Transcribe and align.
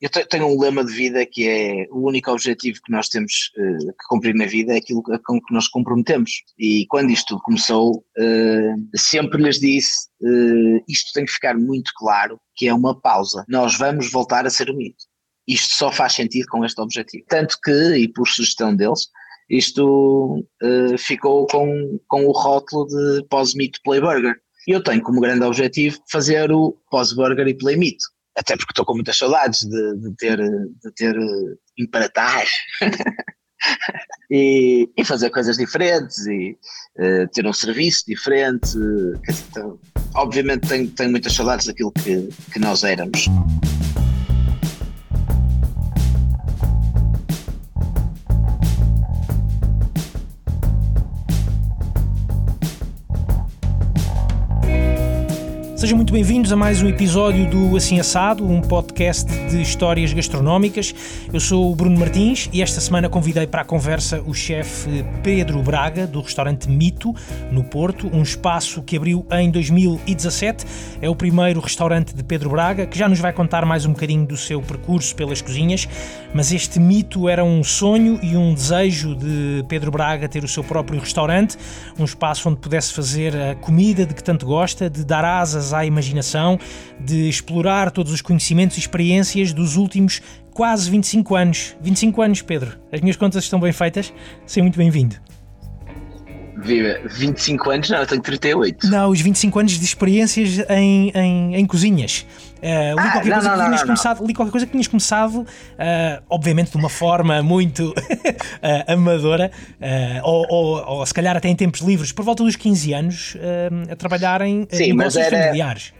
eu 0.00 0.08
tenho 0.28 0.46
um 0.46 0.60
lema 0.60 0.84
de 0.84 0.92
vida 0.92 1.26
que 1.26 1.48
é 1.48 1.86
o 1.90 2.06
único 2.06 2.30
objetivo 2.30 2.80
que 2.84 2.92
nós 2.92 3.08
temos 3.08 3.50
uh, 3.56 3.86
que 3.88 4.06
cumprir 4.08 4.34
na 4.34 4.46
vida 4.46 4.72
é 4.72 4.76
aquilo 4.76 5.02
com 5.02 5.40
que 5.40 5.52
nós 5.52 5.66
comprometemos. 5.66 6.30
E 6.56 6.86
quando 6.86 7.10
isto 7.10 7.26
tudo 7.28 7.42
começou, 7.42 7.96
uh, 7.96 8.96
sempre 8.96 9.42
lhes 9.42 9.58
disse: 9.58 10.08
uh, 10.22 10.84
isto 10.88 11.12
tem 11.12 11.24
que 11.24 11.32
ficar 11.32 11.56
muito 11.56 11.90
claro 11.96 12.40
que 12.54 12.68
é 12.68 12.74
uma 12.74 12.98
pausa. 12.98 13.44
Nós 13.48 13.76
vamos 13.76 14.10
voltar 14.10 14.46
a 14.46 14.50
ser 14.50 14.72
mito. 14.72 15.04
Isto 15.48 15.74
só 15.74 15.90
faz 15.90 16.12
sentido 16.12 16.46
com 16.48 16.64
este 16.64 16.80
objetivo. 16.80 17.24
Tanto 17.28 17.58
que, 17.62 17.96
e 17.96 18.06
por 18.06 18.28
sugestão 18.28 18.76
deles, 18.76 19.08
isto 19.48 20.44
ficou 20.98 21.46
com, 21.46 21.98
com 22.06 22.26
o 22.26 22.32
rótulo 22.32 22.86
de 22.86 23.24
pós-mito 23.30 23.80
play 23.82 23.98
burger. 23.98 24.36
Eu 24.66 24.82
tenho 24.82 25.00
como 25.00 25.22
grande 25.22 25.44
objetivo 25.44 25.98
fazer 26.12 26.52
o 26.52 26.76
pós-burger 26.90 27.48
e 27.48 27.54
play 27.54 27.76
mito 27.76 28.04
até 28.38 28.56
porque 28.56 28.70
estou 28.70 28.84
com 28.84 28.94
muitas 28.94 29.18
saudades 29.18 29.60
de, 29.60 29.96
de 29.96 30.16
ter, 30.16 30.38
de 30.38 30.92
ter 30.94 31.16
imperatar 31.76 32.44
e, 34.30 34.88
e, 34.96 35.04
fazer 35.04 35.30
coisas 35.30 35.56
diferentes 35.56 36.24
e 36.26 36.56
uh, 36.98 37.28
ter 37.32 37.46
um 37.46 37.52
serviço 37.52 38.04
diferente. 38.06 38.76
Então, 39.50 39.78
obviamente 40.14 40.68
tenho, 40.68 40.88
tenho 40.90 41.10
muitas 41.10 41.32
saudades 41.32 41.66
daquilo 41.66 41.92
que, 41.92 42.28
que 42.52 42.58
nós 42.58 42.84
éramos. 42.84 43.26
Sejam 55.88 55.96
muito 55.96 56.12
bem-vindos 56.12 56.52
a 56.52 56.56
mais 56.56 56.82
um 56.82 56.86
episódio 56.86 57.48
do 57.48 57.74
Assim 57.74 57.98
Assado, 57.98 58.46
um 58.46 58.60
podcast 58.60 59.24
de 59.48 59.62
histórias 59.62 60.12
gastronómicas. 60.12 60.94
Eu 61.32 61.40
sou 61.40 61.72
o 61.72 61.74
Bruno 61.74 61.98
Martins 61.98 62.46
e 62.52 62.60
esta 62.60 62.78
semana 62.78 63.08
convidei 63.08 63.46
para 63.46 63.62
a 63.62 63.64
conversa 63.64 64.22
o 64.26 64.34
chefe 64.34 65.02
Pedro 65.22 65.62
Braga, 65.62 66.06
do 66.06 66.20
restaurante 66.20 66.68
Mito, 66.68 67.14
no 67.50 67.64
Porto, 67.64 68.06
um 68.12 68.22
espaço 68.22 68.82
que 68.82 68.98
abriu 68.98 69.24
em 69.30 69.50
2017. 69.50 70.66
É 71.00 71.08
o 71.08 71.16
primeiro 71.16 71.58
restaurante 71.58 72.14
de 72.14 72.22
Pedro 72.22 72.50
Braga, 72.50 72.84
que 72.84 72.98
já 72.98 73.08
nos 73.08 73.18
vai 73.18 73.32
contar 73.32 73.64
mais 73.64 73.86
um 73.86 73.92
bocadinho 73.94 74.26
do 74.26 74.36
seu 74.36 74.60
percurso 74.60 75.16
pelas 75.16 75.40
cozinhas, 75.40 75.88
mas 76.34 76.52
este 76.52 76.78
Mito 76.78 77.30
era 77.30 77.42
um 77.42 77.64
sonho 77.64 78.20
e 78.22 78.36
um 78.36 78.52
desejo 78.52 79.14
de 79.14 79.64
Pedro 79.66 79.90
Braga 79.90 80.28
ter 80.28 80.44
o 80.44 80.48
seu 80.48 80.62
próprio 80.62 81.00
restaurante, 81.00 81.56
um 81.98 82.04
espaço 82.04 82.46
onde 82.50 82.58
pudesse 82.58 82.92
fazer 82.92 83.34
a 83.34 83.54
comida 83.54 84.04
de 84.04 84.12
que 84.12 84.22
tanto 84.22 84.44
gosta, 84.44 84.90
de 84.90 85.02
dar 85.02 85.24
asas 85.24 85.72
à 85.72 85.77
imaginação, 85.84 86.58
de 87.00 87.28
explorar 87.28 87.90
todos 87.90 88.12
os 88.12 88.20
conhecimentos 88.20 88.76
e 88.76 88.80
experiências 88.80 89.52
dos 89.52 89.76
últimos 89.76 90.22
quase 90.52 90.90
25 90.90 91.36
anos. 91.36 91.76
25 91.80 92.22
anos, 92.22 92.42
Pedro. 92.42 92.78
As 92.92 93.00
minhas 93.00 93.16
contas 93.16 93.44
estão 93.44 93.60
bem 93.60 93.72
feitas. 93.72 94.12
Seja 94.46 94.62
muito 94.62 94.76
bem-vindo. 94.76 95.16
Viva, 96.60 96.98
25 97.08 97.70
anos? 97.70 97.90
Não, 97.90 97.98
eu 97.98 98.06
tenho 98.06 98.20
38. 98.20 98.88
Não, 98.88 99.10
os 99.10 99.20
25 99.20 99.58
anos 99.60 99.72
de 99.78 99.84
experiências 99.84 100.58
em, 100.68 101.12
em, 101.14 101.54
em 101.54 101.66
cozinhas. 101.66 102.26
Uh, 102.58 102.94
li, 102.94 102.98
ah, 102.98 103.12
qualquer 103.12 103.28
não, 103.28 103.36
coisa 103.36 103.48
não, 103.48 103.58
que 103.58 103.64
tinhas 103.64 103.82
começado, 103.82 104.26
li 104.26 104.34
qualquer 104.34 104.50
coisa 104.50 104.66
que 104.66 104.72
tinhas 104.72 104.88
começado, 104.88 105.40
uh, 105.42 105.46
obviamente 106.28 106.70
de 106.70 106.76
uma 106.76 106.88
forma 106.88 107.42
muito 107.42 107.90
uh, 107.90 107.94
amadora, 108.92 109.50
ou, 110.24 110.46
ou, 110.48 110.98
ou, 110.98 111.06
se 111.06 111.14
calhar 111.14 111.36
até 111.36 111.48
em 111.48 111.56
tempos 111.56 111.80
livres, 111.80 112.12
por 112.12 112.24
volta 112.24 112.42
dos 112.42 112.56
15 112.56 112.92
anos, 112.92 113.36
a 113.90 113.96
trabalhar 113.96 114.42
em 114.42 114.66
Sim, 114.70 114.92
negócios 114.92 115.24
era, 115.24 115.44
familiares. 115.44 115.94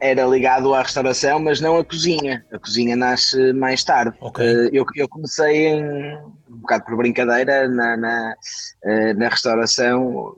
Era 0.00 0.26
ligado 0.26 0.74
à 0.74 0.82
restauração, 0.82 1.40
mas 1.40 1.60
não 1.60 1.78
à 1.78 1.84
cozinha. 1.84 2.44
A 2.52 2.58
cozinha 2.58 2.94
nasce 2.94 3.52
mais 3.52 3.82
tarde. 3.82 4.16
Okay. 4.20 4.68
eu, 4.72 4.84
eu 4.94 5.08
comecei 5.08 5.68
em 5.68 6.16
um 6.48 6.58
bocado 6.58 6.84
por 6.84 6.96
brincadeira 6.96 7.68
na, 7.68 7.96
na, 7.96 8.34
na 9.16 9.28
restauração 9.28 10.36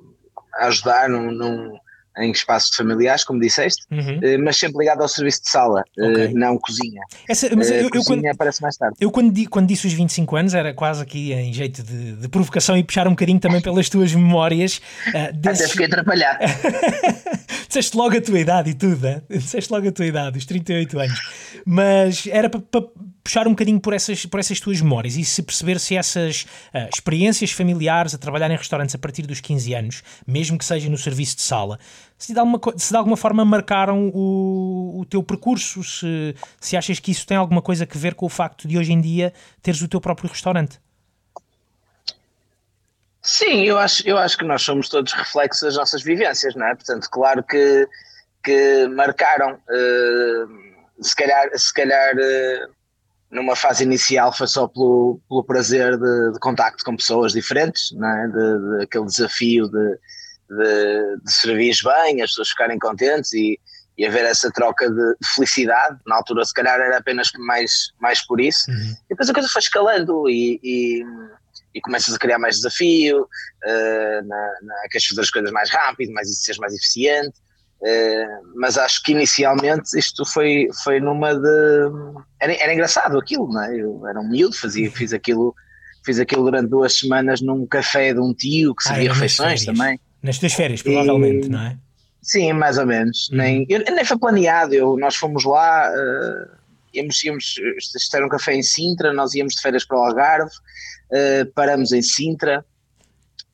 a 0.58 0.66
ajudar 0.66 1.08
num, 1.08 1.30
num, 1.30 1.78
em 2.18 2.30
espaços 2.30 2.74
familiares, 2.74 3.24
como 3.24 3.40
disseste, 3.40 3.84
uhum. 3.90 4.20
Eh, 4.22 4.38
mas 4.38 4.56
sempre 4.56 4.78
ligado 4.78 5.02
ao 5.02 5.08
serviço 5.08 5.42
de 5.42 5.50
sala, 5.50 5.84
eh, 5.98 6.06
okay. 6.06 6.34
não 6.34 6.58
cozinha. 6.58 7.02
Essa, 7.28 7.54
mas 7.54 7.70
eu, 7.70 7.88
cozinha 7.90 8.00
eu, 8.00 8.04
quando, 8.04 8.26
aparece 8.26 8.62
mais 8.62 8.76
tarde. 8.76 8.96
Eu 9.00 9.10
quando, 9.10 9.48
quando 9.48 9.66
disse 9.68 9.86
os 9.86 9.92
25 9.92 10.36
anos 10.36 10.54
era 10.54 10.74
quase 10.74 11.02
aqui 11.02 11.32
em 11.32 11.52
jeito 11.52 11.82
de, 11.82 12.12
de 12.12 12.28
provocação 12.28 12.76
e 12.76 12.82
puxar 12.82 13.06
um 13.06 13.10
bocadinho 13.10 13.38
também 13.38 13.60
pelas 13.60 13.88
tuas 13.88 14.12
memórias. 14.12 14.80
Uh, 15.08 15.32
desses... 15.34 15.62
Até 15.62 15.70
fiquei 15.70 15.86
atrapalhado. 15.86 16.38
Disseste 17.68 17.96
logo 17.98 18.16
a 18.16 18.20
tua 18.20 18.40
idade 18.40 18.70
e 18.70 18.74
tudo, 18.74 19.06
hein? 19.06 19.22
disseste 19.28 19.70
logo 19.70 19.86
a 19.86 19.92
tua 19.92 20.06
idade, 20.06 20.38
os 20.38 20.46
38 20.46 20.98
anos. 20.98 21.20
Mas 21.66 22.26
era 22.26 22.48
para 22.48 22.60
pa 22.60 22.82
puxar 23.22 23.46
um 23.46 23.50
bocadinho 23.50 23.78
por 23.78 23.92
essas, 23.92 24.24
por 24.24 24.40
essas 24.40 24.58
tuas 24.58 24.80
memórias 24.80 25.14
e 25.16 25.22
se 25.22 25.42
perceber 25.42 25.78
se 25.78 25.94
essas 25.94 26.46
uh, 26.74 26.88
experiências 26.90 27.52
familiares 27.52 28.14
a 28.14 28.18
trabalhar 28.18 28.50
em 28.50 28.56
restaurantes 28.56 28.94
a 28.94 28.98
partir 28.98 29.26
dos 29.26 29.38
15 29.38 29.74
anos, 29.74 30.02
mesmo 30.26 30.56
que 30.56 30.64
seja 30.64 30.88
no 30.88 30.96
serviço 30.96 31.36
de 31.36 31.42
sala, 31.42 31.78
se 32.16 32.32
de 32.32 32.38
alguma, 32.38 32.58
se 32.78 32.90
de 32.90 32.96
alguma 32.96 33.18
forma 33.18 33.44
marcaram 33.44 34.10
o, 34.14 35.00
o 35.00 35.04
teu 35.04 35.22
percurso, 35.22 35.84
se, 35.84 36.34
se 36.58 36.74
achas 36.74 36.98
que 36.98 37.10
isso 37.10 37.26
tem 37.26 37.36
alguma 37.36 37.60
coisa 37.60 37.84
a 37.84 37.98
ver 37.98 38.14
com 38.14 38.24
o 38.24 38.30
facto 38.30 38.66
de 38.66 38.78
hoje 38.78 38.94
em 38.94 39.00
dia 39.00 39.30
teres 39.60 39.82
o 39.82 39.88
teu 39.88 40.00
próprio 40.00 40.30
restaurante. 40.30 40.80
Sim, 43.28 43.62
eu 43.62 43.78
acho, 43.78 44.08
eu 44.08 44.16
acho 44.16 44.38
que 44.38 44.44
nós 44.44 44.62
somos 44.62 44.88
todos 44.88 45.12
reflexos 45.12 45.60
das 45.60 45.76
nossas 45.76 46.02
vivências, 46.02 46.54
não 46.54 46.66
é? 46.66 46.74
Portanto, 46.74 47.10
claro 47.10 47.42
que, 47.42 47.86
que 48.42 48.88
marcaram, 48.88 49.52
uh, 49.52 51.04
se 51.04 51.14
calhar, 51.14 51.50
se 51.54 51.74
calhar 51.74 52.16
uh, 52.16 52.72
numa 53.30 53.54
fase 53.54 53.84
inicial 53.84 54.32
foi 54.32 54.46
só 54.46 54.66
pelo, 54.66 55.20
pelo 55.28 55.44
prazer 55.44 55.98
de, 55.98 56.32
de 56.32 56.38
contacto 56.40 56.82
com 56.82 56.96
pessoas 56.96 57.32
diferentes, 57.34 57.92
não 57.92 58.08
é? 58.08 58.28
de, 58.28 58.78
de 58.78 58.84
aquele 58.84 59.04
desafio 59.04 59.68
de, 59.68 59.98
de, 60.48 61.16
de 61.22 61.30
servir 61.30 61.76
bem, 61.84 62.22
as 62.22 62.30
pessoas 62.30 62.48
ficarem 62.48 62.78
contentes 62.78 63.34
e, 63.34 63.60
e 63.98 64.06
haver 64.06 64.24
essa 64.24 64.50
troca 64.50 64.90
de, 64.90 65.16
felicidade. 65.34 65.98
Na 66.06 66.16
altura, 66.16 66.46
se 66.46 66.54
calhar, 66.54 66.80
era 66.80 66.96
apenas 66.96 67.30
mais, 67.36 67.92
mais 68.00 68.26
por 68.26 68.40
isso. 68.40 68.70
Uhum. 68.70 68.96
E 69.04 69.08
depois 69.10 69.28
a 69.28 69.34
coisa 69.34 69.48
foi 69.50 69.60
escalando 69.60 70.30
e, 70.30 70.58
e 70.62 71.04
e 71.74 71.80
começas 71.80 72.14
a 72.14 72.18
criar 72.18 72.38
mais 72.38 72.56
desafio, 72.56 73.22
uh, 73.22 74.26
na, 74.26 74.52
na, 74.62 74.74
queres 74.90 75.06
fazer 75.06 75.20
as 75.20 75.30
coisas 75.30 75.50
mais 75.52 75.70
rápido, 75.70 76.12
mais 76.12 76.28
seres 76.38 76.58
mais 76.58 76.74
eficiente. 76.74 77.36
Uh, 77.80 78.42
mas 78.56 78.76
acho 78.76 79.02
que 79.04 79.12
inicialmente 79.12 79.96
isto 79.96 80.24
foi, 80.24 80.68
foi 80.82 80.98
numa 80.98 81.34
de. 81.34 81.90
Era, 82.40 82.52
era 82.54 82.74
engraçado 82.74 83.16
aquilo, 83.16 83.48
não 83.48 83.62
é? 83.62 83.76
Eu 83.76 84.06
era 84.06 84.18
um 84.18 84.28
miúdo, 84.28 84.56
fazia, 84.56 84.90
fiz 84.90 85.12
aquilo, 85.12 85.54
fiz 86.04 86.18
aquilo 86.18 86.44
durante 86.44 86.68
duas 86.68 86.98
semanas 86.98 87.40
num 87.40 87.64
café 87.66 88.12
de 88.12 88.18
um 88.18 88.34
tio 88.34 88.74
que 88.74 88.82
servia 88.82 89.10
ah, 89.10 89.14
refeições 89.14 89.64
também. 89.64 90.00
Nas 90.20 90.38
tuas 90.38 90.54
férias, 90.54 90.82
provavelmente, 90.82 91.46
e, 91.46 91.50
não 91.50 91.60
é? 91.60 91.78
Sim, 92.20 92.52
mais 92.52 92.78
ou 92.78 92.86
menos. 92.86 93.28
Uhum. 93.30 93.36
Nem, 93.36 93.66
eu, 93.68 93.78
nem 93.78 94.04
foi 94.04 94.18
planeado, 94.18 94.74
eu, 94.74 94.96
nós 94.96 95.14
fomos 95.14 95.44
lá, 95.44 95.88
uh, 95.90 96.58
íamos, 96.92 97.22
íamos, 97.22 97.54
isto 97.78 98.16
era 98.16 98.26
um 98.26 98.28
café 98.28 98.54
em 98.54 98.62
Sintra, 98.62 99.12
nós 99.12 99.34
íamos 99.34 99.54
de 99.54 99.62
férias 99.62 99.84
para 99.84 99.98
o 99.98 100.02
Algarve, 100.02 100.50
uh, 101.12 101.52
paramos 101.54 101.92
em 101.92 102.02
Sintra, 102.02 102.64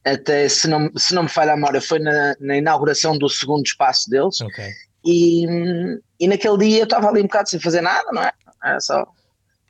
até 0.04 0.48
se 0.48 0.68
não, 0.68 0.90
se 0.96 1.14
não 1.14 1.22
me 1.22 1.28
falha 1.28 1.52
a 1.52 1.56
memória, 1.56 1.80
foi 1.80 1.98
na, 1.98 2.36
na 2.38 2.56
inauguração 2.56 3.16
do 3.16 3.28
segundo 3.28 3.64
espaço 3.64 4.10
deles. 4.10 4.40
Okay. 4.40 4.70
E, 5.04 5.46
e 6.20 6.28
naquele 6.28 6.58
dia 6.58 6.78
eu 6.80 6.84
estava 6.84 7.08
ali 7.08 7.20
um 7.20 7.24
bocado 7.24 7.48
sem 7.48 7.58
fazer 7.58 7.80
nada, 7.80 8.10
não 8.12 8.22
é? 8.22 8.32
Era 8.62 8.80
só, 8.80 9.06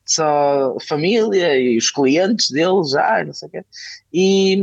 só 0.04 0.76
família 0.86 1.56
e 1.56 1.76
os 1.76 1.90
clientes 1.90 2.50
deles 2.50 2.90
já, 2.90 3.24
não 3.24 3.32
sei 3.32 3.48
o 3.48 3.50
quê. 3.50 3.64
E, 4.12 4.62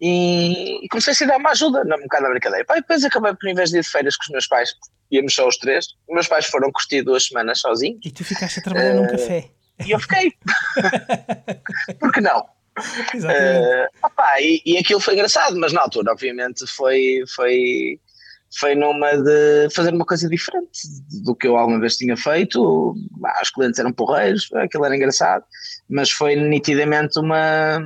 e, 0.00 0.84
e, 0.84 0.88
comecei 0.88 1.26
a 1.26 1.30
dar 1.30 1.38
uma 1.38 1.50
ajuda, 1.50 1.82
um 1.82 2.02
bocado 2.02 2.24
na 2.24 2.30
brincadeira. 2.30 2.66
E 2.68 2.74
depois 2.80 3.04
acabei 3.04 3.34
por, 3.34 3.48
em 3.48 3.54
vez 3.54 3.70
de 3.70 3.78
ir 3.78 3.82
de 3.82 3.88
férias 3.88 4.16
com 4.16 4.24
os 4.24 4.30
meus 4.30 4.46
pais, 4.46 4.74
íamos 5.10 5.34
só 5.34 5.46
os 5.46 5.56
três. 5.56 5.86
Os 6.08 6.14
meus 6.14 6.28
pais 6.28 6.46
foram 6.46 6.70
curtir 6.70 7.02
duas 7.02 7.26
semanas 7.26 7.60
sozinhos. 7.60 8.00
E 8.04 8.10
tu 8.10 8.24
ficaste 8.24 8.60
a 8.60 8.62
trabalhar 8.62 8.94
uh, 8.94 9.02
num 9.02 9.08
café. 9.08 9.50
E 9.86 9.90
eu 9.90 9.98
fiquei. 10.00 10.32
Por 12.00 12.12
que 12.12 12.20
não? 12.20 12.40
Uh, 13.14 13.88
opa, 14.02 14.40
e, 14.40 14.62
e 14.64 14.78
aquilo 14.78 15.00
foi 15.00 15.14
engraçado, 15.14 15.58
mas 15.58 15.72
na 15.72 15.82
altura, 15.82 16.12
obviamente, 16.12 16.66
foi, 16.66 17.24
foi, 17.34 18.00
foi 18.58 18.74
numa 18.74 19.16
de 19.16 19.68
fazer 19.74 19.92
uma 19.92 20.04
coisa 20.04 20.28
diferente 20.28 20.80
do 21.24 21.34
que 21.34 21.48
eu 21.48 21.56
alguma 21.56 21.80
vez 21.80 21.96
tinha 21.96 22.16
feito. 22.16 22.94
Bah, 23.18 23.40
os 23.42 23.50
clientes 23.50 23.80
eram 23.80 23.92
porreiros, 23.92 24.48
aquilo 24.54 24.84
era 24.84 24.96
engraçado, 24.96 25.44
mas 25.88 26.10
foi 26.10 26.36
nitidamente 26.36 27.18
uma. 27.18 27.80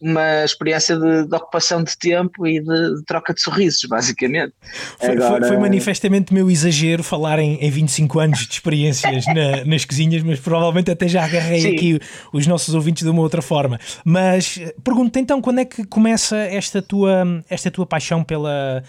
Uma 0.00 0.44
experiência 0.44 0.96
de, 0.98 1.26
de, 1.26 1.34
ocupação 1.34 1.82
de 1.82 1.96
tempo 1.96 2.46
e 2.46 2.60
de, 2.60 2.96
de 2.96 3.04
troca 3.04 3.32
de 3.32 3.40
sorrisos, 3.40 3.84
basicamente. 3.84 4.52
Foi, 4.98 5.10
Agora... 5.12 5.40
foi, 5.40 5.48
foi 5.48 5.56
manifestamente 5.58 6.34
meu 6.34 6.50
exagero 6.50 7.02
falar 7.02 7.38
em, 7.38 7.54
em 7.54 7.70
25 7.70 8.18
anos 8.18 8.40
de 8.40 8.52
experiências 8.52 9.24
na, 9.26 9.64
nas 9.64 9.84
cozinhas, 9.84 10.22
mas 10.22 10.40
provavelmente 10.40 10.90
até 10.90 11.08
já 11.08 11.24
agarrei 11.24 11.60
Sim. 11.60 11.74
aqui 11.74 12.00
os 12.32 12.46
nossos 12.46 12.74
ouvintes 12.74 13.02
de 13.02 13.08
uma 13.08 13.22
outra 13.22 13.40
forma. 13.40 13.78
Mas 14.04 14.58
eh, 14.60 14.74
pergunto 14.82 15.18
então, 15.18 15.40
quando 15.40 15.60
é 15.60 15.64
que 15.64 15.84
começa 15.84 16.36
esta 16.36 16.82
tua, 16.82 17.24
esta 17.48 17.70
tua 17.70 17.86
paixão 17.86 18.22
pela, 18.22 18.82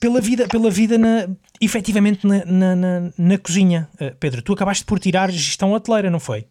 pela 0.00 0.20
vida, 0.20 0.48
pela 0.48 0.70
vida 0.70 0.98
na, 0.98 1.28
efetivamente 1.60 2.26
na, 2.26 2.44
na, 2.44 2.76
na, 2.76 3.12
na 3.16 3.38
cozinha? 3.38 3.88
Uh, 3.94 4.14
Pedro, 4.18 4.42
tu 4.42 4.52
acabaste 4.52 4.84
por 4.84 4.98
tirar 4.98 5.30
gestão 5.30 5.72
hoteleira, 5.72 6.10
não 6.10 6.20
foi? 6.20 6.46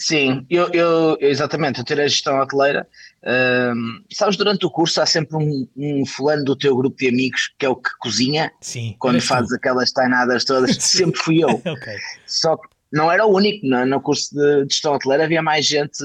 Sim, 0.00 0.46
eu, 0.48 0.70
eu 0.72 1.18
exatamente, 1.20 1.78
eu 1.78 1.84
tirei 1.84 2.06
a 2.06 2.08
gestão 2.08 2.40
hoteleira. 2.40 2.86
Um, 3.22 4.02
sabes, 4.10 4.36
durante 4.36 4.64
o 4.64 4.70
curso 4.70 5.00
há 5.00 5.06
sempre 5.06 5.36
um, 5.36 5.68
um, 5.76 6.06
fulano 6.06 6.42
do 6.42 6.56
teu 6.56 6.74
grupo 6.74 6.96
de 6.96 7.08
amigos 7.08 7.52
que 7.58 7.66
é 7.66 7.68
o 7.68 7.76
que 7.76 7.90
cozinha. 7.98 8.50
Sim. 8.60 8.96
Quando 8.98 9.20
fazes 9.20 9.52
aquelas 9.52 9.92
tainadas 9.92 10.44
todas, 10.44 10.76
sempre 10.82 11.20
fui 11.20 11.42
eu. 11.42 11.50
okay. 11.72 11.96
Só 12.26 12.56
que 12.56 12.68
não 12.92 13.10
era 13.10 13.26
o 13.26 13.34
único, 13.34 13.66
no, 13.66 13.84
no 13.84 14.00
curso 14.00 14.34
de, 14.34 14.64
de 14.64 14.74
gestão 14.74 14.94
hoteleira 14.94 15.24
havia 15.24 15.42
mais 15.42 15.66
gente 15.66 16.02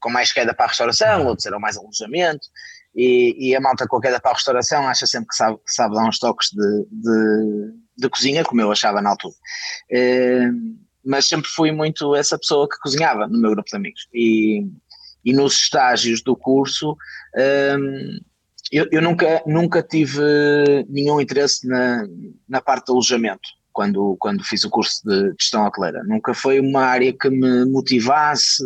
com 0.00 0.10
mais 0.10 0.32
queda 0.32 0.52
para 0.52 0.66
a 0.66 0.68
restauração, 0.68 1.22
uhum. 1.22 1.28
outros 1.28 1.46
eram 1.46 1.60
mais 1.60 1.76
alojamento. 1.76 2.46
E, 2.94 3.34
e, 3.38 3.56
a 3.56 3.60
malta 3.60 3.86
com 3.86 3.96
a 3.96 4.02
queda 4.02 4.20
para 4.20 4.32
a 4.32 4.34
restauração 4.34 4.86
acha 4.86 5.06
sempre 5.06 5.28
que 5.28 5.34
sabe, 5.34 5.56
que 5.56 5.72
sabe 5.72 5.94
dar 5.94 6.06
uns 6.06 6.18
toques 6.18 6.50
de, 6.50 6.86
de, 6.90 7.72
de 7.96 8.08
cozinha, 8.10 8.44
como 8.44 8.60
eu 8.60 8.70
achava 8.70 9.00
na 9.00 9.10
altura. 9.10 9.34
Um, 9.90 10.78
mas 11.04 11.26
sempre 11.26 11.48
fui 11.48 11.72
muito 11.72 12.14
essa 12.14 12.38
pessoa 12.38 12.68
que 12.68 12.78
cozinhava 12.80 13.26
no 13.26 13.40
meu 13.40 13.52
grupo 13.52 13.68
de 13.68 13.76
amigos. 13.76 14.08
E, 14.12 14.66
e 15.24 15.32
nos 15.32 15.54
estágios 15.54 16.22
do 16.22 16.36
curso, 16.36 16.96
um, 17.78 18.20
eu, 18.70 18.86
eu, 18.90 19.02
nunca, 19.02 19.42
nunca 19.46 19.82
tive 19.82 20.22
nenhum 20.88 21.20
interesse 21.20 21.66
na, 21.68 22.06
na 22.48 22.60
parte 22.60 22.86
do 22.86 22.92
alojamento 22.92 23.48
quando, 23.72 24.16
quando 24.20 24.44
fiz 24.44 24.64
o 24.64 24.70
curso 24.70 25.02
de 25.04 25.34
gestão 25.40 25.66
hoteleira. 25.66 26.04
Nunca 26.04 26.34
foi 26.34 26.60
uma 26.60 26.82
área 26.82 27.12
que 27.12 27.28
me 27.28 27.64
motivasse, 27.64 28.62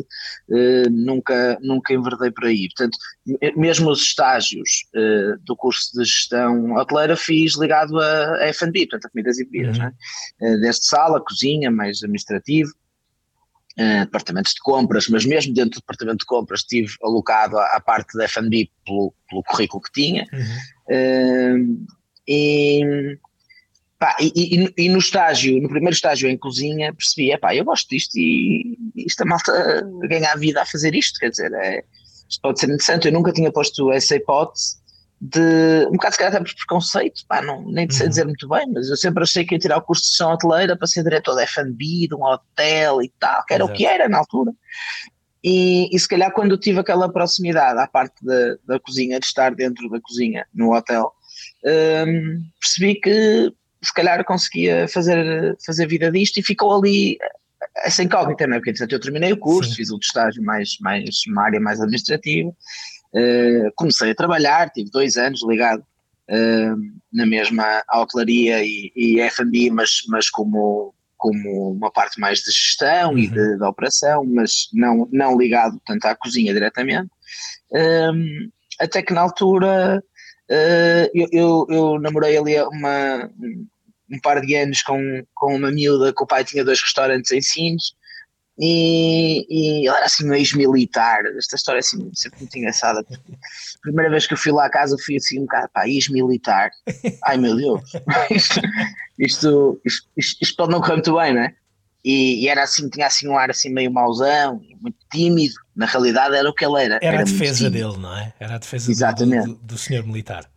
eh, 0.51 0.89
nunca, 0.91 1.59
nunca 1.63 1.95
enverdei 1.95 2.31
por 2.31 2.45
aí. 2.45 2.69
Portanto, 2.69 2.99
mesmo 3.57 3.91
os 3.91 4.01
estágios 4.01 4.87
eh, 4.95 5.37
do 5.45 5.57
curso 5.57 5.93
de 5.95 6.05
gestão 6.05 6.75
hoteleira 6.75 7.17
fiz 7.17 7.57
ligado 7.57 7.99
a, 8.01 8.37
a 8.37 8.47
F&B, 8.49 8.81
portanto 8.81 9.07
a 9.07 9.11
comidas 9.11 9.39
e 9.39 9.45
bebidas, 9.45 9.79
uhum. 9.79 9.91
é? 10.43 10.57
desde 10.59 10.87
sala, 10.87 11.21
cozinha, 11.21 11.71
mais 11.71 12.03
administrativo. 12.03 12.73
Uh, 13.79 14.07
departamentos 14.07 14.55
de 14.55 14.61
compras, 14.61 15.07
mas 15.07 15.27
mesmo 15.27 15.53
dentro 15.53 15.73
do 15.73 15.83
departamento 15.83 16.21
de 16.21 16.25
compras 16.25 16.61
estive 16.61 16.95
alocado 17.03 17.59
à, 17.59 17.77
à 17.77 17.81
parte 17.81 18.17
da 18.17 18.25
F&B 18.25 18.71
pelo, 18.87 19.13
pelo 19.29 19.43
currículo 19.43 19.83
que 19.83 19.93
tinha. 19.93 20.27
Uhum. 20.33 21.77
Uh, 21.77 21.87
e, 22.27 23.19
Pá, 23.99 24.15
e, 24.21 24.31
e, 24.35 24.85
e, 24.85 24.89
no 24.91 24.99
estágio, 24.99 25.61
no 25.61 25.69
primeiro 25.71 25.95
estágio 25.95 26.29
em 26.29 26.37
cozinha, 26.37 26.93
percebi, 26.93 27.33
é 27.33 27.39
pá, 27.39 27.55
eu 27.55 27.65
gosto 27.65 27.89
disto 27.89 28.15
e 28.19 28.77
isto 28.95 29.23
a 29.23 29.25
malta 29.25 29.83
ganha 30.07 30.33
a 30.33 30.37
vida 30.37 30.61
a 30.61 30.67
fazer 30.67 30.95
isto, 30.95 31.19
quer 31.19 31.31
dizer, 31.31 31.51
é, 31.55 31.83
isto 32.29 32.41
pode 32.43 32.61
ser 32.61 32.67
interessante. 32.67 33.07
Eu 33.07 33.13
nunca 33.13 33.33
tinha 33.33 33.51
posto 33.51 33.91
essa 33.91 34.15
hipótese 34.15 34.77
de, 35.21 35.87
um 35.89 35.93
bocado 35.93 36.13
se 36.13 36.19
calhar 36.19 36.35
até 36.35 36.45
por 36.45 36.55
preconceito, 36.55 37.23
pá, 37.27 37.41
não, 37.41 37.65
nem 37.71 37.91
sei 37.91 38.05
uhum. 38.05 38.11
dizer 38.11 38.25
muito 38.25 38.49
bem, 38.49 38.67
mas 38.73 38.91
eu 38.91 38.97
sempre 38.97 39.23
achei 39.23 39.45
que 39.45 39.55
ia 39.55 39.59
tirar 39.59 39.79
o 39.79 39.83
curso 39.83 40.03
de 40.03 40.09
gestão 40.09 40.33
hoteleira 40.33 40.77
para 40.77 40.87
ser 40.87 41.03
diretor 41.03 41.35
da 41.35 41.43
F&B, 41.43 42.09
de 42.09 42.15
um 42.15 42.23
hotel 42.23 43.03
e 43.03 43.13
tal, 43.19 43.45
que 43.47 43.55
era 43.55 43.65
Exato. 43.65 43.75
o 43.75 43.77
que 43.77 43.87
era 43.87 44.09
na 44.09 44.19
altura. 44.19 44.53
E, 45.43 45.89
e 45.95 45.99
se 45.99 46.09
calhar 46.09 46.33
quando 46.33 46.51
eu 46.51 46.59
tive 46.59 46.81
aquela 46.81 47.11
proximidade 47.11 47.79
à 47.79 47.87
parte 47.87 48.25
da, 48.25 48.57
da 48.67 48.81
cozinha, 48.81 49.19
de 49.19 49.27
estar 49.27 49.55
dentro 49.55 49.89
da 49.89 50.01
cozinha 50.01 50.45
no 50.53 50.75
hotel, 50.75 51.13
hum, 51.65 52.43
percebi 52.61 52.97
que 52.97 53.53
se 53.83 53.95
calhar 53.95 54.25
conseguia 54.25 54.89
fazer, 54.89 55.57
fazer 55.65 55.87
vida 55.87 56.11
disto 56.11 56.39
e 56.39 56.43
ficou 56.43 56.77
ali 56.77 57.17
essa 57.85 58.03
incógnita, 58.03 58.47
não 58.47 58.55
é? 58.55 58.59
Porque 58.59 58.71
entretanto 58.71 58.93
eu 58.93 59.01
terminei 59.01 59.33
o 59.33 59.37
curso, 59.37 59.71
Sim. 59.71 59.77
fiz 59.77 59.91
o 59.91 59.99
estágio 59.99 60.43
mais, 60.43 60.77
mais, 60.81 61.05
uma 61.29 61.45
área 61.45 61.61
mais 61.61 61.81
administrativa, 61.81 62.51
uh, 63.17 63.73
comecei 63.75 64.11
a 64.11 64.15
trabalhar, 64.15 64.71
tive 64.71 64.91
dois 64.91 65.17
anos 65.17 65.43
ligado 65.47 65.81
uh, 65.81 66.77
na 67.13 67.27
mesma 67.27 67.83
hotelaria 67.93 68.63
e, 68.63 68.93
e 68.95 69.21
F&B, 69.21 69.71
mas, 69.71 70.03
mas 70.09 70.29
como, 70.29 70.95
como 71.17 71.73
uma 71.73 71.91
parte 71.91 72.21
mais 72.21 72.41
de 72.41 72.53
gestão 72.53 73.13
uhum. 73.13 73.19
e 73.19 73.27
de, 73.29 73.39
uhum. 73.39 73.59
de, 73.59 73.65
operação, 73.65 74.25
mas 74.25 74.69
não, 74.73 75.09
não 75.11 75.39
ligado 75.39 75.81
tanto 75.87 76.05
à 76.07 76.15
cozinha 76.15 76.53
diretamente, 76.53 77.11
um, 77.73 78.51
até 78.79 79.03
que 79.03 79.15
na 79.15 79.23
altura 79.23 80.03
uh, 80.51 81.11
eu, 81.15 81.29
eu, 81.33 81.67
eu 81.71 82.01
namorei 82.01 82.37
ali 82.37 82.61
uma 82.61 83.31
um 84.09 84.21
par 84.21 84.41
de 84.41 84.55
anos 84.55 84.83
com, 84.83 85.01
com 85.35 85.57
uma 85.57 85.71
miúda 85.71 86.15
que 86.15 86.23
o 86.23 86.27
pai 86.27 86.45
tinha 86.45 86.65
dois 86.65 86.81
restaurantes 86.81 87.33
em 87.33 87.41
Sines 87.41 87.97
e, 88.59 89.47
e 89.51 89.79
ele 89.81 89.89
era 89.89 90.07
assim 90.07 90.29
um 90.29 90.35
ex-militar. 90.35 91.25
Esta 91.37 91.57
história 91.57 91.79
é 91.79 91.81
assim, 91.81 92.11
sempre 92.15 92.41
muito 92.41 92.57
engraçada. 92.57 93.01
A 93.01 93.81
primeira 93.83 94.11
vez 94.11 94.27
que 94.27 94.33
eu 94.33 94.39
fui 94.39 94.53
lá 94.53 94.67
à 94.67 94.71
casa 94.71 94.97
fui 95.05 95.17
assim 95.17 95.41
um 95.41 95.43
bocado, 95.43 95.69
pá, 95.73 95.89
ex-militar. 95.89 96.71
Ai 97.25 97.37
meu 97.37 97.55
Deus, 97.57 97.83
isto, 98.31 98.61
isto, 99.19 99.81
isto, 100.17 100.39
isto, 100.41 100.57
pode 100.57 100.73
não 100.73 100.81
correr 100.81 100.95
muito 100.95 101.17
bem, 101.17 101.35
não 101.35 101.43
é? 101.43 101.55
E, 102.05 102.45
e, 102.45 102.49
era 102.49 102.63
assim, 102.63 102.89
tinha 102.89 103.09
assim 103.09 103.29
um 103.29 103.37
ar 103.37 103.51
assim 103.51 103.69
meio 103.69 103.91
mauzão, 103.91 104.63
muito 104.81 104.97
tímido. 105.13 105.55
Na 105.75 105.87
realidade 105.87 106.37
era 106.37 106.49
o 106.49 106.55
que 106.55 106.65
ele 106.65 106.85
era. 106.85 106.95
Era, 106.97 107.07
era 107.07 107.21
a 107.21 107.25
defesa 107.25 107.69
dele, 107.69 107.97
não 107.99 108.17
é? 108.17 108.33
Era 108.39 108.55
a 108.55 108.59
defesa 108.59 108.91
Exatamente. 108.91 109.47
Do, 109.47 109.55
do, 109.55 109.65
do 109.65 109.79
senhor 109.79 110.07
militar. 110.07 110.49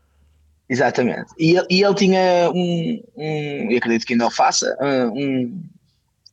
Exatamente. 0.69 1.31
E, 1.39 1.55
e 1.67 1.83
ele 1.83 1.95
tinha 1.95 2.51
um, 2.53 3.03
um, 3.17 3.71
eu 3.71 3.77
acredito 3.79 4.05
que 4.05 4.13
ainda 4.13 4.27
o 4.27 4.31
faça, 4.31 4.77
um, 4.79 5.63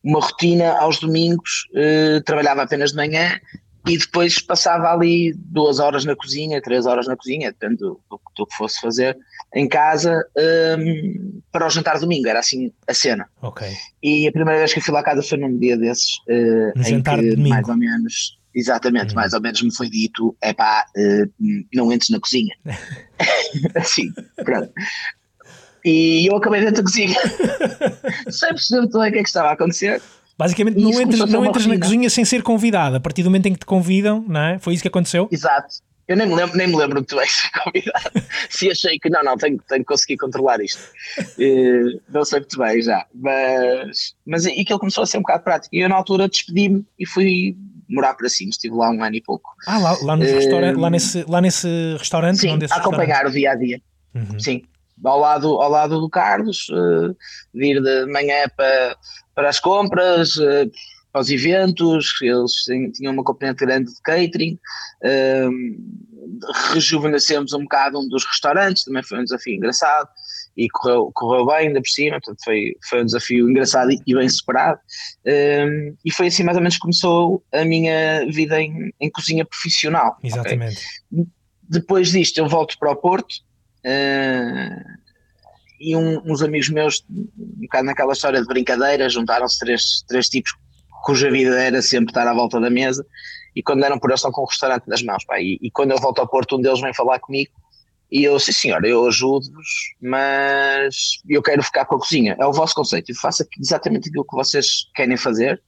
uma 0.07 0.21
rotina 0.21 0.79
aos 0.79 1.01
domingos, 1.01 1.69
uh, 1.73 2.23
trabalhava 2.23 2.63
apenas 2.63 2.91
de 2.91 2.97
manhã 2.97 3.41
e 3.87 3.99
depois 3.99 4.41
passava 4.41 4.93
ali 4.93 5.35
duas 5.37 5.81
horas 5.81 6.05
na 6.05 6.15
cozinha, 6.15 6.63
três 6.63 6.87
horas 6.87 7.09
na 7.09 7.17
cozinha, 7.17 7.51
depende 7.51 7.77
do, 7.77 8.01
do, 8.09 8.21
do 8.37 8.47
que 8.47 8.57
fosse 8.57 8.81
fazer 8.81 9.17
em 9.55 9.69
casa, 9.69 10.25
um, 10.79 11.41
para 11.51 11.67
o 11.67 11.71
jantar 11.71 11.99
domingo, 11.99 12.29
era 12.29 12.41
assim 12.41 12.73
a 12.87 12.95
cena. 12.95 13.29
Ok. 13.41 13.67
E 14.03 14.29
a 14.29 14.33
primeira 14.33 14.59
vez 14.59 14.73
que 14.73 14.81
eu 14.81 14.83
fui 14.83 14.93
lá 14.93 15.01
à 15.01 15.05
casa 15.05 15.23
foi 15.23 15.39
num 15.39 15.57
dia 15.59 15.77
desses, 15.77 16.19
uh, 16.29 16.73
no 16.77 16.87
em 16.87 17.03
que 17.03 17.31
domingo. 17.35 17.49
mais 17.49 17.69
ou 17.69 17.77
menos 17.77 18.37
Exatamente, 18.57 19.13
hum. 19.13 19.17
mais 19.17 19.35
ou 19.35 19.41
menos 19.41 19.61
me 19.61 19.75
foi 19.75 19.91
dito: 19.91 20.35
é 20.41 20.55
pá, 20.55 20.87
uh, 20.97 21.31
não 21.75 21.93
entres 21.93 22.09
na 22.09 22.19
cozinha. 22.19 22.57
assim, 23.77 24.11
pronto. 24.43 24.73
E 25.87 26.27
eu 26.27 26.37
acabei 26.37 26.61
dentro 26.61 26.77
da 26.77 26.83
cozinha, 26.83 27.17
sem 28.29 28.49
perceber 28.49 28.81
muito 28.81 28.99
bem 28.99 29.09
o 29.09 29.13
que 29.13 29.19
é 29.21 29.23
que 29.23 29.29
estava 29.29 29.51
a 29.51 29.53
acontecer. 29.53 30.03
Basicamente, 30.37 30.81
não 30.81 31.01
entras, 31.01 31.31
não 31.31 31.47
entras 31.47 31.65
na 31.65 31.79
cozinha 31.79 32.11
sem 32.11 32.25
ser 32.25 32.43
convidado. 32.43 32.97
A 32.97 33.01
partir 33.01 33.23
do 33.23 33.31
momento 33.31 33.47
em 33.47 33.53
que 33.53 33.61
te 33.61 33.67
convidam, 33.67 34.25
não 34.27 34.41
é? 34.41 34.59
Foi 34.59 34.75
isso 34.75 34.83
que 34.83 34.89
aconteceu? 34.89 35.29
Exato. 35.31 35.77
Eu 36.09 36.17
nem 36.17 36.27
me 36.27 36.35
lembro, 36.35 36.57
nem 36.57 36.67
me 36.67 36.77
lembro 36.77 36.97
muito 36.97 37.15
bem 37.15 37.27
ser 37.29 37.51
convidado. 37.63 38.11
Se 38.51 38.69
achei 38.69 38.99
que 38.99 39.09
não, 39.09 39.23
não, 39.23 39.37
tenho, 39.37 39.59
tenho 39.69 39.83
que 39.83 39.87
conseguir 39.87 40.17
controlar 40.17 40.61
isto. 40.61 40.83
Uh, 41.39 42.01
não 42.09 42.25
sei 42.25 42.41
muito 42.41 42.59
bem 42.59 42.83
já. 42.83 43.07
Mas, 43.15 44.17
mas 44.27 44.45
e 44.45 44.61
aquilo 44.61 44.81
começou 44.81 45.05
a 45.05 45.07
ser 45.07 45.19
um 45.19 45.23
bocado 45.23 45.45
prático. 45.45 45.73
E 45.73 45.81
eu, 45.81 45.89
na 45.89 45.95
altura, 45.95 46.29
despedi-me 46.29 46.85
e 46.99 47.07
fui 47.07 47.57
morar 47.89 48.15
para 48.15 48.29
cima, 48.29 48.51
estive 48.51 48.75
lá 48.75 48.91
um 48.91 49.05
ano 49.05 49.15
e 49.15 49.23
pouco. 49.23 49.55
Ah, 49.69 49.79
lá, 49.79 49.91
lá, 50.03 50.17
uh, 50.17 50.81
lá, 50.81 50.91
nesse, 50.91 51.25
lá 51.29 51.41
nesse 51.41 51.69
restaurante? 51.97 52.39
Sim, 52.39 52.59
a 52.71 52.77
acompanhar 52.77 53.25
o 53.25 53.31
dia 53.31 53.53
a 53.53 53.55
dia. 53.55 53.81
Uhum. 54.13 54.41
Sim, 54.41 54.63
ao 55.05 55.19
lado, 55.19 55.49
ao 55.61 55.71
lado 55.71 56.01
do 56.01 56.09
Carlos, 56.09 56.69
uh, 56.71 57.17
vir 57.53 57.83
de 57.83 58.07
manhã 58.07 58.45
para, 58.57 58.97
para 59.35 59.49
as 59.49 59.61
compras, 59.61 60.37
uh, 60.37 60.71
para 61.13 61.23
os 61.23 61.31
eventos, 61.31 62.13
eles 62.21 62.53
tinham 62.95 63.13
uma 63.13 63.25
componente 63.25 63.65
grande 63.65 63.93
de 63.93 64.03
catering, 64.03 64.59
uh, 65.03 66.73
rejuvenescemos 66.73 67.53
um 67.53 67.63
bocado 67.63 67.99
um 67.99 68.09
dos 68.09 68.25
restaurantes, 68.27 68.85
também 68.85 69.03
foi 69.03 69.21
um 69.21 69.25
desafio 69.25 69.55
engraçado 69.55 70.09
e 70.57 70.69
correu, 70.69 71.11
correu 71.15 71.47
bem 71.47 71.69
ainda 71.69 71.81
por 71.81 71.89
cima, 71.89 72.21
portanto 72.21 72.43
foi, 72.45 72.75
foi 72.89 73.03
um 73.03 73.07
desafio 73.07 73.49
engraçado 73.49 73.91
e, 73.93 74.15
bem 74.15 74.29
superado. 74.29 74.79
Um, 75.27 75.97
e 76.05 76.13
foi 76.13 76.29
assim 76.29 76.43
mais 76.43 76.57
ou 76.57 76.63
menos 76.63 76.77
que 76.77 76.81
começou 76.81 77.43
a 77.53 77.65
minha 77.65 78.27
vida 78.27 78.61
em, 78.61 78.93
em 79.01 79.11
cozinha 79.11 79.45
profissional. 79.45 80.17
Exatamente. 80.23 80.81
Okay? 81.13 81.27
Depois 81.69 82.11
disto 82.11 82.39
eu 82.39 82.49
volto 82.49 82.79
para 82.79 82.91
o 82.91 82.97
Porto 82.97 83.46
uh, 83.87 84.97
e 85.79 85.95
um, 85.97 86.21
uns 86.25 86.43
amigos 86.43 86.69
meus, 86.69 87.05
um 87.11 87.27
bocado 87.63 87.87
naquela 87.87 88.13
história 88.13 88.41
de 88.41 88.47
brincadeira, 88.47 89.09
juntaram-se 89.09 89.59
três, 89.59 90.05
três 90.09 90.29
tipos 90.29 90.53
cuja 91.05 91.31
vida 91.31 91.61
era 91.61 91.81
sempre 91.81 92.11
estar 92.11 92.27
à 92.27 92.35
volta 92.35 92.59
da 92.61 92.69
mesa 92.69 93.07
e 93.55 93.63
quando 93.63 93.81
deram 93.81 93.99
por 93.99 94.11
eles 94.11 94.19
estão 94.19 94.33
com 94.33 94.43
o 94.43 94.47
restaurante 94.47 94.89
nas 94.89 95.03
mãos. 95.03 95.25
Pá, 95.25 95.41
e, 95.41 95.59
e 95.63 95.71
quando 95.71 95.93
eu 95.93 95.99
volto 95.99 96.19
ao 96.19 96.29
Porto 96.29 96.57
um 96.57 96.61
deles 96.61 96.81
vem 96.81 96.93
falar 96.93 97.21
comigo 97.21 97.53
e 98.11 98.25
eu, 98.25 98.39
sim 98.39 98.53
senhor, 98.53 98.85
eu 98.85 99.07
ajudo-vos, 99.07 99.67
mas 100.01 101.19
eu 101.29 101.43
quero 101.43 101.63
ficar 101.63 101.85
com 101.85 101.97
a 101.97 101.99
cozinha. 101.99 102.37
É 102.39 102.47
o 102.47 102.53
vosso 102.53 102.75
conceito. 102.75 103.11
Eu 103.11 103.17
faço 103.17 103.45
exatamente 103.59 104.09
aquilo 104.09 104.25
que 104.25 104.37
vocês 104.37 104.89
querem 104.95 105.17
fazer, 105.17 105.61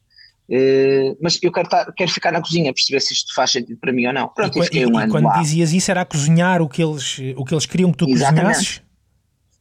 Uh, 0.48 1.16
mas 1.20 1.38
eu 1.42 1.52
quero, 1.52 1.68
tar, 1.68 1.92
quero 1.92 2.10
ficar 2.10 2.32
na 2.32 2.40
cozinha, 2.40 2.72
perceber 2.72 3.00
se 3.00 3.12
isto 3.12 3.34
faz 3.34 3.50
sentido 3.52 3.78
para 3.78 3.92
mim 3.92 4.06
ou 4.06 4.12
não. 4.14 4.28
Pronto, 4.28 4.58
e, 4.58 4.78
e, 4.78 4.86
um 4.86 4.98
e 4.98 5.08
quando 5.08 5.26
lá. 5.26 5.38
dizias 5.40 5.72
isso, 5.72 5.90
era 5.90 6.00
a 6.00 6.04
cozinhar 6.06 6.62
o 6.62 6.68
que 6.68 6.82
eles, 6.82 7.18
o 7.36 7.44
que 7.44 7.52
eles 7.52 7.66
queriam 7.66 7.92
que 7.92 7.98
tu 7.98 8.08
Exatamente. 8.08 8.46
cozinhasses? 8.46 8.82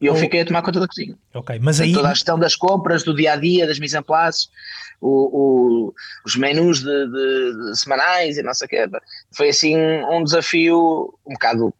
E 0.00 0.06
eu 0.06 0.14
ou... 0.14 0.18
fiquei 0.18 0.40
a 0.40 0.46
tomar 0.46 0.62
conta 0.62 0.80
da 0.80 0.88
cozinha. 0.88 1.14
Ok, 1.34 1.58
mas 1.60 1.80
aí... 1.80 1.92
Toda 1.92 2.08
a 2.08 2.14
gestão 2.14 2.38
das 2.38 2.56
compras, 2.56 3.02
do 3.02 3.14
dia 3.14 3.32
a 3.32 3.36
dia, 3.36 3.66
das 3.66 3.78
mise 3.78 3.98
en 3.98 4.02
place, 4.02 4.48
o, 5.00 5.88
o, 5.88 5.94
os 6.24 6.36
menus 6.36 6.80
de, 6.80 7.06
de, 7.06 7.70
de, 7.70 7.78
semanais 7.78 8.38
e 8.38 8.42
não 8.42 8.54
sei 8.54 8.66
o 8.66 8.68
quê. 8.68 8.86
Foi 9.36 9.48
assim 9.50 9.76
um 9.76 10.22
desafio 10.24 11.12
um 11.26 11.34
bocado 11.34 11.74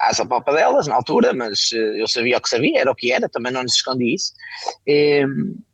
às 0.00 0.16
delas 0.54 0.86
na 0.86 0.94
altura, 0.94 1.34
mas 1.34 1.70
eh, 1.74 2.00
eu 2.00 2.08
sabia 2.08 2.38
o 2.38 2.40
que 2.40 2.48
sabia, 2.48 2.80
era 2.80 2.90
o 2.90 2.94
que 2.94 3.12
era, 3.12 3.28
também 3.28 3.52
não 3.52 3.62
lhes 3.62 3.74
escondi 3.74 4.14
isso. 4.14 4.32
E, 4.86 5.26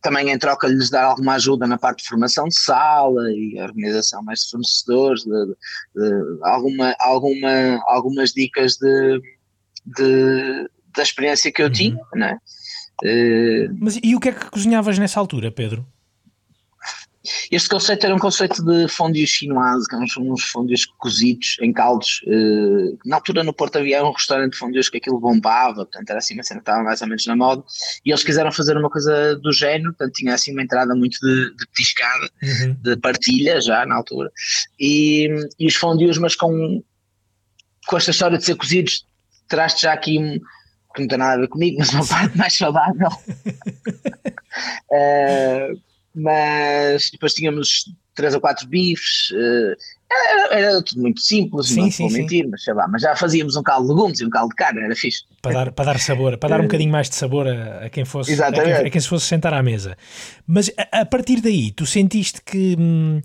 também 0.03 0.31
em 0.31 0.39
troca 0.39 0.67
lhes 0.67 0.91
dar 0.91 1.05
alguma 1.05 1.35
ajuda 1.35 1.67
na 1.67 1.79
parte 1.79 2.03
de 2.03 2.09
formação 2.09 2.49
de 2.49 2.59
sala 2.59 3.31
e 3.31 3.61
organização 3.61 4.23
mais 4.25 4.41
de 4.41 4.51
fornecedores, 4.51 5.23
de, 5.23 5.47
de, 5.95 6.39
alguma, 6.43 6.95
alguma, 6.99 7.81
algumas 7.87 8.33
dicas 8.33 8.77
de, 8.77 9.21
de, 9.87 10.71
da 10.97 11.03
experiência 11.03 11.53
que 11.53 11.63
eu 11.63 11.67
uhum. 11.67 11.73
tinha, 11.73 11.99
não 12.15 12.27
é? 12.27 12.39
Mas 13.79 14.01
e 14.03 14.17
o 14.17 14.21
que 14.21 14.31
é 14.31 14.33
que 14.33 14.51
cozinhavas 14.51 14.99
nessa 14.99 15.21
altura, 15.21 15.53
Pedro? 15.53 15.87
Este 17.51 17.69
conceito 17.69 18.05
era 18.05 18.15
um 18.15 18.19
conceito 18.19 18.63
de 18.65 18.89
fondue 18.89 19.27
chinoise, 19.27 19.89
que 19.89 19.95
eram 19.95 20.07
uns 20.33 20.45
fondues 20.45 20.85
cozidos 20.85 21.57
em 21.61 21.73
caldos. 21.73 22.23
Uh, 22.27 22.99
na 23.05 23.17
altura 23.17 23.43
no 23.43 23.53
Porto 23.53 23.77
havia 23.77 24.05
um 24.05 24.13
restaurante 24.13 24.53
de 24.53 24.59
fondues 24.59 24.89
que 24.89 24.99
aquilo 24.99 25.21
bombava, 25.21 25.85
portanto 25.87 26.11
era 26.11 26.19
assim 26.19 26.35
uma 26.35 26.43
cena 26.43 26.61
que 26.61 26.63
estava 26.63 26.83
mais 26.83 27.01
ou 27.01 27.09
menos 27.09 27.27
na 27.27 27.37
moda, 27.37 27.63
e 28.05 28.11
eles 28.11 28.23
quiseram 28.23 28.53
fazer 28.53 28.77
uma 28.77 28.91
coisa 28.91 29.37
do 29.37 29.53
género, 29.53 29.93
portanto 29.95 30.15
tinha 30.15 30.35
assim 30.35 30.53
uma 30.53 30.63
entrada 30.63 30.95
muito 30.95 31.19
de, 31.21 31.57
de 31.57 31.67
petiscada, 31.69 32.31
uhum. 32.43 32.77
de 32.83 32.97
partilha 32.97 33.61
já 33.61 33.85
na 33.87 33.97
altura, 33.97 34.31
e, 34.79 35.29
e 35.59 35.67
os 35.67 35.75
fondues, 35.75 36.19
mas 36.19 36.35
com, 36.35 36.83
com 37.87 37.97
esta 37.97 38.11
história 38.11 38.39
de 38.39 38.45
ser 38.45 38.57
cozidos, 38.57 39.07
traz-te 39.49 39.83
já 39.83 39.93
aqui 39.93 40.19
um, 40.19 40.39
que 40.95 41.03
não 41.03 41.09
tem 41.09 41.19
nada 41.19 41.35
a 41.35 41.37
ver 41.39 41.49
comigo, 41.49 41.77
mas 41.79 41.93
uma 41.93 42.05
parte 42.09 42.37
mais 42.37 42.57
saudável. 42.57 43.09
uh, 44.91 45.81
mas 46.17 47.11
depois 47.11 47.35
tínhamos 47.35 47.85
três 48.15 48.35
ou 48.35 48.41
quatro 48.41 48.67
bifes, 48.67 49.31
uh, 49.33 49.77
era, 50.11 50.55
era, 50.55 50.83
tudo 50.83 51.03
muito 51.03 51.21
simples, 51.21 51.69
sim, 51.69 51.83
não 51.83 51.91
sim, 51.91 52.09
vou 52.09 52.13
mentir, 52.13 52.45
sim. 52.45 52.51
mas 52.51 52.65
sei 52.65 52.73
lá, 52.73 52.89
mas 52.89 53.03
já 53.03 53.15
fazíamos 53.15 53.55
um 53.57 53.63
caldo 53.63 53.87
de 53.87 53.95
legumes 53.95 54.21
e 54.21 54.25
um 54.25 54.31
caldo 54.31 54.49
de 54.49 54.57
carne, 54.57 54.81
era 54.81 54.97
fixe. 54.97 55.25
Para 55.43 55.53
dar, 55.53 55.73
para 55.73 55.85
dar 55.85 56.01
sabor, 56.01 56.39
para 56.39 56.49
dar 56.49 56.61
um 56.61 56.65
uh, 56.65 56.67
bocadinho 56.67 56.91
mais 56.91 57.11
de 57.11 57.17
sabor 57.17 57.47
a, 57.47 57.85
a 57.85 57.91
quem 57.91 58.07
fosse 58.07 58.33
a 58.43 58.51
quem, 58.51 58.73
a 58.73 58.91
quem, 58.91 59.01
se 59.01 59.09
fosse 59.09 59.27
sentar 59.27 59.53
à 59.53 59.63
mesa. 59.63 59.97
Mas 60.47 60.71
a, 60.91 61.01
a 61.03 61.07
partir 61.07 61.43
daí, 61.43 61.71
tu 61.71 61.85
sentiste 61.85 62.41
que 62.41 62.75
hum, 62.79 63.21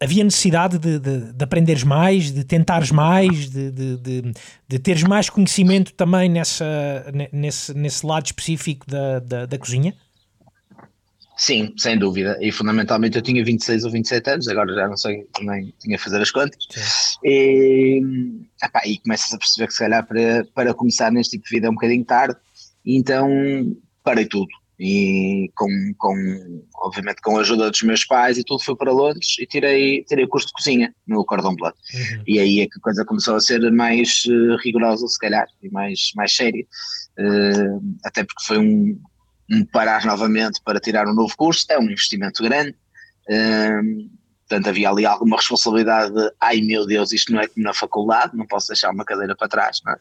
havia 0.00 0.24
necessidade 0.24 0.78
de, 0.78 0.98
de, 0.98 1.32
de, 1.32 1.44
aprenderes 1.44 1.84
mais, 1.84 2.32
de 2.32 2.42
tentares 2.42 2.90
mais, 2.90 3.48
de, 3.48 3.70
de, 3.70 4.32
de, 4.68 4.78
teres 4.80 5.04
mais 5.04 5.30
conhecimento 5.30 5.92
também 5.92 6.28
nessa, 6.28 6.66
nesse, 7.32 7.72
nesse 7.74 8.04
lado 8.04 8.26
específico 8.26 8.86
da, 8.88 9.20
da, 9.20 9.46
da 9.46 9.58
cozinha? 9.58 9.94
Sim, 11.36 11.74
sem 11.76 11.98
dúvida. 11.98 12.38
E 12.40 12.50
fundamentalmente 12.50 13.16
eu 13.16 13.22
tinha 13.22 13.44
26 13.44 13.84
ou 13.84 13.90
27 13.90 14.30
anos, 14.30 14.48
agora 14.48 14.74
já 14.74 14.88
não 14.88 14.96
sei, 14.96 15.26
nem 15.42 15.72
tinha 15.78 15.96
a 15.96 16.00
fazer 16.00 16.20
as 16.22 16.30
contas. 16.30 16.66
E, 17.22 18.00
epá, 18.62 18.82
e 18.86 18.98
começas 18.98 19.32
a 19.34 19.38
perceber 19.38 19.66
que 19.66 19.74
se 19.74 19.78
calhar 19.80 20.06
para, 20.06 20.46
para 20.54 20.74
começar 20.74 21.12
neste 21.12 21.32
tipo 21.32 21.44
de 21.44 21.56
vida 21.56 21.66
é 21.66 21.70
um 21.70 21.74
bocadinho 21.74 22.04
tarde, 22.04 22.36
então 22.84 23.28
parei 24.02 24.24
tudo. 24.24 24.48
E 24.78 25.50
com, 25.56 25.68
com, 25.96 26.62
obviamente 26.76 27.22
com 27.22 27.36
a 27.36 27.40
ajuda 27.40 27.70
dos 27.70 27.82
meus 27.82 28.04
pais 28.04 28.36
e 28.36 28.44
tudo, 28.44 28.62
fui 28.62 28.76
para 28.76 28.92
Londres 28.92 29.36
e 29.38 29.46
tirei, 29.46 30.04
tirei 30.04 30.24
o 30.24 30.28
curso 30.28 30.48
de 30.48 30.52
cozinha 30.54 30.94
no 31.06 31.24
Cordon 31.24 31.54
Bleu. 31.54 31.72
Uhum. 31.94 32.22
E 32.26 32.38
aí 32.38 32.60
é 32.60 32.66
que 32.66 32.78
a 32.78 32.82
coisa 32.82 33.04
começou 33.04 33.36
a 33.36 33.40
ser 33.40 33.58
mais 33.72 34.24
uh, 34.26 34.56
rigorosa, 34.62 35.06
se 35.06 35.18
calhar, 35.18 35.46
e 35.62 35.70
mais, 35.70 36.12
mais 36.14 36.34
séria. 36.34 36.64
Uh, 37.18 37.96
até 38.04 38.22
porque 38.22 38.44
foi 38.44 38.58
um, 38.58 39.00
parar 39.72 40.04
novamente 40.04 40.60
para 40.64 40.80
tirar 40.80 41.06
um 41.06 41.14
novo 41.14 41.34
curso, 41.36 41.66
é 41.70 41.78
um 41.78 41.84
investimento 41.84 42.42
grande. 42.42 42.74
Um, 43.28 44.10
portanto, 44.48 44.68
havia 44.68 44.90
ali 44.90 45.04
alguma 45.04 45.36
responsabilidade 45.36 46.14
de, 46.14 46.32
ai 46.40 46.60
meu 46.60 46.86
Deus, 46.86 47.12
isto 47.12 47.32
não 47.32 47.40
é 47.40 47.48
como 47.48 47.64
na 47.64 47.74
faculdade, 47.74 48.36
não 48.36 48.46
posso 48.46 48.68
deixar 48.68 48.90
uma 48.92 49.04
cadeira 49.04 49.34
para 49.34 49.48
trás, 49.48 49.80
não 49.84 49.92
é? 49.92 49.98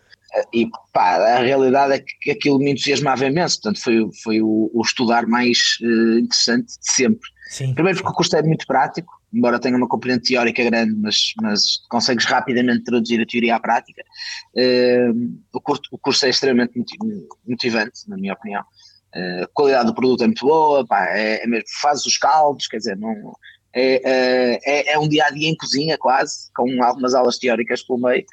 E 0.53 0.69
pá, 0.91 1.15
a 1.15 1.39
realidade 1.39 1.93
é 1.93 1.99
que 1.99 2.31
aquilo 2.31 2.59
me 2.59 2.71
entusiasmava 2.71 3.25
imenso, 3.25 3.61
portanto 3.61 3.81
foi, 3.81 4.09
foi 4.21 4.41
o, 4.41 4.69
o 4.73 4.81
estudar 4.81 5.25
mais 5.25 5.77
uh, 5.81 6.19
interessante 6.19 6.67
de 6.67 6.91
sempre. 6.91 7.29
Sim. 7.49 7.73
Primeiro 7.73 7.97
porque 7.99 8.11
o 8.11 8.15
curso 8.15 8.35
é 8.35 8.43
muito 8.43 8.67
prático, 8.67 9.13
embora 9.33 9.59
tenha 9.59 9.77
uma 9.77 9.87
componente 9.87 10.29
teórica 10.29 10.63
grande, 10.63 10.93
mas, 10.95 11.33
mas 11.41 11.61
consegues 11.89 12.25
rapidamente 12.25 12.83
traduzir 12.83 13.21
a 13.21 13.25
teoria 13.25 13.55
à 13.55 13.59
prática. 13.59 14.03
Uh, 14.53 15.39
o, 15.53 15.61
curso, 15.61 15.83
o 15.91 15.97
curso 15.97 16.25
é 16.25 16.29
extremamente 16.29 16.73
motivante, 17.47 18.09
na 18.09 18.17
minha 18.17 18.33
opinião. 18.33 18.63
Eh, 19.15 19.43
a 19.43 19.47
qualidade 19.53 19.87
do 19.87 19.95
produto 19.95 20.23
é 20.23 20.27
muito 20.27 20.45
boa, 20.45 20.85
pá, 20.85 21.07
é, 21.09 21.43
é 21.43 21.47
mesmo, 21.47 21.65
fazes 21.81 22.05
os 22.05 22.17
caldos, 22.17 22.67
quer 22.67 22.77
dizer, 22.77 22.97
não, 22.97 23.33
é, 23.73 24.01
é, 24.03 24.59
é, 24.65 24.93
é 24.93 24.99
um 24.99 25.07
dia 25.07 25.25
a 25.25 25.29
dia 25.29 25.49
em 25.49 25.55
cozinha 25.55 25.97
quase, 25.97 26.51
com 26.53 26.83
algumas 26.83 27.13
aulas 27.13 27.37
teóricas 27.37 27.81
pelo 27.81 27.99
meio, 27.99 28.25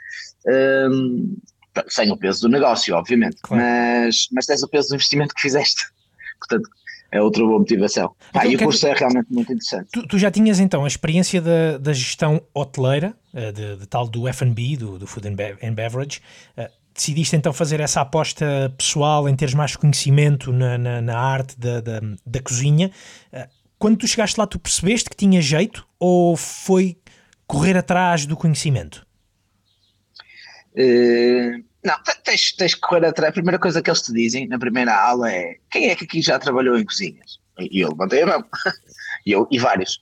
um, 0.46 1.36
ehm, 1.74 1.84
sem 1.88 2.10
o 2.10 2.16
peso 2.16 2.42
do 2.42 2.48
negócio, 2.48 2.94
obviamente, 2.96 3.36
claro. 3.42 3.62
mas, 3.62 4.26
mas 4.32 4.46
tens 4.46 4.62
o 4.62 4.68
peso 4.68 4.88
do 4.88 4.96
investimento 4.96 5.34
que 5.34 5.40
fizeste, 5.40 5.84
portanto 6.40 6.68
é 7.12 7.20
outra 7.20 7.44
boa 7.44 7.58
motivação. 7.58 8.14
Então, 8.30 8.50
e 8.50 8.56
o 8.56 8.58
curso 8.58 8.86
é 8.86 8.94
realmente 8.94 9.30
muito 9.30 9.52
interessante. 9.52 9.90
Tu, 9.92 10.06
tu, 10.08 10.18
já 10.18 10.30
tinhas 10.30 10.58
então 10.58 10.82
a 10.82 10.88
experiência 10.88 11.42
da, 11.42 11.76
da 11.76 11.92
gestão 11.92 12.40
hoteleira, 12.54 13.14
eh, 13.34 13.52
de, 13.52 13.76
de 13.76 13.86
tal 13.86 14.08
do 14.08 14.26
F&B, 14.26 14.78
do, 14.78 14.98
do 14.98 15.06
Food 15.06 15.28
and 15.28 15.74
Beverage, 15.74 16.22
eh, 16.56 16.70
decidiste 16.94 17.36
então 17.36 17.52
fazer 17.52 17.80
essa 17.80 18.00
aposta 18.00 18.72
pessoal 18.76 19.28
em 19.28 19.34
teres 19.34 19.54
mais 19.54 19.76
conhecimento 19.76 20.52
na, 20.52 20.76
na, 20.76 21.00
na 21.00 21.18
arte 21.18 21.58
da, 21.58 21.80
da, 21.80 22.00
da, 22.24 22.42
cozinha. 22.42 22.90
Eh, 23.32 23.48
quando 23.78 23.98
tu 23.98 24.06
chegaste 24.06 24.38
lá, 24.38 24.46
tu 24.46 24.58
percebeste 24.58 25.10
que 25.10 25.16
tinha 25.16 25.40
jeito 25.40 25.86
ou 25.98 26.36
foi 26.36 26.98
correr 27.46 27.76
atrás 27.76 28.26
do 28.26 28.36
conhecimento? 28.36 29.06
Uh, 30.74 31.62
não, 31.84 31.94
tens, 32.24 32.52
tens 32.52 32.74
que 32.74 32.80
correr 32.80 33.06
atrás. 33.06 33.30
A 33.30 33.32
primeira 33.32 33.58
coisa 33.58 33.82
que 33.82 33.90
eles 33.90 34.02
te 34.02 34.12
dizem 34.12 34.46
na 34.46 34.58
primeira 34.58 34.94
aula 34.94 35.30
é 35.30 35.56
quem 35.70 35.90
é 35.90 35.96
que 35.96 36.04
aqui 36.04 36.22
já 36.22 36.38
trabalhou 36.38 36.78
em 36.78 36.84
cozinhas? 36.84 37.40
E 37.58 37.80
eu 37.80 37.90
levantei 37.90 38.22
a 38.22 38.26
mão. 38.26 38.44
e 39.26 39.32
eu, 39.32 39.46
e 39.50 39.58
vários. 39.58 40.00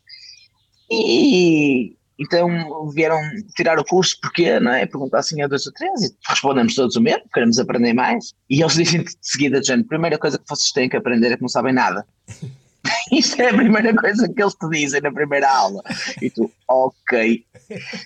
E, 0.91 1.97
então 2.21 2.91
vieram 2.91 3.19
tirar 3.57 3.79
o 3.79 3.85
curso 3.85 4.19
porque, 4.21 4.61
não 4.61 4.73
é? 4.73 4.85
Perguntar 4.85 5.21
assim 5.21 5.41
a 5.41 5.47
dois 5.47 5.67
ou 5.67 5.73
três 5.73 6.03
e 6.03 6.15
respondemos 6.29 6.75
todos 6.75 6.95
o 6.95 7.01
mesmo, 7.01 7.25
queremos 7.33 7.59
aprender 7.59 7.95
mais. 7.95 8.35
E 8.51 8.61
eles 8.61 8.75
dizem 8.75 9.03
de 9.03 9.13
seguida, 9.23 9.63
género, 9.63 9.89
primeira 9.89 10.19
coisa 10.19 10.39
que 10.39 10.45
vocês 10.47 10.71
têm 10.71 10.89
que 10.89 10.97
aprender 10.97 11.33
é 11.33 11.37
que 11.37 11.43
não 11.43 11.49
sabem 11.49 11.73
nada. 11.73 12.07
Isso 13.11 13.41
é 13.41 13.49
a 13.49 13.55
primeira 13.55 13.95
coisa 13.95 14.29
que 14.29 14.43
eles 14.43 14.55
te 14.55 14.69
dizem 14.69 15.01
na 15.01 15.13
primeira 15.13 15.51
aula. 15.51 15.83
E 16.21 16.31
tu, 16.31 16.51
ok. 16.69 17.45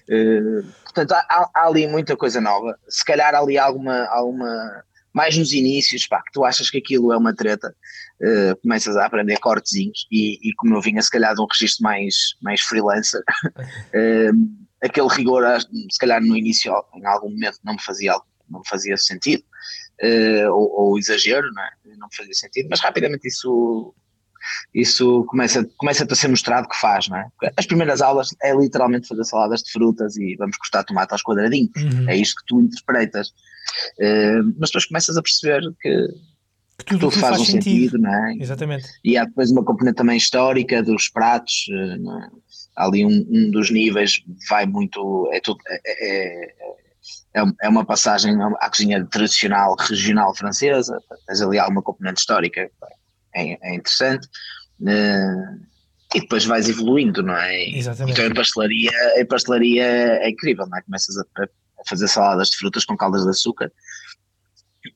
Uh, 0.09 0.65
portanto, 0.85 1.13
há, 1.13 1.51
há, 1.55 1.67
ali 1.67 1.87
muita 1.87 2.17
coisa 2.17 2.41
nova. 2.41 2.79
Se 2.89 3.05
calhar 3.05 3.35
há 3.35 3.39
ali 3.39 3.59
alguma, 3.59 4.05
alguma 4.07 4.85
mais 5.15 5.39
nos 5.39 5.53
inícios, 5.53 6.07
pá, 6.09 6.21
que 6.23 6.33
tu 6.33 6.45
achas 6.45 6.69
que 6.69 6.79
aquilo 6.79 7.13
é 7.13 7.17
uma 7.17 7.35
treta, 7.35 7.75
uh, 8.21 8.61
começas 8.61 8.97
a 8.97 9.07
aprender 9.07 9.39
cortezinhos 9.39 10.07
e, 10.11 10.41
e, 10.43 10.53
como 10.55 10.75
eu 10.75 10.81
vinha 10.81 11.01
se 11.01 11.11
calhar 11.11 11.35
de 11.35 11.41
um 11.41 11.47
registro 11.47 11.85
mais, 11.85 12.35
mais 12.43 12.61
freelancer, 12.61 13.21
uh, 13.21 14.65
aquele 14.83 15.09
rigor, 15.09 15.45
se 15.61 15.99
calhar 16.01 16.21
no 16.21 16.37
início, 16.37 16.73
em 16.97 17.07
algum 17.07 17.31
momento, 17.31 17.59
não 17.63 17.75
me 17.75 17.83
fazia, 17.83 18.13
não 18.51 18.59
me 18.59 18.69
fazia 18.69 18.97
sentido, 18.97 19.45
uh, 20.03 20.53
ou, 20.53 20.81
ou, 20.81 20.99
exagero, 20.99 21.51
não, 21.53 21.63
é? 21.63 21.71
não 21.97 22.09
me 22.09 22.17
fazia 22.17 22.35
sentido, 22.35 22.69
mas 22.69 22.81
rapidamente 22.81 23.29
isso 23.29 23.95
isso 24.75 25.25
começa, 25.25 25.69
começa 25.77 26.07
a 26.09 26.15
ser 26.15 26.29
mostrado 26.29 26.69
que 26.69 26.77
faz, 26.77 27.09
não 27.09 27.19
é? 27.19 27.29
As 27.57 27.67
primeiras 27.67 28.01
aulas 28.01 28.29
é 28.43 28.55
literalmente 28.55 29.09
fazer 29.09 29.25
saladas 29.25 29.63
de 29.63 29.71
frutas 29.71 30.17
e 30.17 30.37
vamos 30.37 30.57
cortar 30.57 30.85
tomate 30.85 31.13
aos 31.13 31.23
quadradinhos, 31.23 31.71
uhum. 31.77 32.09
é 32.09 32.17
isto 32.17 32.37
que 32.41 32.47
tu 32.47 32.61
interpretas. 32.61 33.29
Uh, 33.99 34.55
mas 34.59 34.71
depois 34.71 34.87
começas 34.87 35.17
a 35.17 35.23
perceber 35.23 35.63
que, 35.81 36.09
que 36.79 36.85
tudo, 36.85 37.11
tudo 37.11 37.13
faz, 37.13 37.37
faz 37.37 37.41
um 37.41 37.45
sentido, 37.45 37.93
sentido, 37.93 37.99
não 37.99 38.27
é? 38.27 38.37
Exatamente. 38.39 38.87
E 39.05 39.17
há 39.17 39.25
depois 39.25 39.51
uma 39.51 39.65
componente 39.65 39.97
também 39.97 40.17
histórica 40.17 40.83
dos 40.83 41.09
pratos, 41.09 41.67
é? 41.71 42.31
ali 42.77 43.05
um, 43.05 43.27
um, 43.31 43.51
dos 43.51 43.71
níveis 43.71 44.23
vai 44.49 44.67
muito, 44.67 45.29
é, 45.33 45.41
tudo, 45.41 45.59
é, 45.69 45.81
é, 45.87 46.55
é, 47.35 47.43
é 47.63 47.69
uma 47.69 47.85
passagem 47.85 48.35
à 48.61 48.69
cozinha 48.69 49.05
tradicional 49.07 49.77
regional 49.79 50.35
francesa, 50.35 50.99
tens 51.27 51.41
ali 51.41 51.59
alguma 51.59 51.83
componente 51.83 52.21
histórica 52.21 52.71
é, 53.35 53.59
é 53.63 53.75
interessante. 53.75 54.29
Uh, 54.81 55.65
e 56.15 56.21
depois 56.21 56.45
vais 56.45 56.69
evoluindo, 56.69 57.23
não 57.23 57.37
é? 57.37 57.71
Exatamente. 57.71 58.21
Então 58.21 58.31
a 58.31 58.35
pastelaria, 58.35 58.93
a 59.21 59.27
pastelaria 59.27 59.85
é 59.85 60.31
incrível, 60.31 60.67
não 60.67 60.79
é? 60.79 60.83
Começas 60.83 61.17
a, 61.19 61.23
a 61.43 61.47
fazer 61.89 62.09
saladas 62.09 62.51
de 62.51 62.57
frutas 62.57 62.85
com 62.85 62.97
caldas 62.97 63.25
de 63.25 63.31
açúcar 63.31 63.73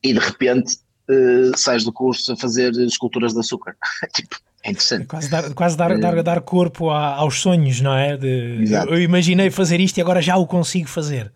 e 0.03 0.13
de 0.13 0.19
repente 0.19 0.77
uh, 1.09 1.57
sais 1.57 1.83
do 1.83 1.91
curso 1.91 2.31
a 2.31 2.37
fazer 2.37 2.71
esculturas 2.73 3.33
de 3.33 3.39
açúcar. 3.39 3.75
tipo, 4.15 4.37
É 4.63 4.71
interessante. 4.71 5.07
Quase 5.07 5.29
dar, 5.29 5.53
quase 5.53 5.77
dar, 5.77 5.97
dar, 5.99 6.23
dar 6.23 6.41
corpo 6.41 6.89
a, 6.89 7.15
aos 7.15 7.41
sonhos, 7.41 7.81
não 7.81 7.93
é? 7.93 8.17
De, 8.17 8.65
eu, 8.71 8.95
eu 8.95 9.01
imaginei 9.01 9.49
fazer 9.49 9.79
isto 9.79 9.97
e 9.97 10.01
agora 10.01 10.21
já 10.21 10.37
o 10.37 10.45
consigo 10.45 10.87
fazer. 10.87 11.31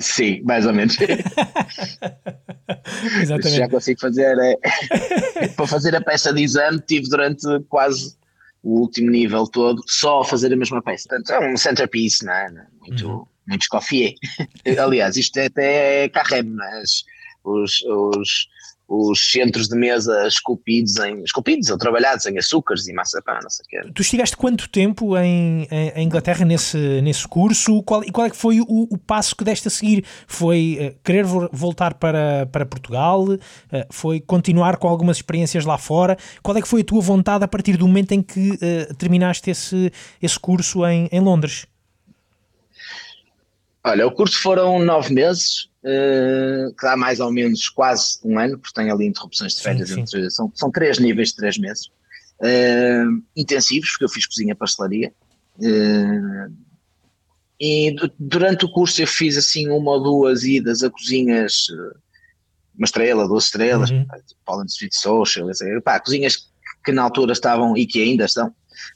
Sim, 0.00 0.42
mais 0.42 0.66
ou 0.66 0.72
menos. 0.72 0.96
Exatamente. 3.20 3.56
Já 3.56 3.68
consigo 3.68 4.00
fazer. 4.00 4.36
É, 4.38 5.48
para 5.56 5.66
fazer 5.66 5.94
a 5.96 6.00
peça 6.00 6.32
de 6.32 6.42
exame, 6.42 6.80
tive 6.80 7.08
durante 7.08 7.46
quase 7.68 8.16
o 8.62 8.80
último 8.80 9.10
nível 9.10 9.46
todo 9.46 9.82
só 9.86 10.20
a 10.20 10.24
fazer 10.24 10.52
a 10.52 10.56
mesma 10.56 10.82
peça. 10.82 11.08
Portanto, 11.08 11.30
é 11.32 11.52
um 11.52 11.56
centerpiece, 11.56 12.24
não 12.24 12.32
é? 12.32 12.48
Muito, 12.80 13.08
uhum. 13.08 13.26
muito 13.46 13.62
escofié. 13.62 14.14
Aliás, 14.78 15.16
isto 15.16 15.40
até 15.40 16.04
é 16.04 16.08
carré, 16.08 16.42
mas 16.42 17.04
os, 17.44 17.82
os, 17.82 18.48
os 18.92 19.30
centros 19.30 19.68
de 19.68 19.76
mesa 19.76 20.26
esculpidos 20.26 20.98
em 20.98 21.22
esculpidos 21.22 21.70
ou 21.70 21.78
trabalhados 21.78 22.26
em 22.26 22.36
açúcares 22.36 22.86
e 22.86 22.92
maçapã, 22.92 23.38
não 23.42 23.48
sei 23.48 23.64
o 23.64 23.68
quê. 23.68 23.92
Tu 23.94 24.02
estiveste 24.02 24.36
quanto 24.36 24.68
tempo 24.68 25.16
em, 25.16 25.66
em, 25.70 26.04
Inglaterra 26.04 26.44
nesse, 26.44 26.76
nesse 27.00 27.26
curso? 27.26 27.82
Qual, 27.84 28.04
e 28.04 28.10
qual 28.10 28.26
é 28.26 28.30
que 28.30 28.36
foi 28.36 28.60
o, 28.60 28.66
o 28.68 28.98
passo 28.98 29.34
que 29.34 29.44
deste 29.44 29.68
a 29.68 29.70
seguir? 29.70 30.04
Foi 30.26 30.78
uh, 30.78 31.00
querer 31.02 31.24
voltar 31.24 31.94
para, 31.94 32.46
para 32.52 32.66
Portugal? 32.66 33.22
Uh, 33.24 33.38
foi 33.90 34.20
continuar 34.20 34.76
com 34.76 34.88
algumas 34.88 35.16
experiências 35.16 35.64
lá 35.64 35.78
fora? 35.78 36.16
Qual 36.42 36.54
é 36.56 36.60
que 36.60 36.68
foi 36.68 36.82
a 36.82 36.84
tua 36.84 37.00
vontade 37.00 37.44
a 37.44 37.48
partir 37.48 37.78
do 37.78 37.86
momento 37.86 38.12
em 38.12 38.20
que 38.20 38.50
uh, 38.50 38.94
terminaste 38.98 39.50
esse, 39.50 39.90
esse 40.20 40.38
curso 40.38 40.84
em, 40.84 41.08
em 41.10 41.20
Londres? 41.20 41.66
Olha, 43.84 44.06
o 44.06 44.12
curso 44.12 44.40
foram 44.40 44.78
nove 44.78 45.12
meses, 45.12 45.68
uh, 45.82 46.72
que 46.74 46.82
dá 46.82 46.96
mais 46.96 47.18
ou 47.18 47.32
menos 47.32 47.68
quase 47.68 48.18
um 48.24 48.38
ano, 48.38 48.56
porque 48.58 48.74
tem 48.74 48.90
ali 48.90 49.06
interrupções 49.06 49.54
de 49.54 49.62
férias, 49.62 49.88
sim, 49.88 49.94
sim. 49.94 50.00
Entre, 50.02 50.30
são, 50.30 50.52
são 50.54 50.70
três 50.70 51.00
níveis 51.00 51.30
de 51.30 51.36
três 51.36 51.58
meses, 51.58 51.86
uh, 52.40 53.22
intensivos, 53.36 53.90
porque 53.90 54.04
eu 54.04 54.08
fiz 54.08 54.26
cozinha 54.26 54.54
pastelaria, 54.54 55.12
uh, 55.58 56.54
e 57.60 57.96
durante 58.18 58.64
o 58.64 58.72
curso 58.72 59.02
eu 59.02 59.06
fiz 59.06 59.36
assim 59.36 59.68
uma 59.68 59.92
ou 59.92 60.02
duas 60.02 60.44
idas 60.44 60.82
a 60.84 60.90
cozinhas, 60.90 61.66
uma 62.76 62.84
estrela, 62.84 63.26
duas 63.26 63.44
estrelas, 63.44 63.90
uhum. 63.90 64.04
tipo 64.26 64.40
Poland 64.44 64.70
Street 64.70 64.92
Social, 64.94 65.48
pá, 65.84 66.00
cozinhas 66.00 66.48
que 66.84 66.90
na 66.90 67.02
altura 67.02 67.32
estavam 67.32 67.76
e 67.76 67.86
que 67.86 68.02
ainda 68.02 68.24
estão 68.24 68.52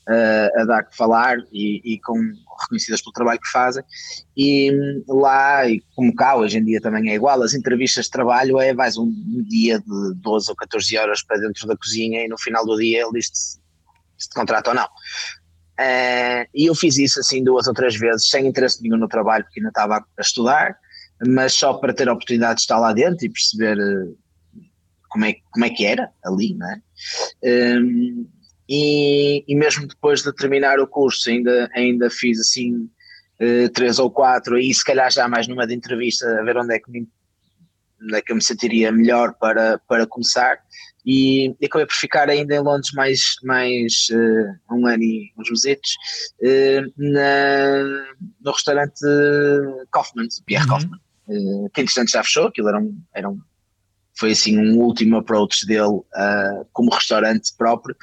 a 0.09 0.64
dar 0.64 0.83
que 0.83 0.97
falar 0.97 1.38
e, 1.52 1.81
e 1.85 2.00
com 2.00 2.19
reconhecidas 2.60 3.02
pelo 3.02 3.12
trabalho 3.12 3.40
que 3.40 3.50
fazem, 3.50 3.82
e 4.36 4.70
lá, 5.08 5.68
e 5.68 5.82
como 5.94 6.14
cá, 6.14 6.36
hoje 6.36 6.58
em 6.58 6.64
dia 6.64 6.80
também 6.80 7.10
é 7.10 7.14
igual, 7.14 7.42
as 7.42 7.54
entrevistas 7.54 8.06
de 8.06 8.10
trabalho 8.10 8.58
é 8.60 8.72
mais 8.72 8.96
um 8.96 9.10
dia 9.48 9.78
de 9.78 10.14
12 10.16 10.50
ou 10.50 10.56
14 10.56 10.98
horas 10.98 11.22
para 11.22 11.38
dentro 11.38 11.66
da 11.66 11.76
cozinha 11.76 12.25
e 12.25 12.28
no 12.28 12.38
final 12.38 12.64
do 12.64 12.76
dia 12.76 13.02
ele 13.02 13.12
diz 13.18 13.58
se 14.18 14.28
te 14.28 14.34
contrata 14.34 14.70
ou 14.70 14.76
não. 14.76 14.86
Uh, 15.78 16.48
e 16.54 16.66
eu 16.66 16.75
fiz 16.75 16.96
isso 16.96 17.20
assim 17.20 17.44
duas 17.44 17.66
ou 17.66 17.75
três 17.75 17.96
vezes, 17.96 18.30
sem 18.30 18.46
interesse 18.46 18.82
nenhum 18.82 18.96
no 18.96 19.08
trabalho, 19.08 19.44
porque 19.44 19.60
ainda 19.60 19.68
estava 19.68 19.96
a 19.96 20.20
estudar, 20.22 20.76
mas 21.26 21.52
só 21.52 21.75
para 21.75 21.92
ter 21.92 22.08
a 22.08 22.14
oportunidade 22.14 22.56
de 22.56 22.60
estar 22.62 22.78
lá 22.78 22.92
dentro 22.94 23.26
e 23.26 23.30
perceber 23.30 23.78
uh, 23.78 24.16
como, 25.10 25.26
é, 25.26 25.34
como 25.50 25.64
é 25.64 25.70
que 25.70 25.84
era 25.84 26.10
ali, 26.25 26.54
não 26.54 26.66
é? 26.70 26.80
Um, 27.78 28.26
e, 28.68 29.44
e 29.46 29.54
mesmo 29.54 29.87
depois 29.87 30.23
de 30.23 30.32
terminar 30.35 30.78
o 30.80 30.87
curso 30.87 31.30
ainda, 31.30 31.70
ainda 31.75 32.11
fiz 32.11 32.40
assim 32.40 32.88
uh, 33.40 33.68
três 33.73 33.99
ou 33.99 34.11
quatro 34.11 34.58
e 34.58 34.73
se 34.73 34.85
calhar 34.85 35.11
já 35.11 35.28
mais 35.28 35.46
numa 35.46 35.66
de 35.66 35.75
entrevista 35.75 36.26
a 36.40 36.42
ver 36.42 36.56
onde 36.56 36.75
é 36.75 36.78
que, 36.78 36.90
me, 36.90 37.08
onde 38.02 38.16
é 38.16 38.20
que 38.20 38.32
eu 38.32 38.37
me 38.37 38.42
sentiria 38.42 38.90
melhor 38.90 39.35
para, 39.35 39.78
para 39.88 40.06
começar 40.06 40.58
e, 41.04 41.54
e 41.61 41.66
acabei 41.66 41.87
por 41.87 41.94
ficar 41.94 42.28
ainda 42.28 42.56
em 42.56 42.61
Londres 42.61 42.90
mais, 42.92 43.20
mais 43.44 44.08
uh, 44.11 44.75
um 44.75 44.87
ano 44.87 45.04
e 45.04 45.32
uns 45.38 45.49
meses 45.50 45.94
uh, 46.42 46.92
na, 46.96 47.85
no 48.40 48.50
restaurante 48.50 49.00
Kaufmann, 49.92 50.26
Pierre 50.44 50.64
uhum. 50.64 50.70
Kaufmann, 50.70 51.00
uh, 51.28 51.70
que 51.73 51.82
entretanto 51.82 52.11
já 52.11 52.25
fechou, 52.25 52.49
aquilo 52.49 52.68
era 52.68 52.80
um, 52.80 53.00
era 53.14 53.30
um 53.30 53.40
foi 54.18 54.32
assim 54.32 54.58
um 54.58 54.78
último 54.78 55.16
approach 55.16 55.66
dele 55.66 55.82
uh, 55.82 56.66
como 56.73 56.94
restaurante 56.94 57.52
próprio. 57.56 57.96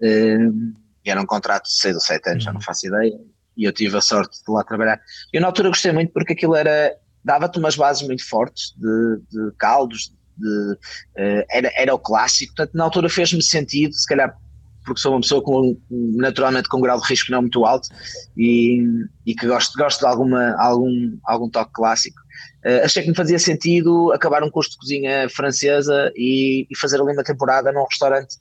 Uh, 0.00 0.74
era 1.04 1.20
um 1.20 1.26
contrato 1.26 1.64
de 1.64 1.74
6 1.74 1.94
ou 1.94 2.00
7 2.00 2.30
anos, 2.30 2.44
já 2.44 2.52
não 2.52 2.58
uhum. 2.58 2.64
faço 2.64 2.86
ideia. 2.86 3.18
E 3.56 3.64
eu 3.64 3.72
tive 3.72 3.96
a 3.96 4.00
sorte 4.00 4.38
de 4.44 4.52
lá 4.52 4.64
trabalhar. 4.64 5.00
Eu 5.32 5.40
na 5.40 5.48
altura 5.48 5.68
gostei 5.68 5.92
muito 5.92 6.12
porque 6.12 6.32
aquilo 6.32 6.54
era. 6.54 6.94
dava-te 7.24 7.58
umas 7.58 7.76
bases 7.76 8.06
muito 8.06 8.26
fortes 8.26 8.74
de, 8.76 9.20
de 9.30 9.52
caldos, 9.58 10.12
de, 10.36 10.72
uh, 10.72 11.44
era, 11.50 11.70
era 11.76 11.94
o 11.94 11.98
clássico, 11.98 12.54
portanto 12.54 12.74
na 12.74 12.84
altura 12.84 13.08
fez-me 13.08 13.42
sentido, 13.42 13.92
se 13.94 14.06
calhar 14.06 14.36
porque 14.84 15.00
sou 15.00 15.12
uma 15.12 15.20
pessoa 15.20 15.42
com, 15.42 15.76
naturalmente 15.90 16.68
com 16.68 16.76
um 16.76 16.82
grau 16.82 17.00
de 17.00 17.08
risco 17.08 17.32
não 17.32 17.40
muito 17.40 17.64
alto 17.64 17.88
e, 18.36 18.84
e 19.24 19.34
que 19.34 19.46
gosto, 19.46 19.76
gosto 19.78 20.00
de 20.00 20.06
alguma, 20.06 20.54
algum, 20.58 21.16
algum 21.24 21.48
toque 21.48 21.72
clássico. 21.72 22.20
Uh, 22.64 22.84
achei 22.84 23.02
que 23.02 23.08
me 23.08 23.14
fazia 23.14 23.38
sentido 23.38 24.12
acabar 24.12 24.42
um 24.42 24.50
curso 24.50 24.70
de 24.70 24.76
cozinha 24.78 25.28
francesa 25.28 26.12
e, 26.16 26.66
e 26.70 26.78
fazer 26.78 27.00
ali 27.00 27.12
uma 27.12 27.24
temporada 27.24 27.70
num 27.72 27.84
restaurante 27.84 28.36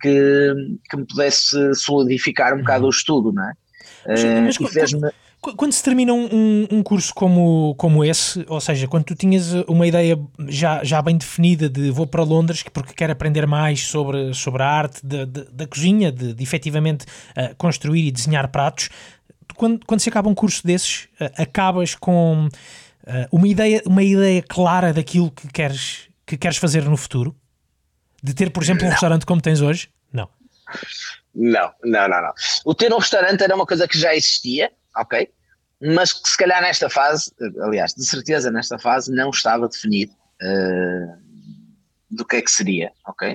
que, 0.00 0.52
que 0.88 0.96
me 0.96 1.06
pudesse 1.06 1.74
solidificar 1.74 2.54
um 2.54 2.58
bocado 2.58 2.86
o 2.86 2.90
estudo, 2.90 3.32
não 3.32 3.42
é? 3.42 3.52
Mas, 4.06 4.58
mas 4.58 4.92
uh, 4.92 5.12
quando 5.56 5.72
se 5.72 5.82
termina 5.82 6.12
um, 6.12 6.66
um, 6.70 6.82
curso 6.82 7.14
como, 7.14 7.74
como 7.76 8.04
esse, 8.04 8.44
ou 8.48 8.60
seja, 8.60 8.88
quando 8.88 9.04
tu 9.04 9.14
tinhas 9.14 9.52
uma 9.68 9.86
ideia 9.86 10.18
já, 10.48 10.82
já 10.82 11.00
bem 11.02 11.16
definida 11.16 11.68
de 11.68 11.90
vou 11.90 12.06
para 12.06 12.22
Londres 12.22 12.64
porque 12.72 12.94
quero 12.94 13.12
aprender 13.12 13.46
mais 13.46 13.82
sobre, 13.82 14.32
sobre 14.34 14.62
a 14.62 14.66
arte 14.66 15.04
de, 15.06 15.26
de, 15.26 15.44
da 15.52 15.66
cozinha, 15.66 16.10
de, 16.10 16.32
de 16.34 16.42
efetivamente 16.42 17.04
uh, 17.04 17.54
construir 17.56 18.06
e 18.06 18.10
desenhar 18.10 18.48
pratos, 18.48 18.88
quando, 19.56 19.84
quando 19.86 20.00
se 20.00 20.08
acaba 20.08 20.28
um 20.28 20.34
curso 20.34 20.66
desses, 20.66 21.08
uh, 21.20 21.42
acabas 21.42 21.94
com 21.94 22.46
uh, 22.46 22.50
uma, 23.30 23.46
ideia, 23.46 23.82
uma 23.86 24.02
ideia 24.02 24.42
clara 24.42 24.92
daquilo 24.92 25.30
que 25.30 25.48
queres, 25.48 26.08
que 26.24 26.36
queres 26.36 26.56
fazer 26.56 26.84
no 26.84 26.96
futuro? 26.96 27.36
De 28.22 28.34
ter, 28.34 28.50
por 28.50 28.62
exemplo, 28.62 28.86
um 28.86 28.90
restaurante 28.90 29.24
como 29.24 29.40
tens 29.40 29.60
hoje? 29.60 29.88
Não. 30.12 30.28
Não, 31.34 31.72
não, 31.84 32.08
não, 32.08 32.22
não. 32.22 32.32
O 32.64 32.74
ter 32.74 32.92
um 32.92 32.98
restaurante 32.98 33.42
era 33.42 33.54
uma 33.54 33.66
coisa 33.66 33.86
que 33.86 33.98
já 33.98 34.14
existia, 34.14 34.72
ok? 34.96 35.28
Mas 35.80 36.12
que 36.12 36.28
se 36.28 36.36
calhar 36.36 36.62
nesta 36.62 36.88
fase, 36.88 37.30
aliás, 37.60 37.94
de 37.94 38.04
certeza 38.06 38.50
nesta 38.50 38.78
fase, 38.78 39.12
não 39.12 39.30
estava 39.30 39.68
definido 39.68 40.12
uh, 40.12 41.16
do 42.10 42.24
que 42.24 42.36
é 42.36 42.42
que 42.42 42.50
seria, 42.50 42.90
ok? 43.06 43.34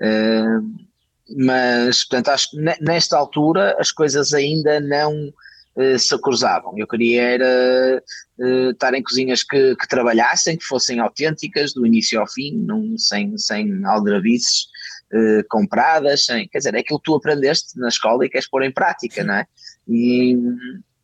Uh, 0.00 0.88
mas, 1.36 2.04
portanto, 2.04 2.28
acho 2.28 2.50
que 2.50 2.56
nesta 2.80 3.16
altura 3.16 3.76
as 3.78 3.92
coisas 3.92 4.32
ainda 4.32 4.80
não 4.80 5.32
uh, 5.76 5.98
se 5.98 6.18
cruzavam. 6.20 6.72
Eu 6.76 6.86
queria 6.86 7.22
era 7.22 8.02
uh, 8.38 8.70
estar 8.70 8.94
em 8.94 9.02
cozinhas 9.02 9.42
que, 9.42 9.76
que, 9.76 9.88
trabalhassem, 9.88 10.56
que 10.56 10.64
fossem 10.64 11.00
autênticas, 11.00 11.72
do 11.72 11.86
início 11.86 12.20
ao 12.20 12.28
fim, 12.28 12.56
num, 12.56 12.96
sem, 12.98 13.36
sem 13.38 13.84
aldrabices 13.84 14.66
uh, 15.12 15.44
compradas, 15.48 16.26
sem, 16.26 16.48
quer 16.48 16.58
dizer, 16.58 16.74
é 16.74 16.80
aquilo 16.80 16.98
que 16.98 17.04
tu 17.04 17.14
aprendeste 17.14 17.78
na 17.78 17.88
escola 17.88 18.24
e 18.24 18.30
queres 18.30 18.48
pôr 18.48 18.62
em 18.62 18.72
prática, 18.72 19.24
não 19.24 19.34
é? 19.34 19.46
E, 19.88 20.36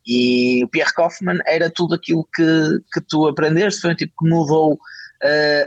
e 0.07 0.65
o 0.65 0.69
Pierre 0.69 0.93
Kaufmann 0.95 1.41
era 1.47 1.71
tudo 1.71 1.95
aquilo 1.95 2.29
que, 2.35 2.81
que 2.93 3.01
tu 3.01 3.27
aprendeste, 3.27 3.81
foi 3.81 3.93
um 3.93 3.97
tipo 3.97 4.13
que 4.19 4.29
mudou 4.29 4.79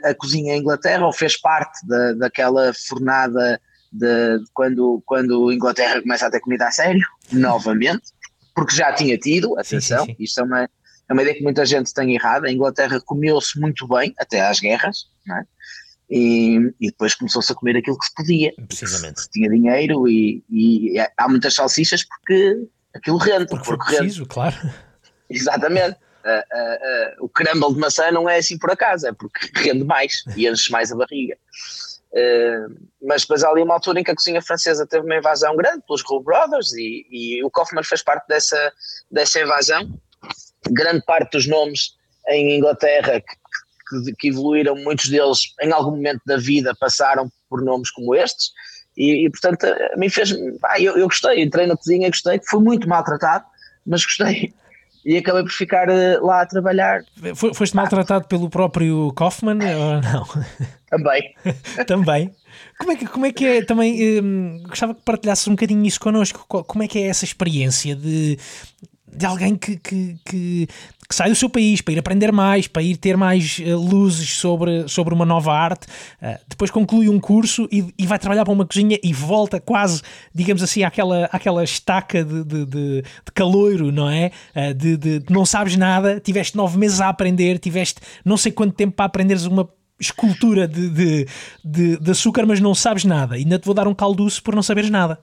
a 0.03 0.13
cozinha 0.13 0.55
em 0.55 0.59
Inglaterra, 0.59 1.05
ou 1.05 1.11
fez 1.11 1.35
parte 1.35 1.85
da, 1.85 2.13
daquela 2.13 2.71
fornada 2.87 3.59
de, 3.91 4.39
de, 4.39 4.45
quando, 4.53 5.01
quando 5.05 5.49
a 5.49 5.53
Inglaterra 5.53 6.01
começa 6.01 6.27
a 6.27 6.31
ter 6.31 6.39
comida 6.39 6.67
a 6.67 6.71
sério, 6.71 7.05
novamente, 7.31 8.13
porque 8.55 8.75
já 8.75 8.93
tinha 8.93 9.17
tido, 9.17 9.57
atenção, 9.57 10.05
sim, 10.05 10.11
sim, 10.11 10.17
sim. 10.17 10.23
isto 10.23 10.39
é 10.41 10.43
uma, 10.43 10.63
é 10.63 11.13
uma 11.13 11.21
ideia 11.21 11.37
que 11.37 11.43
muita 11.43 11.65
gente 11.65 11.93
tem 11.93 12.13
errada, 12.13 12.47
a 12.47 12.51
Inglaterra 12.51 13.01
comeu-se 13.01 13.59
muito 13.59 13.87
bem, 13.87 14.13
até 14.17 14.41
às 14.41 14.59
guerras, 14.59 15.07
não 15.25 15.37
é? 15.37 15.43
E, 16.09 16.73
e, 16.81 16.87
depois 16.87 17.13
começou-se 17.13 17.51
a 17.51 17.55
comer 17.55 17.77
aquilo 17.77 17.97
que 17.97 18.05
se 18.05 18.13
podia. 18.15 18.51
Precisamente. 18.67 19.21
Se 19.21 19.29
tinha 19.29 19.47
dinheiro 19.47 20.07
e, 20.07 20.43
e, 20.49 20.95
há 21.15 21.29
muitas 21.29 21.53
salsichas 21.53 22.03
porque 22.03 22.67
aquilo 22.95 23.17
rende. 23.17 23.45
Porque 23.45 23.65
foi 23.65 23.77
preciso, 23.77 24.21
rende. 24.21 24.29
claro. 24.29 24.55
Exatamente. 25.29 25.97
Uh, 26.25 26.29
uh, 26.29 27.21
uh, 27.21 27.25
o 27.25 27.29
crumble 27.29 27.73
de 27.73 27.79
maçã 27.79 28.11
não 28.11 28.27
é 28.27 28.37
assim 28.37 28.57
por 28.57 28.71
acaso, 28.71 29.07
é 29.07 29.13
porque 29.13 29.49
rende 29.55 29.83
mais 29.83 30.23
e 30.35 30.47
enche 30.47 30.71
mais 30.71 30.91
a 30.91 30.95
barriga. 30.95 31.37
Mas 33.01 33.21
depois 33.21 33.43
há 33.43 33.49
ali 33.49 33.61
uma 33.61 33.75
altura 33.75 33.99
em 33.99 34.03
que 34.03 34.11
a 34.11 34.15
cozinha 34.15 34.41
francesa 34.41 34.85
teve 34.87 35.05
uma 35.05 35.17
invasão 35.17 35.55
grande 35.55 35.83
pelos 35.87 36.03
Rule 36.03 36.23
Brothers 36.23 36.73
e, 36.73 37.05
e 37.09 37.43
o 37.43 37.51
Kaufman 37.51 37.83
fez 37.83 38.01
parte 38.01 38.27
dessa, 38.27 38.73
dessa 39.11 39.39
invasão. 39.39 39.89
Grande 40.71 41.03
parte 41.05 41.31
dos 41.31 41.47
nomes 41.47 41.95
em 42.27 42.57
Inglaterra 42.57 43.21
que, 43.21 43.35
que, 44.05 44.15
que 44.17 44.27
evoluíram, 44.29 44.75
muitos 44.75 45.09
deles 45.09 45.53
em 45.61 45.71
algum 45.71 45.91
momento 45.91 46.21
da 46.25 46.37
vida 46.37 46.75
passaram 46.79 47.31
por 47.49 47.63
nomes 47.63 47.91
como 47.91 48.15
estes 48.15 48.51
e, 48.99 49.25
e 49.25 49.29
portanto, 49.29 49.65
a 49.65 49.97
mim 49.97 50.09
fez. 50.09 50.31
eu, 50.31 50.97
eu 50.97 51.07
gostei, 51.07 51.41
entrei 51.41 51.65
na 51.65 51.77
cozinha, 51.77 52.09
gostei, 52.09 52.39
fui 52.49 52.61
muito 52.61 52.87
maltratado, 52.87 53.45
mas 53.85 54.03
gostei. 54.03 54.53
E 55.05 55.17
acabei 55.17 55.43
por 55.43 55.51
ficar 55.51 55.87
uh, 55.89 56.25
lá 56.25 56.41
a 56.41 56.45
trabalhar. 56.45 57.03
Foste 57.53 57.75
maltratado 57.75 58.27
pelo 58.27 58.49
próprio 58.49 59.11
Kaufman 59.13 59.57
ou 59.75 60.01
não? 60.01 60.25
Também. 60.89 61.35
Também. 61.85 62.35
Como 62.79 62.91
é 62.91 62.95
que, 62.95 63.05
como 63.05 63.25
é, 63.25 63.31
que 63.31 63.45
é 63.45 63.63
também? 63.63 64.19
Hum, 64.19 64.63
gostava 64.67 64.95
que 64.95 65.01
partilhasse 65.01 65.49
um 65.49 65.53
bocadinho 65.53 65.85
isso 65.85 65.99
connosco. 65.99 66.45
Como 66.47 66.83
é 66.83 66.87
que 66.87 66.97
é 66.97 67.07
essa 67.07 67.25
experiência 67.25 67.95
de, 67.95 68.39
de 69.15 69.25
alguém 69.25 69.55
que, 69.55 69.77
que, 69.77 70.15
que, 70.25 70.67
que, 71.07 71.15
sai 71.15 71.29
do 71.29 71.35
seu 71.35 71.49
país 71.49 71.81
para 71.81 71.93
ir 71.93 71.99
aprender 71.99 72.31
mais, 72.31 72.67
para 72.67 72.81
ir 72.81 72.97
ter 72.97 73.17
mais 73.17 73.59
uh, 73.59 73.75
luzes 73.77 74.35
sobre, 74.35 74.87
sobre 74.87 75.13
uma 75.13 75.25
nova 75.25 75.53
arte, 75.53 75.87
uh, 76.21 76.39
depois 76.47 76.71
conclui 76.71 77.09
um 77.09 77.19
curso 77.19 77.67
e, 77.71 77.93
e, 77.97 78.05
vai 78.05 78.19
trabalhar 78.19 78.45
para 78.45 78.53
uma 78.53 78.65
cozinha 78.65 78.97
e 79.03 79.13
volta 79.13 79.59
quase, 79.59 80.01
digamos 80.33 80.61
assim, 80.61 80.83
àquela, 80.83 81.25
àquela 81.31 81.63
estaca 81.63 82.23
de, 82.23 82.43
de, 82.43 82.65
de, 82.65 83.01
de 83.01 83.31
caloiro, 83.33 83.91
não 83.91 84.09
é? 84.09 84.31
Uh, 84.55 84.73
de, 84.73 84.97
de, 84.97 85.23
não 85.29 85.45
sabes 85.45 85.75
nada, 85.75 86.19
tiveste 86.19 86.55
nove 86.55 86.77
meses 86.77 87.01
a 87.01 87.09
aprender, 87.09 87.59
tiveste 87.59 88.01
não 88.23 88.37
sei 88.37 88.51
quanto 88.51 88.73
tempo 88.75 88.93
para 88.95 89.05
aprenderes 89.05 89.45
uma 89.45 89.67
escultura 89.99 90.67
de, 90.67 90.89
de, 90.89 91.27
de, 91.63 91.97
de 91.97 92.11
açúcar, 92.11 92.45
mas 92.45 92.59
não 92.59 92.73
sabes 92.73 93.03
nada. 93.03 93.35
Ainda 93.35 93.59
te 93.59 93.65
vou 93.65 93.73
dar 93.73 93.87
um 93.87 93.93
calduço 93.93 94.41
por 94.41 94.55
não 94.55 94.63
saberes 94.63 94.89
nada. 94.89 95.19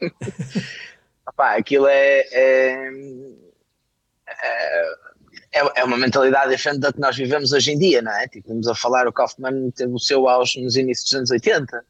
Opá, 1.26 1.56
aquilo 1.56 1.86
é, 1.86 2.20
é, 2.32 2.90
é, 5.52 5.80
é, 5.80 5.84
uma 5.84 5.96
mentalidade 5.96 6.50
diferente 6.50 6.80
da 6.80 6.92
que 6.92 7.00
nós 7.00 7.16
vivemos 7.16 7.52
hoje 7.52 7.72
em 7.72 7.78
dia, 7.78 8.02
não 8.02 8.12
é? 8.12 8.28
Tipo, 8.28 8.48
vamos 8.48 8.68
a 8.68 8.74
falar, 8.74 9.06
o 9.06 9.12
Kaufman 9.12 9.70
teve 9.70 9.92
o 9.92 9.98
seu 9.98 10.28
auge 10.28 10.60
nos 10.62 10.76
inícios 10.76 11.10
dos 11.10 11.18
anos 11.18 11.30
80. 11.30 11.84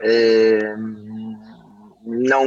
Uh, 0.00 1.60
não, 2.02 2.46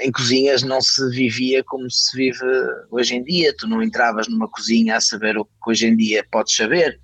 em 0.00 0.10
cozinhas 0.10 0.62
não 0.62 0.80
se 0.80 1.08
vivia 1.10 1.62
como 1.64 1.90
se 1.90 2.16
vive 2.16 2.46
hoje 2.90 3.16
em 3.16 3.22
dia. 3.22 3.54
Tu 3.58 3.66
não 3.68 3.82
entravas 3.82 4.28
numa 4.28 4.48
cozinha 4.48 4.96
a 4.96 5.00
saber 5.00 5.36
o 5.36 5.44
que 5.44 5.50
hoje 5.66 5.86
em 5.86 5.96
dia 5.96 6.24
podes 6.30 6.56
saber. 6.56 6.98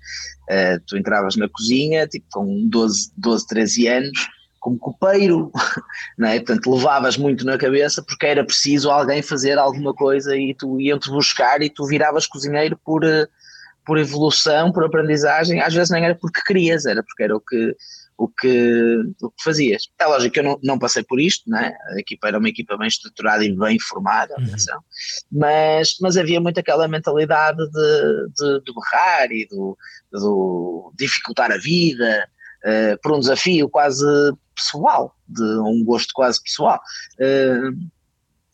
Uh, 0.49 0.81
tu 0.87 0.97
entravas 0.97 1.35
na 1.35 1.47
cozinha, 1.47 2.07
tipo, 2.07 2.25
com 2.31 2.67
12, 2.67 3.11
12 3.17 3.47
13 3.47 3.87
anos, 3.87 4.29
como 4.61 4.77
copeiro, 4.77 5.51
não 6.17 6.29
é? 6.29 6.37
Portanto, 6.37 6.73
levavas 6.73 7.17
muito 7.17 7.43
na 7.45 7.57
cabeça 7.57 8.01
porque 8.01 8.27
era 8.27 8.45
preciso 8.45 8.89
alguém 8.89 9.21
fazer 9.21 9.57
alguma 9.57 9.93
coisa 9.93 10.37
e 10.37 10.53
tu 10.53 10.79
iam-te 10.79 11.09
buscar 11.09 11.61
e 11.61 11.69
tu 11.69 11.85
viravas 11.85 12.27
cozinheiro 12.27 12.79
por, 12.85 13.03
eh, 13.03 13.27
por 13.85 13.97
evolução, 13.97 14.71
por 14.71 14.85
aprendizagem. 14.85 15.59
Às 15.59 15.73
vezes 15.73 15.89
nem 15.89 16.05
era 16.05 16.15
porque 16.15 16.41
querias, 16.43 16.85
era 16.85 17.03
porque 17.03 17.23
era 17.23 17.35
o 17.35 17.41
que 17.41 17.75
o 18.21 18.27
que, 18.27 18.97
o 19.23 19.31
que 19.31 19.43
fazias. 19.43 19.89
É 19.97 20.05
lógico 20.05 20.33
que 20.33 20.39
eu 20.41 20.43
não, 20.43 20.59
não 20.61 20.77
passei 20.77 21.03
por 21.03 21.19
isto, 21.19 21.49
né? 21.49 21.73
a 21.95 21.99
equipa 21.99 22.27
era 22.27 22.37
uma 22.37 22.49
equipa 22.49 22.77
bem 22.77 22.87
estruturada 22.87 23.43
e 23.43 23.51
bem 23.51 23.79
formada, 23.79 24.35
uhum. 24.37 24.79
mas, 25.31 25.95
mas 25.99 26.17
havia 26.17 26.39
muito 26.39 26.59
aquela 26.59 26.87
mentalidade 26.87 27.57
de, 27.57 28.27
de, 28.37 28.63
de 28.63 28.73
berrar 28.75 29.31
e 29.31 29.47
do, 29.47 29.75
do 30.11 30.93
dificultar 30.95 31.51
a 31.51 31.57
vida 31.57 32.29
uh, 32.63 33.01
por 33.01 33.13
um 33.13 33.19
desafio 33.19 33.67
quase 33.67 34.05
pessoal, 34.63 35.15
de 35.27 35.43
um 35.43 35.83
gosto 35.83 36.13
quase 36.13 36.41
pessoal. 36.41 36.79
Uh, 37.15 37.71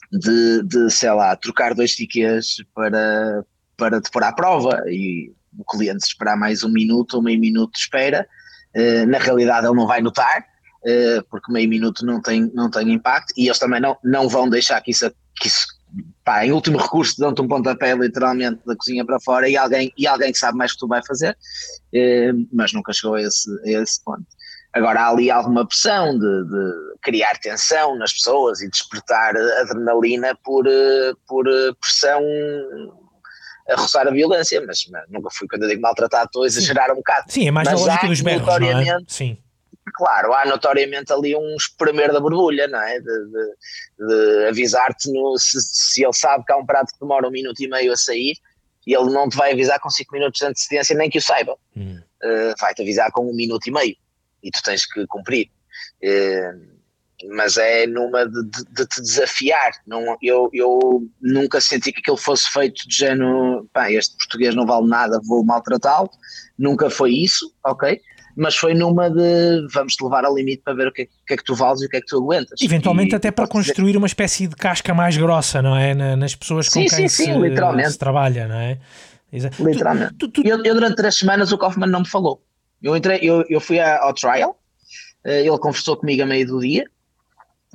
de, 0.10 0.64
de, 0.64 0.90
sei 0.90 1.12
lá, 1.12 1.36
trocar 1.36 1.74
dois 1.74 1.94
tickets 1.94 2.64
para, 2.74 3.46
para 3.76 4.00
te 4.00 4.10
pôr 4.10 4.24
à 4.24 4.32
prova 4.32 4.84
e 4.88 5.34
o 5.58 5.66
cliente 5.66 6.06
esperar 6.06 6.38
mais 6.38 6.64
um 6.64 6.70
minuto 6.70 7.16
ou 7.16 7.22
meio 7.22 7.38
minuto 7.38 7.74
de 7.74 7.80
espera 7.80 8.26
eh, 8.78 9.08
na 9.08 9.18
realidade 9.18 9.66
ele 9.66 9.76
não 9.76 9.88
vai 9.88 10.02
notar, 10.02 10.46
uh, 10.84 11.24
porque 11.32 11.52
meio 11.52 11.68
minuto 11.68 12.06
não 12.06 12.22
tem, 12.22 12.52
não 12.54 12.70
tem 12.70 12.94
impacto, 12.94 13.34
e 13.36 13.48
eles 13.48 13.58
também 13.58 13.82
não, 13.82 13.98
não 14.04 14.30
vão 14.30 14.48
deixar 14.48 14.80
que 14.82 14.92
isso, 14.92 15.10
que 15.40 15.48
isso 15.48 15.66
pá, 16.24 16.46
em 16.46 16.52
último 16.52 16.78
recurso 16.78 17.18
dão-te 17.18 17.42
um 17.42 17.48
pontapé 17.48 17.96
literalmente 17.96 18.62
da 18.68 18.76
cozinha 18.76 19.04
para 19.04 19.20
fora 19.20 19.50
e 19.50 19.58
alguém, 19.58 19.92
e 19.98 20.06
alguém 20.06 20.32
que 20.32 20.38
sabe 20.38 20.60
mais 20.60 20.74
que 20.74 20.78
tu 20.78 20.88
vai 20.88 21.02
fazer, 21.04 21.36
mas 22.54 22.72
nunca 22.72 22.94
chegou 22.94 23.16
a 23.16 23.22
esse, 23.22 23.50
a 23.66 23.82
esse 23.82 24.04
ponto. 24.04 24.28
Agora 24.78 25.02
há 25.02 25.10
ali 25.10 25.32
alguma 25.32 25.68
pressão 25.68 26.18
de, 26.18 26.44
de, 26.46 27.00
criar 27.02 27.38
tensão 27.40 27.98
nas 27.98 28.14
pessoas 28.14 28.62
e 28.62 28.70
despertar 28.70 29.36
adrenalina 29.62 30.38
por, 30.44 30.66
por 31.28 31.46
pressão 31.80 32.22
a 33.70 33.76
roçar 33.76 34.08
a 34.08 34.12
violência, 34.12 34.64
mas, 34.66 34.86
mas 34.90 35.04
nunca 35.10 35.30
fui, 35.32 35.48
quando 35.48 35.64
eu 35.64 35.70
digo 35.70 35.82
maltratado, 35.82 36.26
estou 36.26 36.44
a 36.44 36.48
exagerar 36.48 36.92
um 36.92 36.98
bocado. 36.98 37.32
Sim, 37.32 37.48
é 37.48 37.52
mais 37.52 37.68
mas 37.70 37.80
na 37.80 37.86
lógica 37.86 38.08
dos 38.08 38.22
berros, 38.22 38.60
não 38.60 38.80
é? 38.80 38.98
Sim. 39.08 39.38
Claro, 39.96 40.34
há 40.34 40.46
notoriamente 40.46 41.12
ali 41.12 41.36
um 41.36 41.56
espremer 41.56 42.14
da 42.14 42.20
borbulha, 42.20 42.68
não 42.68 42.82
é? 42.82 43.00
De, 43.00 43.06
de, 43.06 44.08
de 44.08 44.48
avisar-te 44.48 45.10
se, 45.38 45.60
se 45.62 46.04
ele 46.04 46.14
sabe 46.14 46.46
que 46.46 46.54
há 46.54 46.58
um 46.58 46.66
prato 46.66 46.94
que 46.94 47.00
demora 47.00 47.28
um 47.28 47.32
minuto 47.32 47.60
e 47.62 47.68
meio 47.68 47.92
a 47.92 47.98
sair, 47.98 48.36
e 48.86 48.96
ele 48.96 49.12
não 49.12 49.28
te 49.28 49.36
vai 49.36 49.52
avisar 49.52 49.80
com 49.80 49.90
5 49.90 50.14
minutos 50.14 50.40
de 50.40 50.46
antecedência, 50.46 50.96
nem 50.96 51.10
que 51.10 51.18
o 51.18 51.22
saiba. 51.22 51.58
Hum. 51.76 52.00
Uh, 52.24 52.54
vai-te 52.60 52.82
avisar 52.82 53.12
com 53.12 53.30
um 53.30 53.36
minuto 53.36 53.68
e 53.68 53.72
meio, 53.72 53.96
e 54.48 54.52
tu 54.52 54.64
tens 54.64 54.86
que 54.86 55.06
cumprir. 55.08 55.50
Uh, 56.02 56.78
mas 57.36 57.58
é 57.58 57.88
numa 57.88 58.26
de, 58.26 58.44
de, 58.44 58.64
de, 58.72 58.86
te 58.86 59.02
desafiar. 59.02 59.72
Não, 59.86 60.18
eu, 60.22 60.50
eu 60.54 61.04
nunca 61.22 61.60
senti 61.60 61.92
que 61.92 62.00
aquilo 62.00 62.18
fosse 62.18 62.50
feito 62.52 62.88
de 62.88 62.96
género, 62.96 63.68
pá, 63.74 63.92
este 63.92 64.16
português 64.18 64.56
não 64.56 64.66
vale 64.66 64.88
nada, 64.88 65.20
vou 65.26 65.44
maltratá-lo. 65.44 66.10
Nunca 66.58 66.90
foi 66.90 67.14
isso, 67.14 67.52
ok? 67.66 68.00
Mas 68.36 68.56
foi 68.56 68.76
numa 68.76 69.10
de 69.10 69.68
vamos 69.74 69.96
te 69.96 70.04
levar 70.04 70.24
ao 70.24 70.36
limite 70.36 70.62
para 70.64 70.76
ver 70.76 70.88
o 70.88 70.92
que 70.92 71.04
é, 71.04 71.06
que, 71.06 71.34
é 71.34 71.38
que 71.38 71.44
tu 71.44 71.56
vales 71.56 71.82
e 71.82 71.88
o 71.88 71.90
que 71.90 71.98
é 71.98 72.02
que 72.02 72.06
tu 72.06 72.18
aguentas. 72.18 72.62
Eventualmente, 72.62 73.14
e, 73.14 73.16
até 73.16 73.32
para 73.32 73.48
construir 73.48 73.88
dizer... 73.88 73.98
uma 73.98 74.06
espécie 74.06 74.48
de 74.48 74.56
casca 74.56 74.94
mais 74.94 75.18
grossa, 75.18 75.60
não 75.60 75.76
é? 75.76 75.96
nas 76.16 76.36
pessoas 76.36 76.68
com 76.68 76.74
sim, 76.74 76.80
quem 76.82 76.90
sim, 76.90 77.08
se, 77.08 77.26
sim, 77.26 77.90
se 77.90 77.98
trabalha, 77.98 78.48
não 78.48 78.58
é? 78.58 78.78
Literalmente. 79.60 80.14
Tu, 80.14 80.28
tu, 80.30 80.42
tu... 80.44 80.48
Eu, 80.48 80.64
eu, 80.64 80.76
durante 80.76 80.96
três 80.96 81.16
semanas, 81.16 81.52
o 81.52 81.58
Kaufman 81.58 81.88
não 81.88 82.02
me 82.02 82.08
falou. 82.08 82.44
Eu, 82.82 82.96
entrei, 82.96 83.20
eu, 83.22 83.44
eu 83.50 83.60
fui 83.60 83.80
ao 83.80 84.14
trial, 84.14 84.60
eh, 85.24 85.42
ele 85.42 85.58
conversou 85.58 85.98
comigo 85.98 86.24
a 86.24 86.26
meio 86.26 86.46
do 86.46 86.60
dia 86.60 86.90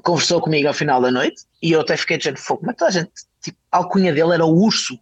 conversou 0.02 0.40
comigo 0.40 0.68
ao 0.68 0.74
final 0.74 1.00
da 1.00 1.10
noite 1.10 1.44
e 1.62 1.72
eu 1.72 1.80
até 1.80 1.96
fiquei 1.96 2.18
dizendo, 2.18 2.38
fogo, 2.38 2.60
como 2.60 2.70
é 2.70 2.74
toda 2.74 2.88
a 2.88 2.92
gente, 2.92 3.10
tipo, 3.40 3.58
a 3.70 3.78
alcunha 3.78 4.12
dele 4.12 4.34
era 4.34 4.44
o 4.44 4.54
urso. 4.54 4.98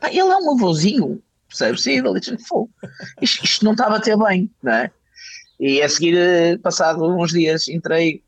Pá, 0.00 0.08
ele 0.08 0.20
é 0.20 0.36
um 0.36 0.54
avôzinho, 0.54 1.22
percebes? 1.48 1.82
Sim, 1.82 1.98
ele 1.98 2.20
disse, 2.20 2.38
fogo, 2.38 2.70
isto, 3.20 3.44
isto 3.44 3.64
não 3.64 3.72
estava 3.72 3.96
a 3.96 4.00
ter 4.00 4.16
bem, 4.16 4.50
não 4.62 4.72
é? 4.72 4.90
E 5.60 5.82
a 5.82 5.88
seguir, 5.88 6.16
eh, 6.16 6.56
passado 6.58 7.04
uns 7.04 7.32
dias, 7.32 7.68
entrei 7.68 8.22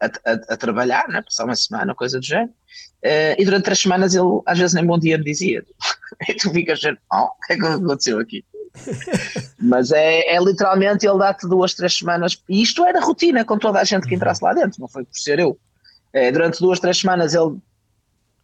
a, 0.00 0.06
a, 0.06 0.32
a 0.54 0.56
trabalhar, 0.56 1.08
né? 1.08 1.22
passar 1.22 1.44
uma 1.44 1.56
semana, 1.56 1.94
coisa 1.94 2.18
do 2.18 2.26
género, 2.26 2.50
uh, 2.50 3.34
e 3.38 3.44
durante 3.44 3.64
três 3.64 3.80
semanas 3.80 4.14
ele 4.14 4.40
às 4.44 4.58
vezes 4.58 4.74
nem 4.74 4.84
bom 4.84 4.98
dia 4.98 5.18
me 5.18 5.24
dizia. 5.24 5.64
e 6.28 6.34
tu 6.34 6.50
ficas 6.50 6.80
oh, 7.12 7.24
o 7.24 7.40
que 7.46 7.54
é 7.54 7.56
que 7.56 7.66
aconteceu 7.66 8.18
aqui? 8.18 8.44
Mas 9.58 9.90
é, 9.90 10.34
é 10.34 10.38
literalmente 10.40 11.06
ele 11.06 11.18
dá-te 11.18 11.48
duas, 11.48 11.74
três 11.74 11.96
semanas, 11.96 12.42
e 12.48 12.62
isto 12.62 12.84
era 12.84 13.00
rotina 13.00 13.44
com 13.44 13.58
toda 13.58 13.80
a 13.80 13.84
gente 13.84 14.06
que 14.06 14.14
entrasse 14.14 14.42
lá 14.42 14.54
dentro, 14.54 14.80
não 14.80 14.88
foi 14.88 15.04
por 15.04 15.16
ser 15.16 15.38
eu. 15.38 15.58
É, 16.12 16.32
durante 16.32 16.60
duas, 16.60 16.80
três 16.80 16.98
semanas 16.98 17.34
ele 17.34 17.58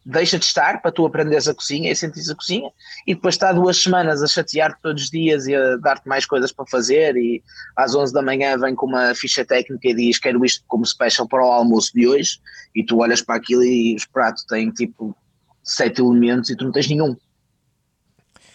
deixa 0.04 0.38
de 0.38 0.44
estar 0.44 0.82
para 0.82 0.92
tu 0.92 1.06
aprenderes 1.06 1.48
a 1.48 1.54
cozinha 1.54 1.90
e 1.90 1.96
sentires 1.96 2.28
a 2.28 2.34
cozinha, 2.34 2.70
e 3.06 3.14
depois 3.14 3.34
está 3.34 3.52
duas 3.52 3.82
semanas 3.82 4.22
a 4.22 4.26
chatear-te 4.26 4.80
todos 4.82 5.04
os 5.04 5.10
dias 5.10 5.46
e 5.46 5.54
a 5.54 5.76
dar-te 5.76 6.06
mais 6.06 6.26
coisas 6.26 6.52
para 6.52 6.66
fazer. 6.66 7.16
E 7.16 7.42
às 7.76 7.94
11 7.94 8.12
da 8.12 8.22
manhã 8.22 8.58
vem 8.58 8.74
com 8.74 8.86
uma 8.86 9.14
ficha 9.14 9.44
técnica 9.44 9.88
e 9.88 9.94
diz: 9.94 10.18
Quero 10.18 10.44
isto 10.44 10.62
como 10.68 10.84
special 10.84 11.26
para 11.26 11.44
o 11.44 11.50
almoço 11.50 11.92
de 11.94 12.06
hoje. 12.06 12.38
E 12.74 12.84
tu 12.84 12.98
olhas 12.98 13.22
para 13.22 13.36
aquilo 13.36 13.64
e 13.64 13.94
os 13.94 14.04
pratos 14.04 14.44
têm 14.44 14.70
tipo 14.70 15.16
sete 15.62 16.02
elementos 16.02 16.50
e 16.50 16.56
tu 16.56 16.64
não 16.64 16.72
tens 16.72 16.88
nenhum. 16.88 17.16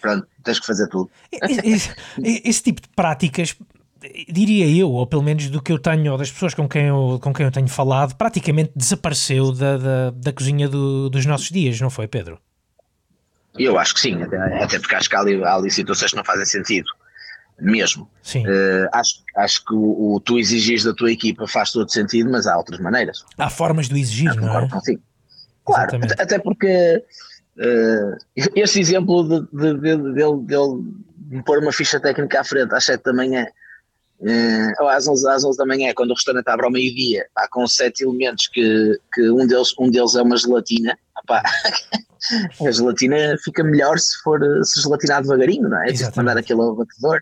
Pronto, 0.00 0.26
tens 0.42 0.58
que 0.58 0.66
fazer 0.66 0.88
tudo. 0.88 1.10
Esse, 1.30 1.94
esse, 2.22 2.62
tipo 2.62 2.80
de 2.80 2.88
práticas, 2.88 3.54
diria 4.28 4.66
eu, 4.66 4.90
ou 4.90 5.06
pelo 5.06 5.22
menos 5.22 5.48
do 5.48 5.62
que 5.62 5.70
eu 5.70 5.78
tenho, 5.78 6.12
ou 6.12 6.18
das 6.18 6.30
pessoas 6.30 6.54
com 6.54 6.68
quem 6.68 6.86
eu, 6.86 7.18
com 7.22 7.32
quem 7.32 7.44
eu 7.44 7.52
tenho 7.52 7.68
falado, 7.68 8.14
praticamente 8.16 8.72
desapareceu 8.74 9.52
da, 9.52 9.76
da, 9.76 10.10
da 10.10 10.32
cozinha 10.32 10.68
do, 10.68 11.10
dos 11.10 11.26
nossos 11.26 11.50
dias, 11.50 11.80
não 11.80 11.90
foi, 11.90 12.08
Pedro? 12.08 12.38
Eu 13.58 13.78
acho 13.78 13.94
que 13.94 14.00
sim, 14.00 14.22
até, 14.22 14.36
até 14.62 14.78
porque 14.78 14.94
acho 14.94 15.08
que 15.08 15.16
há 15.16 15.20
ali, 15.20 15.42
há 15.44 15.54
ali 15.54 15.70
situações 15.70 16.12
que 16.12 16.16
não 16.16 16.24
fazem 16.24 16.46
sentido 16.46 16.88
mesmo. 17.60 18.08
Sim. 18.22 18.46
Uh, 18.46 18.88
acho, 18.92 19.22
acho 19.36 19.64
que 19.64 19.74
o, 19.74 20.14
o, 20.14 20.20
tu 20.20 20.38
exigires 20.38 20.84
da 20.84 20.94
tua 20.94 21.12
equipa 21.12 21.46
faz 21.46 21.70
todo 21.70 21.90
sentido, 21.90 22.30
mas 22.30 22.46
há 22.46 22.56
outras 22.56 22.80
maneiras. 22.80 23.24
Há 23.36 23.50
formas 23.50 23.88
de 23.88 24.00
exigir, 24.00 24.34
não 24.34 24.58
é? 24.58 24.68
Sim. 24.82 24.98
Claro, 25.64 25.96
até, 25.96 26.22
até 26.22 26.38
porque 26.38 27.04
Uh, 27.60 28.16
este 28.56 28.80
exemplo 28.80 29.22
de, 29.22 29.46
de, 29.52 29.74
de, 29.74 29.96
de, 29.96 30.46
de 30.46 30.54
ele 30.54 30.82
me 31.28 31.42
pôr 31.44 31.58
uma 31.58 31.72
ficha 31.72 32.00
técnica 32.00 32.40
à 32.40 32.44
frente 32.44 32.74
às 32.74 32.84
7 32.84 33.04
da 33.04 33.12
manhã, 33.12 33.46
uh, 34.20 34.82
ou 34.82 34.88
às 34.88 35.06
11, 35.06 35.28
às 35.28 35.44
11 35.44 35.58
da 35.58 35.66
manhã, 35.66 35.92
quando 35.94 36.10
o 36.12 36.14
restaurante 36.14 36.48
abre 36.48 36.64
ao 36.64 36.72
meio-dia, 36.72 37.26
com 37.50 37.66
sete 37.66 38.02
elementos 38.02 38.48
que, 38.48 38.98
que 39.12 39.30
um, 39.30 39.46
deles, 39.46 39.74
um 39.78 39.90
deles 39.90 40.14
é 40.14 40.22
uma 40.22 40.38
gelatina. 40.38 40.98
a 42.66 42.70
gelatina 42.70 43.36
fica 43.44 43.62
melhor 43.62 43.98
se 43.98 44.16
for 44.22 44.40
se 44.64 44.80
gelatinar 44.80 45.22
devagarinho, 45.22 45.68
não 45.68 45.82
é? 45.84 45.94
Se 45.94 46.10
mandar 46.16 46.38
aquilo 46.38 46.62
ao 46.62 46.76
batedor. 46.76 47.20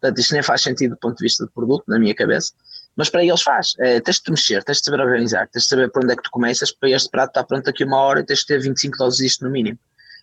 Portanto, 0.00 0.18
isto 0.20 0.34
nem 0.34 0.42
faz 0.42 0.62
sentido 0.62 0.92
do 0.92 0.98
ponto 0.98 1.16
de 1.16 1.24
vista 1.24 1.44
do 1.44 1.50
produto, 1.50 1.84
na 1.88 1.98
minha 1.98 2.14
cabeça. 2.14 2.52
Mas 2.98 3.08
para 3.08 3.24
eles 3.24 3.40
faz. 3.40 3.74
É, 3.78 4.00
tens 4.00 4.16
de 4.16 4.22
te 4.24 4.30
mexer, 4.30 4.64
tens 4.64 4.78
de 4.78 4.84
saber 4.84 5.00
organizar, 5.00 5.48
tens 5.48 5.62
de 5.62 5.68
saber 5.68 5.90
por 5.90 6.02
onde 6.02 6.12
é 6.12 6.16
que 6.16 6.22
tu 6.22 6.30
começas 6.30 6.72
para 6.72 6.90
este 6.90 7.08
prato 7.08 7.30
estar 7.30 7.44
pronto 7.44 7.64
daqui 7.64 7.84
a 7.84 7.86
uma 7.86 7.98
hora 7.98 8.20
e 8.20 8.26
tens 8.26 8.40
de 8.40 8.46
ter 8.46 8.60
25 8.60 8.98
doses 8.98 9.18
disto 9.18 9.44
no 9.44 9.50
mínimo. 9.50 9.78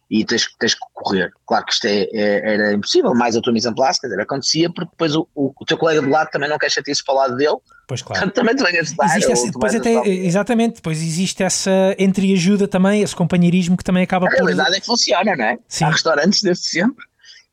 e 0.09 0.23
tens, 0.23 0.47
tens 0.59 0.73
que 0.73 0.79
correr. 0.93 1.31
Claro 1.47 1.65
que 1.65 1.73
isto 1.73 1.85
é, 1.85 2.03
é, 2.13 2.53
era 2.53 2.73
impossível, 2.73 3.13
mais 3.15 3.35
a 3.35 3.41
tua 3.41 3.51
mise 3.51 3.67
en 3.67 3.73
place, 3.73 3.99
quer 3.99 4.07
dizer, 4.07 4.21
acontecia 4.21 4.69
porque 4.71 4.91
depois 4.91 5.15
o, 5.15 5.27
o, 5.33 5.51
o 5.59 5.65
teu 5.65 5.77
colega 5.77 6.01
do 6.01 6.09
lado 6.09 6.29
também 6.29 6.49
não 6.49 6.57
quer 6.57 6.69
chatear 6.69 6.95
para 7.05 7.13
o 7.13 7.17
lado 7.17 7.35
dele, 7.35 7.57
Pois 7.87 8.01
claro. 8.01 8.31
também 8.31 8.55
te 8.55 8.63
vem 8.63 8.79
ajudar. 8.79 9.05
Existe 9.05 9.31
essa, 9.31 9.45
depois 9.51 9.75
até, 9.75 10.07
exatamente, 10.07 10.75
depois 10.75 10.97
existe 11.01 11.43
essa 11.43 11.95
entreajuda 11.99 12.67
também, 12.67 13.01
esse 13.01 13.15
companheirismo 13.15 13.77
que 13.77 13.83
também 13.83 14.03
acaba 14.03 14.25
a 14.25 14.29
por. 14.29 14.35
A 14.35 14.39
realidade 14.39 14.75
é 14.75 14.79
que 14.79 14.85
funciona, 14.85 15.35
não 15.35 15.45
é? 15.45 15.57
Sim. 15.67 15.85
Há 15.85 15.89
restaurantes 15.89 16.41
desde 16.41 16.65
sempre 16.65 17.05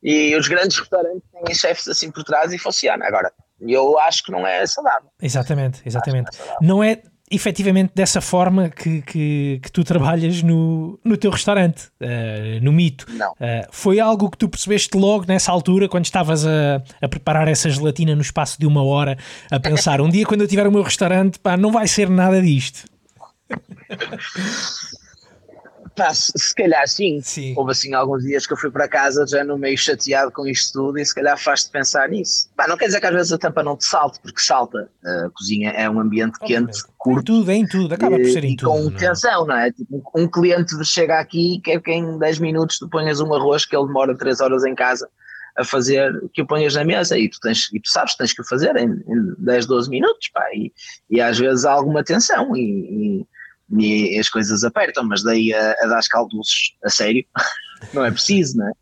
e 0.03 0.35
os 0.35 0.49
grandes 0.49 0.79
restaurantes 0.79 1.23
têm 1.45 1.55
chefes 1.55 1.87
assim 1.87 2.11
por 2.11 2.25
trás 2.25 2.53
e 2.53 2.59
funciona. 2.59 3.07
Agora, 3.07 3.33
eu 3.67 3.99
acho 3.99 4.25
que 4.25 4.33
não 4.33 4.47
é 4.47 4.65
saudável. 4.67 5.09
Exatamente, 5.21 5.83
exatamente. 5.85 6.31
Não 6.61 6.83
é, 6.83 7.03
efetivamente 7.31 7.93
dessa 7.95 8.21
forma 8.21 8.69
que, 8.69 9.01
que, 9.03 9.61
que, 9.63 9.73
tu 9.73 9.83
trabalhas 9.83 10.43
no, 10.43 11.01
no 11.03 11.17
teu 11.17 11.31
restaurante, 11.31 11.87
uh, 12.01 12.63
no 12.63 12.73
Mito. 12.73 13.07
Não. 13.09 13.33
Uh, 13.33 13.67
foi 13.71 13.99
algo 13.99 14.31
que 14.31 14.37
tu 14.37 14.49
percebeste 14.49 14.97
logo 14.97 15.25
nessa 15.27 15.51
altura, 15.51 15.89
quando 15.89 16.05
estavas 16.05 16.47
a, 16.47 16.83
a 17.01 17.09
preparar 17.09 17.49
essa 17.49 17.71
gelatina 17.71 18.15
no 18.15 18.21
espaço 18.21 18.61
de 18.61 18.67
uma 18.67 18.85
hora, 18.85 19.17
a 19.51 19.59
pensar: 19.59 20.01
um 20.01 20.09
dia 20.09 20.27
quando 20.27 20.43
eu 20.43 20.49
tiver 20.49 20.67
o 20.67 20.73
meu 20.73 20.83
restaurante, 20.83 21.39
pá, 21.39 21.57
não 21.57 21.73
vai 21.73 21.89
ser 21.89 22.11
nada 22.11 22.41
disto. 22.43 22.85
Pá, 25.95 26.13
se 26.15 26.55
calhar 26.55 26.89
sim. 26.89 27.21
sim. 27.23 27.55
Houve 27.57 27.73
assim 27.73 27.93
alguns 27.93 28.23
dias 28.23 28.47
que 28.47 28.53
eu 28.53 28.57
fui 28.57 28.71
para 28.71 28.89
casa 28.89 29.27
já 29.27 29.45
no 29.45 29.59
meio 29.59 29.77
chateado 29.77 30.31
com 30.33 30.47
isto 30.47 30.73
tudo 30.73 30.99
e 30.99 31.05
se 31.05 31.15
calhar 31.15 31.39
faz-te 31.39 31.71
pensar 31.71 32.09
nisso. 32.09 32.49
Pá, 32.57 32.67
não 32.67 32.77
quer 32.77 32.87
dizer 32.87 33.01
que 33.01 33.07
às 33.07 33.15
vezes 33.15 33.33
a 33.33 33.39
tampa 33.39 33.63
não 33.63 33.77
te 33.77 33.85
salte, 33.85 34.19
porque 34.21 34.41
salta. 34.41 34.89
A 35.05 35.31
cozinha 35.31 35.71
é 35.71 35.89
um 35.89 36.01
ambiente 36.01 36.39
quente, 36.41 36.79
curto. 36.97 37.21
Em 37.21 37.25
tudo, 37.25 37.51
em 37.51 37.67
tudo, 37.67 37.95
acaba 37.95 38.17
por 38.17 38.25
ser 38.25 38.45
em 38.45 38.53
e 38.53 38.57
tudo. 38.57 38.71
com 38.71 38.81
não? 38.81 38.97
É? 38.97 38.99
tensão, 38.99 39.47
não 39.47 39.57
é? 39.57 39.71
Tipo, 39.71 40.03
um 40.15 40.27
cliente 40.27 40.85
chega 40.85 41.19
aqui 41.21 41.57
e 41.57 41.61
quer 41.61 41.81
que 41.81 41.93
em 41.93 42.19
10 42.19 42.39
minutos 42.39 42.79
tu 42.79 42.89
ponhas 42.89 43.21
um 43.21 43.35
arroz 43.35 43.67
que 43.67 43.77
ele 43.77 43.87
demora 43.87 44.17
3 44.17 44.41
horas 44.41 44.65
em 44.65 44.75
casa 44.75 45.09
a 45.57 45.65
fazer, 45.65 46.11
que 46.33 46.43
o 46.43 46.47
ponhas 46.47 46.75
na 46.75 46.85
mesa 46.85 47.19
e 47.19 47.29
tu, 47.29 47.39
tens, 47.41 47.71
e 47.73 47.81
tu 47.81 47.89
sabes 47.91 48.13
que 48.13 48.19
tens 48.19 48.33
que 48.33 48.41
o 48.41 48.49
fazer 48.49 48.75
em, 48.77 48.89
em 49.07 49.35
10, 49.39 49.67
12 49.67 49.91
minutos, 49.91 50.31
pá, 50.33 50.45
e, 50.55 50.73
e 51.11 51.21
às 51.21 51.39
vezes 51.39 51.65
há 51.65 51.73
alguma 51.73 52.03
tensão 52.03 52.57
e, 52.57 53.21
e 53.21 53.27
e 53.79 54.19
as 54.19 54.29
coisas 54.29 54.65
apertam, 54.65 55.05
mas 55.05 55.23
daí 55.23 55.53
a, 55.53 55.75
a 55.81 55.87
dar 55.87 56.03
caldos 56.11 56.77
a 56.85 56.91
sério 56.91 57.25
não 57.93 58.05
é 58.05 58.11
preciso, 58.11 58.59
não 58.59 58.69
é? 58.69 58.73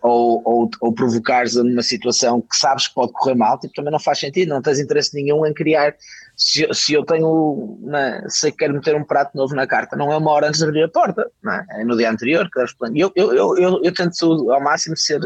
Ou, 0.00 0.40
ou, 0.44 0.70
ou 0.80 0.92
provocares 0.92 1.56
numa 1.56 1.82
situação 1.82 2.40
que 2.40 2.56
sabes 2.56 2.86
que 2.86 2.94
pode 2.94 3.12
correr 3.12 3.34
mal, 3.34 3.58
tipo, 3.58 3.74
também 3.74 3.90
não 3.90 3.98
faz 3.98 4.20
sentido, 4.20 4.50
não 4.50 4.62
tens 4.62 4.78
interesse 4.78 5.12
nenhum 5.12 5.44
em 5.44 5.52
criar. 5.52 5.94
Se, 6.36 6.68
se 6.72 6.92
eu 6.92 7.04
tenho, 7.04 7.76
na, 7.82 8.22
sei 8.30 8.52
que 8.52 8.58
quero 8.58 8.74
meter 8.74 8.94
um 8.94 9.02
prato 9.02 9.36
novo 9.36 9.56
na 9.56 9.66
carta, 9.66 9.96
não 9.96 10.12
é 10.12 10.16
uma 10.16 10.30
hora 10.30 10.46
antes 10.46 10.60
de 10.60 10.66
abrir 10.66 10.84
a 10.84 10.88
porta, 10.88 11.28
não 11.42 11.52
é? 11.52 11.66
é 11.80 11.84
no 11.84 11.96
dia 11.96 12.10
anterior 12.10 12.48
que 12.48 12.60
deves 12.60 12.74
Eu, 12.94 13.12
eu, 13.16 13.34
eu, 13.34 13.58
eu, 13.58 13.80
eu 13.82 13.92
tento 13.92 14.52
ao 14.52 14.62
máximo 14.62 14.96
ser. 14.96 15.20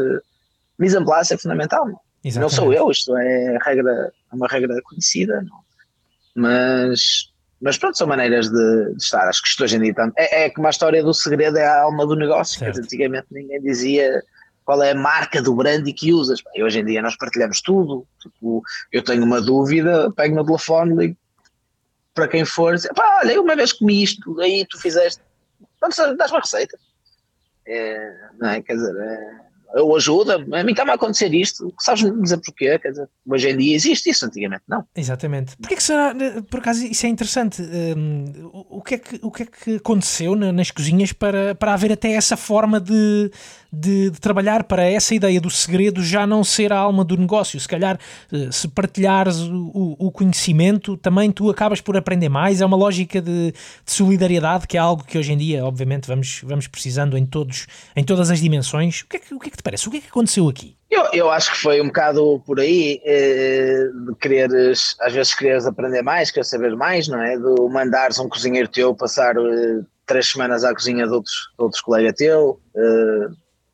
Mise 0.79 0.97
en 0.97 1.05
place 1.05 1.31
é 1.31 1.37
fundamental. 1.37 1.85
Não 2.39 2.49
sou 2.49 2.73
eu, 2.73 2.89
isto 2.89 3.15
é, 3.15 3.59
regra, 3.63 4.11
é 4.31 4.35
uma 4.35 4.47
regra 4.47 4.81
conhecida, 4.81 5.39
não. 5.43 5.59
mas 6.35 7.31
mas 7.63 7.77
pronto, 7.77 7.97
são 7.97 8.05
maneiras 8.05 8.49
de, 8.49 8.91
de, 8.91 9.01
estar. 9.01 9.27
Acho 9.27 9.41
que 9.41 9.47
isto 9.47 9.63
hoje 9.63 9.77
em 9.77 9.81
dia 9.81 9.93
é, 10.17 10.45
é 10.45 10.49
como 10.49 10.67
a 10.67 10.69
história 10.69 11.01
do 11.01 11.13
segredo 11.13 11.57
é 11.57 11.65
a 11.65 11.83
alma 11.83 12.05
do 12.05 12.15
negócio. 12.15 12.59
Certo. 12.59 12.79
Antigamente 12.79 13.27
ninguém 13.31 13.61
dizia 13.61 14.21
qual 14.65 14.83
é 14.83 14.91
a 14.91 14.95
marca 14.95 15.41
do 15.41 15.55
brand 15.55 15.87
que 15.95 16.11
usas. 16.11 16.41
E 16.53 16.61
hoje 16.61 16.79
em 16.79 16.85
dia 16.85 17.01
nós 17.01 17.15
partilhamos 17.15 17.61
tudo. 17.61 18.05
Tipo, 18.21 18.61
eu 18.91 19.01
tenho 19.01 19.23
uma 19.23 19.39
dúvida, 19.41 20.11
pego 20.11 20.35
no 20.35 20.45
telefone, 20.45 20.95
ligo 20.95 21.17
para 22.13 22.27
quem 22.27 22.45
for, 22.45 22.75
dizer, 22.75 22.93
pá, 22.93 23.21
olha, 23.23 23.41
uma 23.41 23.55
vez 23.55 23.73
comi 23.73 24.03
isto, 24.03 24.39
aí 24.39 24.67
tu 24.69 24.79
fizeste, 24.79 25.19
pronto, 25.79 26.15
dás 26.15 26.31
uma 26.31 26.41
receita. 26.41 26.77
É, 27.65 28.29
não 28.39 28.49
é? 28.49 28.61
Quer 28.61 28.73
dizer, 28.73 28.95
é, 28.95 29.42
ou 29.73 29.95
ajuda, 29.95 30.35
a 30.35 30.63
mim 30.63 30.71
está-me 30.71 30.91
a 30.91 30.93
acontecer 30.93 31.33
isto, 31.33 31.73
sabes 31.79 32.03
dizer 32.21 32.37
porquê? 32.37 32.77
Quer 32.77 32.89
dizer, 32.89 33.09
hoje 33.27 33.49
em 33.49 33.57
dia 33.57 33.75
existe 33.75 34.09
isso, 34.09 34.25
antigamente 34.25 34.63
não. 34.67 34.85
Exatamente. 34.95 35.57
Porquê 35.57 35.75
que 35.75 35.83
será, 35.83 36.13
por 36.49 36.59
acaso 36.59 36.85
isso 36.85 37.05
é 37.05 37.09
interessante, 37.09 37.61
um, 37.61 38.51
o, 38.69 38.81
que 38.81 38.95
é 38.95 38.97
que, 38.97 39.19
o 39.21 39.31
que 39.31 39.43
é 39.43 39.45
que 39.45 39.75
aconteceu 39.77 40.35
nas 40.35 40.69
cozinhas 40.69 41.11
para, 41.11 41.55
para 41.55 41.73
haver 41.73 41.91
até 41.91 42.11
essa 42.11 42.37
forma 42.37 42.79
de, 42.79 43.31
de, 43.73 44.11
de, 44.11 44.19
trabalhar 44.19 44.63
para 44.65 44.83
essa 44.83 45.15
ideia 45.15 45.41
do 45.41 45.49
segredo 45.49 46.03
já 46.03 46.27
não 46.27 46.43
ser 46.43 46.71
a 46.71 46.77
alma 46.77 47.03
do 47.03 47.17
negócio. 47.17 47.59
Se 47.59 47.67
calhar, 47.67 47.97
eh, 48.31 48.49
se 48.51 48.67
partilhares 48.67 49.39
o, 49.39 49.95
o 49.97 50.11
conhecimento, 50.11 50.95
também 50.95 51.31
tu 51.31 51.49
acabas 51.49 51.81
por 51.81 51.97
aprender 51.97 52.29
mais. 52.29 52.61
É 52.61 52.65
uma 52.65 52.77
lógica 52.77 53.19
de, 53.19 53.51
de, 53.51 53.91
solidariedade, 53.91 54.67
que 54.67 54.77
é 54.77 54.79
algo 54.79 55.03
que 55.03 55.17
hoje 55.17 55.33
em 55.33 55.37
dia, 55.37 55.65
obviamente, 55.65 56.07
vamos, 56.07 56.41
vamos 56.43 56.67
precisando 56.67 57.17
em, 57.17 57.25
todos, 57.25 57.65
em 57.95 58.03
todas 58.03 58.29
as 58.29 58.39
dimensões. 58.39 59.01
O 59.01 59.07
que, 59.07 59.17
é 59.17 59.19
que, 59.19 59.33
o 59.33 59.39
que 59.39 59.47
é 59.47 59.51
que 59.51 59.57
te 59.57 59.63
parece? 59.63 59.87
O 59.87 59.91
que 59.91 59.97
é 59.97 60.01
que 60.01 60.09
aconteceu 60.09 60.47
aqui? 60.47 60.75
Eu, 60.91 61.05
eu 61.11 61.31
acho 61.31 61.51
que 61.51 61.57
foi 61.57 61.81
um 61.81 61.87
bocado 61.87 62.39
por 62.45 62.59
aí, 62.59 63.01
eh, 63.03 63.87
de 64.05 64.15
quereres, 64.15 64.95
às 65.01 65.11
vezes 65.11 65.33
quereres 65.33 65.65
aprender 65.65 66.03
mais, 66.03 66.29
querer 66.29 66.43
saber 66.43 66.75
mais, 66.75 67.07
não 67.07 67.19
é? 67.19 67.35
De 67.35 67.61
mandares 67.71 68.19
um 68.19 68.29
cozinheiro 68.29 68.67
teu 68.67 68.93
passar 68.93 69.35
eh, 69.35 69.81
três 70.05 70.27
semanas 70.27 70.63
à 70.63 70.71
cozinha 70.71 71.07
de 71.07 71.13
outros, 71.13 71.33
de 71.57 71.63
outros 71.63 71.81
colegas 71.81 72.13
teu, 72.15 72.59
eh, 72.75 73.27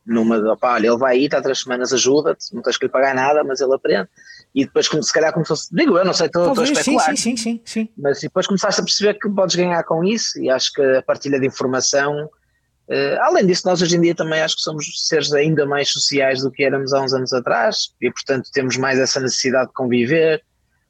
numa 0.10 0.42
de, 0.42 0.48
opa, 0.48 0.74
olha, 0.74 0.88
ele 0.88 0.98
vai 0.98 1.16
aí, 1.16 1.26
está 1.26 1.42
três 1.42 1.60
semanas, 1.60 1.94
ajuda-te, 1.94 2.54
não 2.54 2.62
tens 2.62 2.78
que 2.78 2.86
lhe 2.86 2.92
pagar 2.92 3.14
nada, 3.14 3.44
mas 3.44 3.62
ele 3.62 3.74
aprende. 3.74 4.10
E 4.54 4.66
depois, 4.66 4.88
se 4.88 5.14
calhar, 5.14 5.32
começou 5.32 5.56
digo 5.72 5.98
eu, 5.98 6.04
não 6.04 6.14
sei, 6.14 6.26
estou, 6.26 6.60
a 6.60 6.64
especular. 6.64 7.06
Sim, 7.10 7.16
sim, 7.16 7.38
sim, 7.38 7.62
sim, 7.64 7.90
Mas 7.98 8.20
depois 8.20 8.48
começaste 8.48 8.82
a 8.82 8.84
perceber 8.84 9.14
que 9.20 9.30
podes 9.30 9.56
ganhar 9.56 9.84
com 9.84 10.04
isso, 10.04 10.40
e 10.40 10.50
acho 10.50 10.74
que 10.74 10.82
a 10.82 11.02
partilha 11.04 11.40
de 11.40 11.46
informação, 11.46 12.26
uh, 12.26 13.22
além 13.22 13.46
disso, 13.46 13.68
nós 13.68 13.82
hoje 13.82 13.96
em 13.96 14.02
dia 14.02 14.16
também 14.16 14.42
acho 14.42 14.56
que 14.56 14.64
somos 14.64 14.86
seres 15.08 15.32
ainda 15.34 15.66
mais 15.68 15.90
sociais 15.90 16.42
do 16.42 16.52
que 16.52 16.64
éramos 16.64 16.92
há 16.92 17.02
uns 17.02 17.14
anos 17.14 17.32
atrás, 17.32 17.94
e 18.02 18.12
portanto 18.12 18.50
temos 18.52 18.76
mais 18.78 18.98
essa 18.98 19.20
necessidade 19.20 19.68
de 19.68 19.74
conviver. 19.74 20.44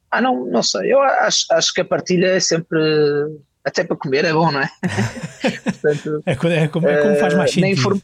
Ah, 0.10 0.22
não, 0.22 0.46
não 0.46 0.64
sei, 0.64 0.94
eu 0.94 1.02
acho, 1.02 1.46
acho 1.52 1.74
que 1.74 1.82
a 1.82 1.86
partilha 1.86 2.28
é 2.28 2.40
sempre 2.40 2.80
até 3.64 3.84
para 3.84 3.98
comer 3.98 4.26
é 4.26 4.34
bom, 4.34 4.52
não 4.52 4.62
é? 4.62 4.70
Portanto, 5.64 6.24
é, 6.26 6.32
é, 6.32 6.36
como, 6.68 6.88
é, 6.88 7.02
como, 7.02 7.16
faz 7.18 7.34
mais 7.34 7.52
eh, 7.52 7.54
sentido 7.54 8.02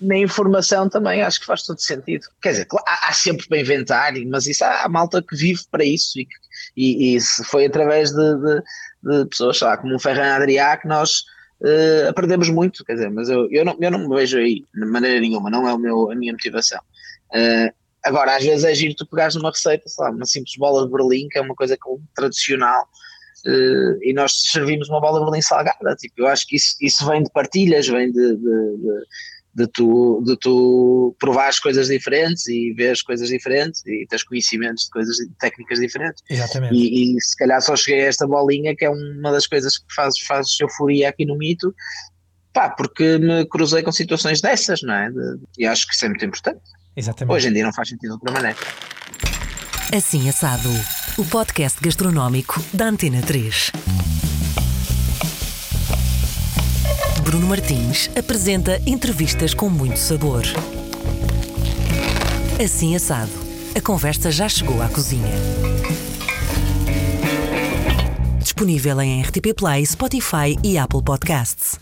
na 0.00 0.16
informação 0.16 0.88
também 0.88 1.22
acho 1.22 1.40
que 1.40 1.46
faz 1.46 1.62
todo 1.62 1.80
sentido. 1.80 2.26
Quer 2.40 2.50
dizer, 2.50 2.66
há, 2.86 3.08
há 3.08 3.12
sempre 3.12 3.46
para 3.48 3.60
inventar, 3.60 4.12
mas 4.26 4.46
isso 4.46 4.64
há, 4.64 4.84
há 4.84 4.88
malta 4.88 5.22
que 5.22 5.36
vive 5.36 5.62
para 5.70 5.84
isso 5.84 6.18
e, 6.18 6.26
e, 6.76 7.16
e 7.16 7.20
foi 7.20 7.66
através 7.66 8.10
de, 8.10 8.34
de, 8.36 8.62
de 9.02 9.28
pessoas, 9.28 9.58
sei 9.58 9.66
lá, 9.66 9.76
como 9.76 9.94
o 9.94 9.98
Ferran 9.98 10.34
Adrià 10.34 10.76
que 10.76 10.86
nós 10.86 11.24
uh, 11.62 12.08
aprendemos 12.08 12.50
muito, 12.50 12.84
quer 12.84 12.94
dizer, 12.94 13.10
mas 13.10 13.28
eu, 13.28 13.50
eu, 13.50 13.64
não, 13.64 13.76
eu 13.80 13.90
não 13.90 14.08
me 14.08 14.16
vejo 14.16 14.38
aí 14.38 14.64
de 14.74 14.86
maneira 14.86 15.20
nenhuma, 15.20 15.50
não 15.50 15.68
é 15.68 15.72
o 15.72 15.78
meu, 15.78 16.10
a 16.10 16.14
minha 16.14 16.32
motivação. 16.32 16.80
Uh, 17.30 17.72
agora, 18.04 18.36
às 18.36 18.44
vezes 18.44 18.64
é 18.64 18.74
giro 18.74 18.94
tu 18.94 19.06
pegares 19.06 19.34
numa 19.34 19.50
receita, 19.50 19.88
sei 19.88 20.04
lá, 20.04 20.10
uma 20.10 20.26
simples 20.26 20.56
bola 20.56 20.84
de 20.84 20.92
Berlim, 20.92 21.28
que 21.28 21.38
é 21.38 21.40
uma 21.40 21.54
coisa 21.54 21.76
tradicional, 22.14 22.86
Uh, 23.44 24.02
e 24.02 24.12
nós 24.12 24.32
servimos 24.50 24.88
uma 24.88 25.00
bola 25.00 25.20
de 25.20 25.26
Berlim 25.26 25.40
salgada. 25.40 25.94
Tipo, 25.94 26.22
eu 26.22 26.26
acho 26.26 26.44
que 26.48 26.56
isso, 26.56 26.74
isso 26.80 27.06
vem 27.06 27.22
de 27.22 27.30
partilhas, 27.30 27.86
vem 27.86 28.10
de, 28.10 28.34
de, 28.34 28.76
de, 28.76 29.06
de 29.56 29.66
tu, 29.68 30.22
de 30.22 30.36
tu 30.36 31.16
provar 31.18 31.48
as 31.48 31.58
coisas 31.58 31.88
diferentes 31.88 32.46
e 32.46 32.74
ver 32.74 32.90
as 32.90 33.00
coisas 33.00 33.30
diferentes 33.30 33.84
e 33.86 34.06
teres 34.06 34.22
conhecimentos 34.22 34.84
de 34.84 34.90
coisas 34.90 35.16
de 35.16 35.30
técnicas 35.40 35.80
diferentes. 35.80 36.22
Exatamente. 36.28 36.74
E, 36.74 37.16
e, 37.16 37.20
se 37.22 37.34
calhar 37.34 37.62
só 37.62 37.74
cheguei 37.74 38.04
a 38.04 38.08
esta 38.08 38.26
bolinha, 38.26 38.76
que 38.76 38.84
é 38.84 38.90
uma 38.90 39.32
das 39.32 39.46
coisas 39.46 39.78
que 39.78 39.94
faz, 39.94 40.18
faz 40.20 40.48
euforia 40.60 41.08
aqui 41.08 41.24
no 41.24 41.38
mito, 41.38 41.74
pá, 42.52 42.68
porque 42.68 43.16
me 43.16 43.46
cruzei 43.46 43.82
com 43.82 43.90
situações 43.90 44.42
dessas, 44.42 44.82
não 44.82 44.92
é? 44.92 45.10
De, 45.10 45.38
e 45.56 45.66
acho 45.66 45.86
que 45.86 45.94
isso 45.94 46.04
é 46.04 46.08
muito 46.08 46.24
importante. 46.26 46.60
Exatamente. 46.94 47.34
Hoje 47.34 47.48
em 47.48 47.52
dia 47.54 47.64
não 47.64 47.72
faz 47.72 47.88
sentido 47.88 48.08
de 48.08 48.12
outra 48.12 48.32
maneira. 48.32 48.58
Assim 49.96 50.28
Assado, 50.28 50.68
o 51.16 51.24
podcast 51.24 51.80
gastronómico 51.80 52.62
da 52.74 52.88
Antena 52.88 53.22
3. 53.22 53.72
Bruno 57.26 57.48
Martins 57.48 58.08
apresenta 58.16 58.80
entrevistas 58.86 59.52
com 59.52 59.68
muito 59.68 59.98
sabor. 59.98 60.44
Assim 62.64 62.94
assado, 62.94 63.32
a 63.74 63.80
conversa 63.80 64.30
já 64.30 64.48
chegou 64.48 64.80
à 64.80 64.86
cozinha. 64.86 65.34
Disponível 68.38 69.00
em 69.00 69.22
RTP 69.22 69.54
Play, 69.56 69.84
Spotify 69.84 70.56
e 70.62 70.78
Apple 70.78 71.02
Podcasts. 71.02 71.80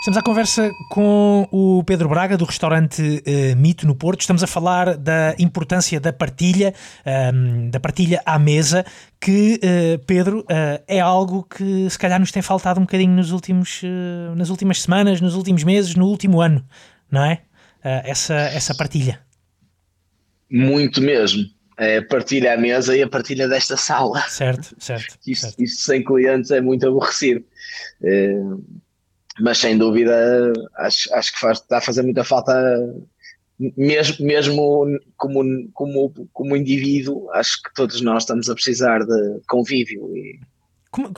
Estamos 0.00 0.16
à 0.16 0.22
conversa 0.22 0.74
com 0.88 1.46
o 1.52 1.84
Pedro 1.84 2.08
Braga, 2.08 2.34
do 2.34 2.46
restaurante 2.46 3.02
uh, 3.02 3.54
Mito 3.54 3.86
no 3.86 3.94
Porto. 3.94 4.22
Estamos 4.22 4.42
a 4.42 4.46
falar 4.46 4.96
da 4.96 5.34
importância 5.38 6.00
da 6.00 6.10
partilha, 6.10 6.72
um, 7.04 7.10
ehm, 7.10 7.68
da 7.70 7.78
partilha 7.78 8.22
à 8.24 8.38
mesa, 8.38 8.82
que, 9.20 9.60
uh, 9.62 9.98
Pedro, 10.06 10.40
uh, 10.40 10.82
é 10.88 10.98
algo 11.00 11.42
que 11.42 11.90
se 11.90 11.98
calhar 11.98 12.18
nos 12.18 12.32
tem 12.32 12.40
faltado 12.40 12.80
um 12.80 12.84
bocadinho 12.84 13.12
nos 13.12 13.30
últimos, 13.30 13.82
nas 14.36 14.48
últimas 14.48 14.80
semanas, 14.80 15.20
nos 15.20 15.34
últimos 15.34 15.64
meses, 15.64 15.94
no 15.94 16.06
último 16.06 16.40
ano, 16.40 16.64
não 17.10 17.22
é? 17.22 17.42
essa, 17.82 18.34
essa 18.34 18.74
partilha. 18.74 19.20
Muito 20.50 21.02
mesmo. 21.02 21.44
É 21.76 21.98
a 21.98 22.06
partilha 22.06 22.54
à 22.54 22.56
mesa 22.56 22.96
e 22.96 23.02
a 23.02 23.08
partilha 23.08 23.46
desta 23.46 23.76
sala. 23.76 24.22
Certo, 24.28 24.74
certo. 24.78 25.18
Isso, 25.26 25.42
certo. 25.42 25.62
isso 25.62 25.82
sem 25.82 26.02
clientes 26.02 26.50
é 26.50 26.62
muito 26.62 26.88
aborrecido 26.88 27.44
mas 29.38 29.58
sem 29.58 29.78
dúvida 29.78 30.52
acho, 30.76 31.12
acho 31.14 31.32
que 31.32 31.40
faz, 31.40 31.58
está 31.58 31.78
a 31.78 31.82
fazer 31.82 32.02
muita 32.02 32.24
falta 32.24 32.52
mesmo, 33.76 34.24
mesmo 34.24 34.98
como, 35.16 35.70
como, 35.72 36.28
como 36.32 36.56
indivíduo, 36.56 37.30
acho 37.32 37.62
que 37.62 37.74
todos 37.74 38.00
nós 38.00 38.22
estamos 38.22 38.48
a 38.48 38.54
precisar 38.54 39.04
de 39.04 39.40
convívio 39.46 40.16
e 40.16 40.40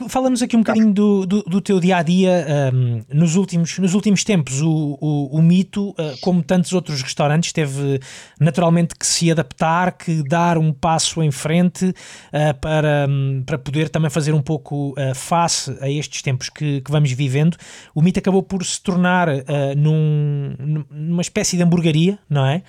Fala-nos 0.07 0.43
aqui 0.43 0.55
um 0.55 0.59
bocadinho 0.59 0.93
do, 0.93 1.25
do, 1.25 1.41
do, 1.41 1.59
teu 1.59 1.79
dia 1.79 1.97
a 1.97 2.03
dia 2.03 2.45
um, 2.71 3.01
nos, 3.11 3.35
últimos, 3.35 3.79
nos 3.79 3.95
últimos 3.95 4.23
tempos. 4.23 4.61
O, 4.61 4.99
o, 5.01 5.39
o 5.39 5.41
Mito, 5.41 5.89
uh, 5.89 5.95
como 6.21 6.43
tantos 6.43 6.73
outros 6.73 7.01
restaurantes, 7.01 7.51
teve 7.51 7.99
naturalmente 8.39 8.93
que 8.95 9.03
se 9.03 9.31
adaptar, 9.31 9.93
que 9.93 10.21
dar 10.21 10.59
um 10.59 10.71
passo 10.71 11.23
em 11.23 11.31
frente 11.31 11.85
uh, 11.85 12.59
para, 12.61 13.07
um, 13.09 13.41
para 13.43 13.57
poder 13.57 13.89
também 13.89 14.11
fazer 14.11 14.31
um 14.31 14.43
pouco 14.43 14.91
uh, 14.91 15.15
face 15.15 15.75
a 15.81 15.89
estes 15.89 16.21
tempos 16.21 16.49
que, 16.49 16.81
que, 16.81 16.91
vamos 16.91 17.11
vivendo. 17.11 17.57
O 17.95 18.01
Mito 18.03 18.19
acabou 18.19 18.43
por 18.43 18.63
se 18.63 18.79
tornar 18.79 19.27
num, 19.75 20.53
numa 20.91 21.21
espécie 21.21 21.57
de 21.57 21.63
hamburgueria, 21.63 22.19
não 22.29 22.45
é? 22.45 22.61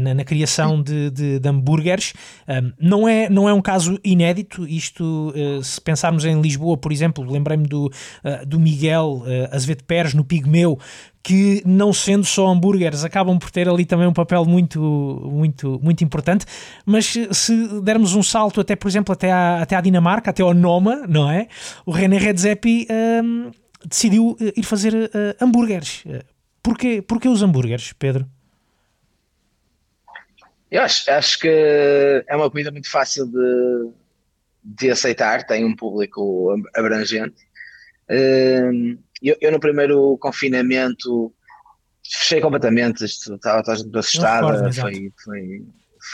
Na, 0.00 0.14
na, 0.14 0.24
criação 0.24 0.80
de, 0.80 1.10
de, 1.10 1.38
de 1.40 1.48
hambúrgueres. 1.48 2.12
Um, 2.48 2.72
não, 2.78 3.08
é, 3.08 3.28
não 3.28 3.48
é 3.48 3.52
um 3.52 3.60
caso 3.60 3.98
inédito, 4.04 4.66
isto, 4.66 5.32
se 5.62 5.80
pensarmos 5.80 6.24
em 6.24 6.43
Lisboa, 6.44 6.76
por 6.76 6.92
exemplo, 6.92 7.24
lembrei-me 7.30 7.66
do, 7.66 7.86
uh, 7.86 8.46
do 8.46 8.60
Miguel 8.60 9.22
uh, 9.24 9.54
Azevedo 9.54 9.84
Pérez 9.84 10.14
no 10.14 10.24
Pigmeu, 10.24 10.78
que 11.22 11.62
não 11.64 11.92
sendo 11.92 12.24
só 12.24 12.46
hambúrgueres, 12.48 13.02
acabam 13.02 13.38
por 13.38 13.50
ter 13.50 13.68
ali 13.68 13.86
também 13.86 14.06
um 14.06 14.12
papel 14.12 14.44
muito, 14.44 14.80
muito, 15.32 15.80
muito 15.82 16.04
importante. 16.04 16.44
Mas 16.84 17.14
se 17.30 17.80
dermos 17.80 18.14
um 18.14 18.22
salto 18.22 18.60
até, 18.60 18.76
por 18.76 18.88
exemplo, 18.88 19.12
até 19.12 19.32
à, 19.32 19.62
até 19.62 19.74
à 19.74 19.80
Dinamarca, 19.80 20.30
até 20.30 20.42
ao 20.42 20.52
Noma, 20.52 21.06
não 21.08 21.30
é? 21.30 21.48
O 21.86 21.90
René 21.90 22.18
Redzepi 22.18 22.86
um, 23.24 23.50
decidiu 23.86 24.36
eh, 24.38 24.52
ir 24.54 24.62
fazer 24.64 24.92
uh, 24.94 25.08
hambúrgueres. 25.40 26.04
Porquê, 26.62 27.00
porquê 27.00 27.28
os 27.28 27.42
hambúrgueres, 27.42 27.92
Pedro? 27.94 28.26
Eu 30.70 30.82
acho, 30.82 31.10
acho 31.10 31.38
que 31.38 31.48
é 31.48 32.36
uma 32.36 32.50
comida 32.50 32.70
muito 32.70 32.90
fácil 32.90 33.26
de, 33.26 33.90
de 34.64 34.90
aceitar, 34.90 35.46
tem 35.46 35.64
um 35.64 35.76
público 35.76 36.54
abrangente. 36.74 37.36
Hum, 38.10 38.98
eu, 39.22 39.36
eu 39.40 39.52
no 39.52 39.60
primeiro 39.60 40.16
confinamento 40.18 41.32
fechei 42.06 42.40
completamente, 42.40 43.04
estava 43.04 43.62
toda 43.62 43.72
a 43.72 43.76
gente 43.76 43.98
assustada, 43.98 44.72
foi, 44.72 45.12
foi, 45.22 45.62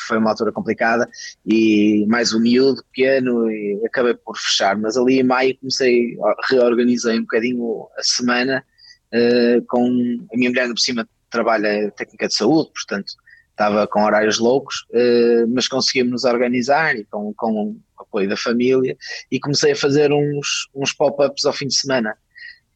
foi 0.07 0.19
uma 0.19 0.31
altura 0.31 0.53
complicada 0.53 1.09
e 1.45 2.05
mais 2.09 2.33
um 2.33 2.41
miúdo 2.41 2.83
pequeno 2.93 3.51
e 3.51 3.81
acabei 3.85 4.15
por 4.15 4.37
fechar, 4.37 4.77
mas 4.77 4.97
ali 4.97 5.21
em 5.21 5.25
maio 5.25 5.57
comecei, 5.59 6.17
reorganizei 6.49 7.19
um 7.19 7.23
bocadinho 7.23 7.89
a 7.99 8.03
semana 8.03 8.65
uh, 9.13 9.65
com 9.67 9.87
a 10.33 10.37
minha 10.37 10.51
mulher 10.51 10.69
por 10.69 10.79
cima 10.79 11.09
trabalha 11.29 11.91
técnica 11.93 12.29
de 12.29 12.35
saúde, 12.35 12.71
portanto 12.73 13.13
estava 13.61 13.87
com 13.87 14.03
horários 14.03 14.39
loucos, 14.39 14.87
uh, 14.91 15.47
mas 15.55 15.69
conseguimos 15.69 16.13
nos 16.13 16.25
organizar 16.25 16.97
e 16.97 17.05
com, 17.05 17.35
com 17.35 17.77
apoio 17.99 18.29
da 18.29 18.37
família, 18.37 18.97
e 19.31 19.39
comecei 19.39 19.73
a 19.73 19.77
fazer 19.77 20.11
uns, 20.13 20.69
uns 20.75 20.93
pop-ups 20.95 21.45
ao 21.45 21.53
fim 21.53 21.67
de 21.67 21.77
semana 21.77 22.17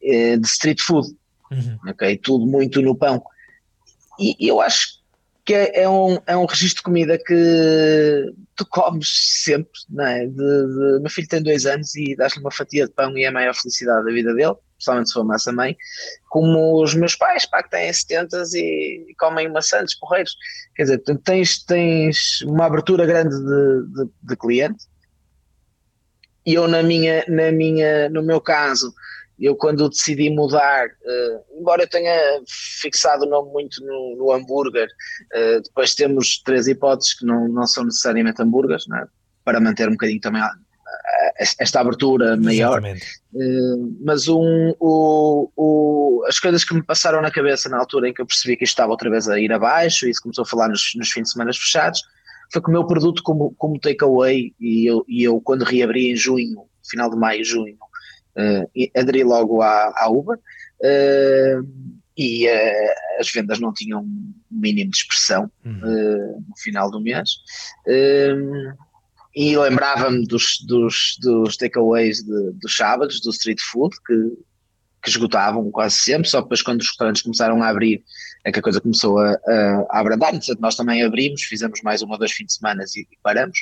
eh, 0.01 0.37
de 0.37 0.47
street 0.47 0.79
food, 0.79 1.07
uhum. 1.51 1.79
ok? 1.89 2.17
Tudo 2.17 2.45
muito 2.45 2.81
no 2.81 2.95
pão. 2.95 3.21
E, 4.19 4.35
eu 4.39 4.61
acho 4.61 4.99
que 5.43 5.53
é, 5.53 5.81
é, 5.81 5.89
um, 5.89 6.17
é 6.25 6.37
um 6.37 6.45
registro 6.45 6.77
de 6.77 6.83
comida 6.83 7.17
que 7.17 8.33
tu 8.55 8.65
comes 8.67 9.09
sempre, 9.43 9.79
não 9.89 10.05
é? 10.05 10.25
De, 10.25 10.35
de, 10.35 10.99
meu 11.01 11.09
filho 11.09 11.27
tem 11.27 11.41
dois 11.41 11.65
anos 11.65 11.95
e 11.95 12.15
dás-lhe 12.15 12.39
uma 12.39 12.51
fatia 12.51 12.85
de 12.85 12.93
pão 12.93 13.17
e 13.17 13.23
é 13.23 13.27
a 13.27 13.31
maior 13.31 13.53
felicidade 13.55 14.05
da 14.05 14.11
vida 14.11 14.33
dele, 14.33 14.55
principalmente 14.75 15.07
se 15.07 15.13
for 15.13 15.23
massa 15.23 15.51
mãe, 15.51 15.75
como 16.29 16.81
os 16.83 16.93
meus 16.93 17.15
pais, 17.15 17.45
pá, 17.45 17.63
que 17.63 17.69
têm 17.69 17.91
70 17.91 18.43
e, 18.53 19.05
e 19.09 19.15
comem 19.15 19.51
maçãs, 19.51 19.95
porreiros. 19.95 20.35
Quer 20.75 20.83
dizer, 20.83 21.03
tens, 21.23 21.63
tens 21.63 22.41
uma 22.41 22.65
abertura 22.65 23.05
grande 23.05 23.35
de, 23.35 23.87
de, 23.93 24.09
de 24.23 24.35
cliente 24.35 24.85
e 26.45 26.53
eu 26.53 26.67
na 26.67 26.83
minha, 26.83 27.25
na 27.27 27.51
minha, 27.51 28.07
no 28.09 28.21
meu 28.21 28.39
caso, 28.39 28.93
eu 29.39 29.55
quando 29.55 29.89
decidi 29.89 30.29
mudar, 30.29 30.87
uh, 30.87 31.59
embora 31.59 31.83
eu 31.83 31.89
tenha 31.89 32.15
fixado 32.47 33.25
o 33.25 33.29
nome 33.29 33.51
muito 33.51 33.83
no, 33.83 34.15
no 34.15 34.31
hambúrguer, 34.31 34.87
uh, 34.87 35.61
depois 35.61 35.95
temos 35.95 36.41
três 36.43 36.67
hipóteses 36.67 37.17
que 37.17 37.25
não, 37.25 37.47
não 37.47 37.65
são 37.65 37.83
necessariamente 37.83 38.41
hambúrgueres, 38.41 38.85
é? 38.91 39.07
para 39.43 39.59
manter 39.59 39.89
um 39.89 39.93
bocadinho 39.93 40.21
também 40.21 40.41
esta 41.37 41.81
abertura 41.81 42.37
maior. 42.37 42.81
Uh, 43.33 43.97
mas 44.01 44.27
um, 44.27 44.73
o, 44.79 45.51
o, 45.55 46.25
as 46.27 46.39
coisas 46.39 46.63
que 46.63 46.73
me 46.73 46.81
passaram 46.81 47.21
na 47.21 47.31
cabeça 47.31 47.67
na 47.67 47.77
altura 47.77 48.09
em 48.09 48.13
que 48.13 48.21
eu 48.21 48.25
percebi 48.25 48.55
que 48.55 48.63
isto 48.63 48.73
estava 48.73 48.91
outra 48.91 49.09
vez 49.09 49.27
a 49.27 49.39
ir 49.39 49.51
abaixo, 49.51 50.07
e 50.07 50.09
isso 50.09 50.21
começou 50.21 50.43
a 50.43 50.47
falar 50.47 50.69
nos, 50.69 50.93
nos 50.95 51.11
fins 51.11 51.23
de 51.23 51.31
semana 51.31 51.51
fechados, 51.53 52.01
foi 52.51 52.61
que 52.61 52.69
o 52.69 52.71
meu 52.71 52.85
produto 52.85 53.21
como, 53.23 53.53
como 53.57 53.79
takeaway, 53.79 54.53
e 54.59 54.89
eu, 54.89 55.03
e 55.07 55.23
eu 55.23 55.41
quando 55.41 55.63
reabri 55.63 56.11
em 56.11 56.15
junho, 56.15 56.65
final 56.87 57.09
de 57.09 57.17
maio, 57.17 57.43
junho, 57.43 57.77
uh, 58.37 58.99
aderi 58.99 59.23
logo 59.23 59.61
à, 59.61 59.93
à 59.97 60.09
Uber, 60.09 60.37
uh, 60.37 61.95
e 62.17 62.47
uh, 62.47 63.19
as 63.19 63.29
vendas 63.29 63.59
não 63.59 63.73
tinham 63.73 64.01
um 64.01 64.33
mínimo 64.49 64.89
de 64.89 64.97
expressão 64.97 65.51
uhum. 65.65 66.43
no 66.47 66.57
final 66.57 66.89
do 66.89 67.01
mês. 67.01 67.29
E 69.35 69.57
lembrava-me 69.57 70.25
dos, 70.25 70.59
dos, 70.65 71.17
dos 71.19 71.57
takeaways 71.57 72.23
de, 72.23 72.51
dos 72.53 72.75
sábados, 72.75 73.19
do 73.19 73.31
street 73.31 73.59
food, 73.59 73.95
que, 74.07 74.37
que 75.03 75.09
esgotavam 75.09 75.69
quase 75.71 75.97
sempre, 75.97 76.29
só 76.29 76.41
depois 76.41 76.61
quando 76.61 76.79
os 76.79 76.87
restaurantes 76.87 77.21
começaram 77.21 77.61
a 77.61 77.67
abrir 77.67 78.01
é 78.45 78.51
que 78.51 78.59
a 78.59 78.61
coisa 78.61 78.79
começou 78.79 79.19
a, 79.19 79.31
a, 79.31 79.85
a 79.89 79.99
abrandar, 79.99 80.31
portanto 80.31 80.59
nós 80.59 80.75
também 80.75 81.03
abrimos, 81.03 81.41
fizemos 81.41 81.81
mais 81.81 82.01
uma 82.01 82.13
ou 82.13 82.19
dois 82.19 82.31
fins 82.31 82.45
de 82.45 82.53
semana 82.53 82.83
e, 82.95 83.01
e 83.01 83.17
paramos. 83.21 83.57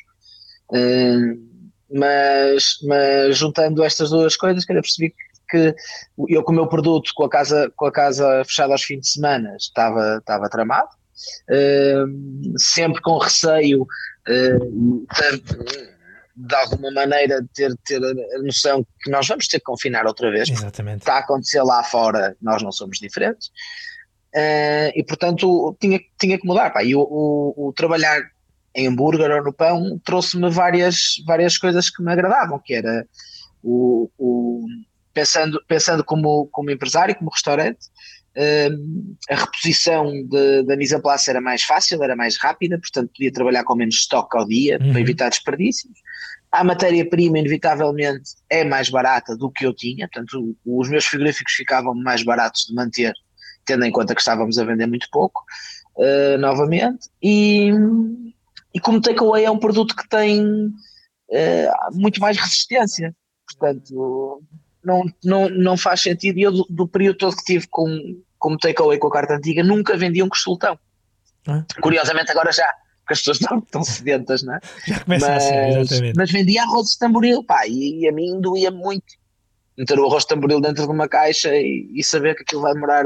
Uh, 0.69 1.53
mas, 1.91 2.77
mas 2.83 3.37
juntando 3.37 3.83
estas 3.83 4.09
duas 4.09 4.35
coisas, 4.35 4.65
que 4.65 4.73
eu 4.73 4.81
percebi 4.81 5.09
que, 5.49 5.73
que 5.73 5.75
eu 6.27 6.43
com 6.43 6.51
o 6.51 6.55
meu 6.55 6.67
produto, 6.67 7.11
com 7.15 7.23
a 7.23 7.29
casa, 7.29 7.71
com 7.75 7.85
a 7.85 7.91
casa 7.91 8.43
fechada 8.45 8.73
aos 8.73 8.83
fins 8.83 9.01
de 9.01 9.09
semana, 9.09 9.55
estava, 9.55 10.17
estava 10.17 10.49
tramado, 10.49 10.89
uh, 11.49 12.59
sempre 12.59 13.01
com 13.01 13.17
receio 13.17 13.87
uh, 14.27 15.05
de, 15.35 16.47
de, 16.47 16.55
alguma 16.55 16.91
maneira 16.91 17.45
ter, 17.53 17.75
ter 17.85 18.01
a 18.03 18.39
noção 18.41 18.85
que 19.01 19.09
nós 19.09 19.27
vamos 19.27 19.47
ter 19.47 19.59
que 19.59 19.65
confinar 19.65 20.05
outra 20.05 20.31
vez. 20.31 20.49
Exatamente. 20.49 21.01
Está 21.01 21.15
a 21.15 21.19
acontecer 21.19 21.61
lá 21.61 21.83
fora, 21.83 22.35
nós 22.41 22.61
não 22.61 22.71
somos 22.71 22.99
diferentes. 22.99 23.47
Uh, 24.35 24.89
e 24.95 25.03
portanto 25.07 25.77
tinha, 25.79 25.99
tinha 26.19 26.39
que 26.39 26.47
mudar. 26.47 26.71
Pá. 26.71 26.83
E 26.83 26.95
o, 26.95 27.01
o, 27.01 27.67
o 27.67 27.73
trabalhar 27.73 28.21
em 28.75 28.87
hambúrguer 28.87 29.29
ou 29.29 29.43
no 29.43 29.53
pão 29.53 29.99
trouxe-me 30.03 30.49
várias, 30.49 31.21
várias 31.25 31.57
coisas 31.57 31.89
que 31.89 32.01
me 32.01 32.11
agradavam, 32.11 32.59
que 32.59 32.73
era 32.73 33.05
o, 33.61 34.09
o 34.17 34.65
pensando, 35.13 35.63
pensando 35.67 36.03
como, 36.03 36.47
como 36.51 36.71
empresário, 36.71 37.15
como 37.15 37.29
restaurante, 37.29 37.87
uh, 38.37 39.15
a 39.29 39.35
reposição 39.35 40.11
da 40.65 40.75
mise 40.75 40.95
en 40.95 41.01
place 41.01 41.29
era 41.29 41.41
mais 41.41 41.63
fácil, 41.63 42.03
era 42.03 42.15
mais 42.15 42.37
rápida, 42.37 42.79
portanto 42.79 43.11
podia 43.15 43.31
trabalhar 43.31 43.63
com 43.63 43.75
menos 43.75 43.95
estoque 43.95 44.37
ao 44.37 44.47
dia 44.47 44.79
uhum. 44.81 44.91
para 44.91 45.01
evitar 45.01 45.29
desperdícios. 45.29 45.93
A 46.51 46.63
matéria-prima, 46.63 47.39
inevitavelmente, 47.39 48.35
é 48.49 48.63
mais 48.63 48.89
barata 48.89 49.35
do 49.35 49.49
que 49.49 49.65
eu 49.65 49.73
tinha, 49.73 50.07
portanto 50.07 50.55
os 50.65 50.89
meus 50.89 51.05
frigoríficos 51.05 51.53
ficavam 51.53 51.95
mais 51.95 52.23
baratos 52.23 52.67
de 52.67 52.75
manter 52.75 53.13
tendo 53.65 53.85
em 53.85 53.91
conta 53.91 54.13
que 54.13 54.21
estávamos 54.21 54.57
a 54.57 54.65
vender 54.65 54.87
muito 54.87 55.07
pouco, 55.11 55.43
uh, 55.97 56.37
novamente, 56.37 57.09
e, 57.21 57.71
e 58.73 58.79
como 58.79 59.01
takeaway 59.01 59.45
é 59.45 59.51
um 59.51 59.59
produto 59.59 59.95
que 59.95 60.07
tem 60.07 60.43
uh, 60.67 61.93
muito 61.93 62.19
mais 62.19 62.37
resistência, 62.37 63.15
portanto 63.47 64.43
não, 64.83 65.03
não, 65.23 65.49
não 65.49 65.77
faz 65.77 66.01
sentido, 66.01 66.37
e 66.37 66.43
eu 66.43 66.51
do, 66.51 66.65
do 66.69 66.87
período 66.87 67.17
todo 67.17 67.35
que 67.35 67.43
tive 67.43 67.67
com, 67.67 68.21
como 68.37 68.57
takeaway 68.57 68.97
com 68.97 69.07
a 69.07 69.11
carta 69.11 69.35
antiga, 69.35 69.63
nunca 69.63 69.97
vendi 69.97 70.21
um 70.21 70.29
costeltão. 70.29 70.77
Ah. 71.47 71.63
Curiosamente 71.81 72.31
agora 72.31 72.51
já, 72.51 72.67
porque 72.99 73.13
as 73.13 73.19
pessoas 73.19 73.41
estão 73.41 73.61
tão 73.61 73.83
sedentas, 73.83 74.43
não 74.43 74.55
é? 74.55 74.59
Já 74.87 74.99
começa 74.99 75.29
mas, 75.29 75.43
a 75.43 75.47
ser, 75.47 75.79
exatamente. 75.79 76.17
Mas 76.17 76.31
vendia 76.31 76.63
arroz 76.63 76.89
de 76.89 76.99
tamboril, 76.99 77.43
pá, 77.43 77.67
e, 77.67 78.01
e 78.01 78.07
a 78.07 78.11
mim 78.11 78.39
doía 78.39 78.71
muito 78.71 79.13
meter 79.77 79.99
o 79.99 80.05
arroz 80.05 80.23
de 80.23 80.29
tamboril 80.29 80.61
dentro 80.61 80.85
de 80.85 80.91
uma 80.91 81.07
caixa 81.07 81.53
e, 81.55 81.89
e, 81.93 82.03
saber 82.03 82.35
que 82.35 82.43
aquilo 82.43 82.61
vai 82.61 82.73
demorar 82.73 83.05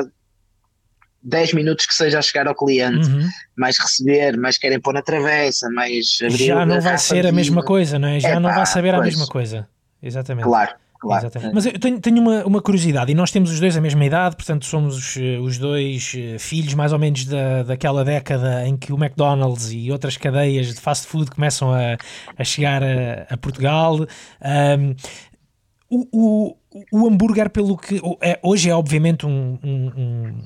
10 1.23 1.53
minutos 1.53 1.85
que 1.85 1.93
seja 1.93 2.19
a 2.19 2.21
chegar 2.21 2.47
ao 2.47 2.55
cliente, 2.55 3.09
uhum. 3.09 3.27
mais 3.57 3.77
receber, 3.79 4.37
mais 4.37 4.57
querem 4.57 4.79
pôr 4.79 4.93
na 4.93 5.01
travessa, 5.01 5.69
mais 5.69 6.17
abrir. 6.21 6.45
Já 6.45 6.65
não 6.65 6.81
vai 6.81 6.97
ser 6.97 7.25
a 7.25 7.31
mesma 7.31 7.63
coisa, 7.63 7.97
não 7.97 8.07
é? 8.07 8.19
Já 8.19 8.29
é, 8.29 8.39
não 8.39 8.49
pá, 8.49 8.55
vai 8.57 8.65
saber 8.65 8.93
pois. 8.93 9.01
a 9.01 9.05
mesma 9.05 9.27
coisa. 9.27 9.67
Exatamente. 10.01 10.45
Claro. 10.45 10.75
Claro. 10.99 11.25
Exatamente. 11.25 11.53
Mas 11.53 11.65
eu 11.65 11.79
tenho, 11.79 11.99
tenho 11.99 12.21
uma, 12.21 12.45
uma, 12.45 12.61
curiosidade, 12.61 13.11
e 13.11 13.15
nós 13.15 13.31
temos 13.31 13.51
os 13.51 13.59
dois 13.59 13.77
a 13.77 13.81
mesma 13.81 14.03
idade, 14.03 14.35
portanto 14.35 14.65
somos 14.65 14.97
os, 14.97 15.15
os 15.41 15.57
dois 15.57 16.13
eh, 16.17 16.37
filhos 16.39 16.73
mais 16.73 16.91
ou 16.91 16.99
menos 16.99 17.25
da, 17.25 17.63
daquela 17.63 18.03
década 18.03 18.67
em 18.67 18.75
que 18.75 18.91
o 18.91 18.95
McDonald's 18.95 19.71
e 19.71 19.91
outras 19.91 20.17
cadeias 20.17 20.73
de 20.73 20.81
fast 20.81 21.07
food 21.07 21.29
começam 21.29 21.71
a, 21.71 21.97
a 22.37 22.43
chegar 22.43 22.83
a, 22.83 23.27
a 23.29 23.37
Portugal. 23.37 23.99
Um, 23.99 24.95
o, 25.89 26.07
o 26.11 26.57
o 26.91 27.07
hambúrguer, 27.07 27.49
pelo 27.49 27.77
que 27.77 27.99
é, 28.21 28.39
hoje 28.43 28.69
é 28.69 28.75
obviamente 28.75 29.25
um, 29.25 29.57
um, 29.63 29.87
um 29.97 30.43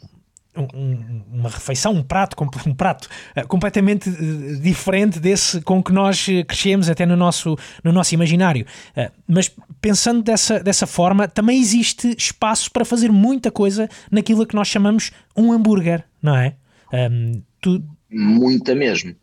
um, 0.56 1.24
uma 1.32 1.49
refeição, 1.49 1.93
um 1.93 2.04
prato, 2.04 2.36
um 2.68 2.74
prato 2.74 3.08
uh, 3.38 3.47
completamente 3.47 4.10
uh, 4.10 4.60
diferente 4.60 5.20
desse 5.20 5.62
com 5.62 5.82
que 5.82 5.91
nós 5.93 6.26
crescemos 6.47 6.89
até 6.89 7.06
no 7.06 7.16
nosso, 7.16 7.58
no 7.84 7.91
nosso 7.91 8.14
imaginário. 8.14 8.66
Uh, 8.95 9.12
mas 9.28 9.52
pensando 9.80 10.22
dessa, 10.22 10.60
dessa 10.60 10.86
forma, 10.86 11.28
também 11.28 11.60
existe 11.60 12.14
espaço 12.18 12.70
para 12.72 12.84
fazer 12.84 13.12
muita 13.12 13.49
coisa 13.49 13.89
naquilo 14.10 14.45
que 14.45 14.56
nós 14.56 14.68
chamamos 14.68 15.12
um 15.36 15.52
hambúrguer, 15.52 16.04
não 16.22 16.36
é? 16.36 16.56
Um, 16.93 17.41
tu... 17.62 17.82
Muita 18.10 18.76
mesmo. 18.76 19.16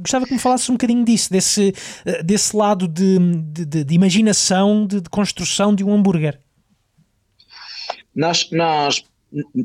Gostava 0.00 0.24
que 0.24 0.32
me 0.32 0.38
falasses 0.38 0.68
um 0.68 0.74
bocadinho 0.74 1.04
disso, 1.04 1.32
desse, 1.32 1.74
desse 2.24 2.56
lado 2.56 2.86
de, 2.86 3.18
de, 3.64 3.84
de 3.84 3.94
imaginação, 3.94 4.86
de, 4.86 5.00
de 5.00 5.08
construção 5.08 5.74
de 5.74 5.82
um 5.82 5.92
hambúrguer. 5.92 6.38
Nós, 8.14 8.48
nós 8.52 9.04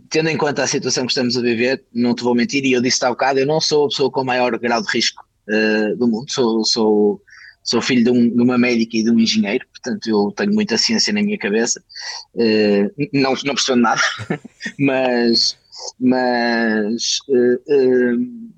tendo 0.10 0.30
em 0.30 0.38
conta 0.38 0.64
a 0.64 0.68
situação 0.68 1.06
que 1.06 1.12
estamos 1.12 1.38
a 1.38 1.42
viver, 1.42 1.84
não 1.94 2.16
te 2.16 2.24
vou 2.24 2.36
mentir, 2.36 2.66
e 2.66 2.74
eu 2.74 2.82
disse 2.82 3.04
há 3.06 3.10
bocado, 3.10 3.40
eu 3.40 3.46
não 3.46 3.62
sou 3.62 3.86
a 3.86 3.90
pessoa 3.90 4.12
com 4.12 4.22
o 4.22 4.26
maior 4.26 4.58
grau 4.58 4.82
de 4.82 4.92
risco 4.92 5.24
uh, 5.48 5.96
do 5.96 6.08
mundo, 6.08 6.32
sou, 6.32 6.66
sou, 6.66 7.22
sou 7.64 7.82
filho 7.82 8.04
de, 8.04 8.10
um, 8.10 8.30
de, 8.30 8.42
uma 8.42 8.58
médica 8.58 8.98
e 8.98 9.04
de 9.04 9.12
um 9.12 9.20
engenheiro, 9.20 9.66
portanto 9.70 10.08
eu 10.08 10.32
tenho 10.36 10.54
muita 10.54 10.78
ciência 10.78 11.14
na 11.14 11.22
minha 11.22 11.38
cabeça, 11.38 11.82
uh, 12.36 13.10
não, 13.14 13.34
não 13.46 13.56
percebo 13.56 13.80
nada, 13.80 14.02
mas, 14.80 15.58
mas 16.00 17.20
uh, 17.30 18.50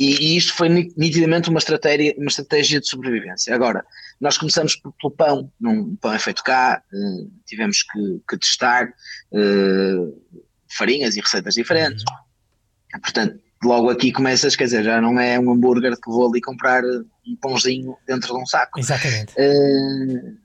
e, 0.00 0.36
isto 0.36 0.54
foi 0.54 0.68
nitidamente 0.96 1.50
uma 1.50 1.58
estratégia, 1.58 2.14
uma 2.16 2.28
estratégia 2.28 2.80
de 2.80 2.88
sobrevivência. 2.88 3.54
Agora, 3.54 3.84
nós 4.20 4.36
começamos 4.36 4.76
pelo 4.76 5.10
pão, 5.10 5.50
num 5.58 5.96
pão 5.96 6.12
é 6.12 6.18
feito 6.18 6.42
cá, 6.44 6.82
uh, 6.92 7.30
tivemos 7.46 7.82
que, 7.82 8.20
que 8.28 8.38
testar 8.38 8.92
uh, 9.32 10.42
farinhas 10.68 11.16
e 11.16 11.20
receitas 11.20 11.54
diferentes. 11.54 12.04
Uhum. 12.04 13.00
Portanto, 13.00 13.40
logo 13.64 13.90
aqui 13.90 14.12
começas, 14.12 14.54
quer 14.54 14.64
dizer, 14.64 14.84
já 14.84 15.00
não 15.00 15.18
é 15.18 15.38
um 15.38 15.50
hambúrguer 15.50 15.96
que 15.98 16.10
vou 16.10 16.28
ali 16.28 16.40
comprar 16.40 16.82
um 16.84 17.36
pãozinho 17.40 17.96
dentro 18.06 18.34
de 18.34 18.42
um 18.42 18.46
saco. 18.46 18.78
Exatamente. 18.78 19.32
Uh, 19.32 20.36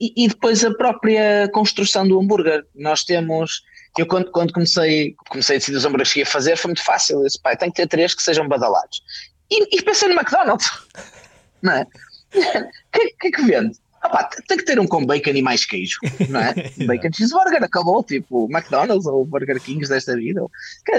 e, 0.00 0.24
e, 0.24 0.28
depois 0.28 0.64
a 0.64 0.74
própria 0.74 1.48
construção 1.52 2.06
do 2.06 2.20
hambúrguer. 2.20 2.66
Nós 2.74 3.04
temos 3.04 3.62
eu 3.96 4.06
quando, 4.06 4.30
quando 4.32 4.52
comecei, 4.52 5.14
comecei 5.30 5.56
a 5.56 5.58
decidir 5.58 5.76
os 5.78 5.84
hambúrgueres 5.84 6.12
que 6.12 6.18
ia 6.18 6.26
fazer 6.26 6.56
foi 6.56 6.70
muito 6.70 6.84
fácil. 6.84 7.18
Eu 7.18 7.24
disse, 7.24 7.40
pai, 7.40 7.56
tem 7.56 7.70
que 7.70 7.76
ter 7.76 7.86
três 7.86 8.14
que 8.14 8.22
sejam 8.22 8.48
badalados. 8.48 9.02
E, 9.50 9.76
e 9.76 9.82
pensei 9.82 10.08
no 10.08 10.14
McDonald's, 10.14 10.68
não 11.62 11.72
é? 11.72 11.86
O 12.34 12.98
que, 12.98 13.08
que 13.20 13.26
é 13.28 13.30
que 13.30 13.42
vende? 13.42 13.78
Ah, 14.04 14.08
pá, 14.10 14.28
tem 14.46 14.58
que 14.58 14.64
ter 14.66 14.78
um 14.78 14.86
com 14.86 15.04
bacon 15.06 15.30
e 15.30 15.40
mais 15.40 15.64
queijo, 15.64 15.98
não 16.28 16.38
é? 16.38 16.52
bacon 16.86 17.10
cheeseburger, 17.10 17.64
acabou, 17.64 18.04
tipo 18.04 18.46
McDonald's 18.52 19.06
ou 19.06 19.24
Burger 19.24 19.58
Kings 19.58 19.88
desta 19.88 20.14
vida. 20.14 20.42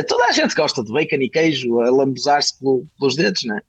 toda 0.07 0.25
a 0.25 0.31
gente 0.31 0.55
gosta 0.55 0.83
de 0.83 0.91
bacon 0.91 1.17
e 1.17 1.29
queijo, 1.29 1.81
a 1.81 1.91
lambuzar-se 1.91 2.57
pelo, 2.57 2.87
pelos 2.97 3.15
dedos, 3.15 3.43
não 3.43 3.57
é? 3.57 3.59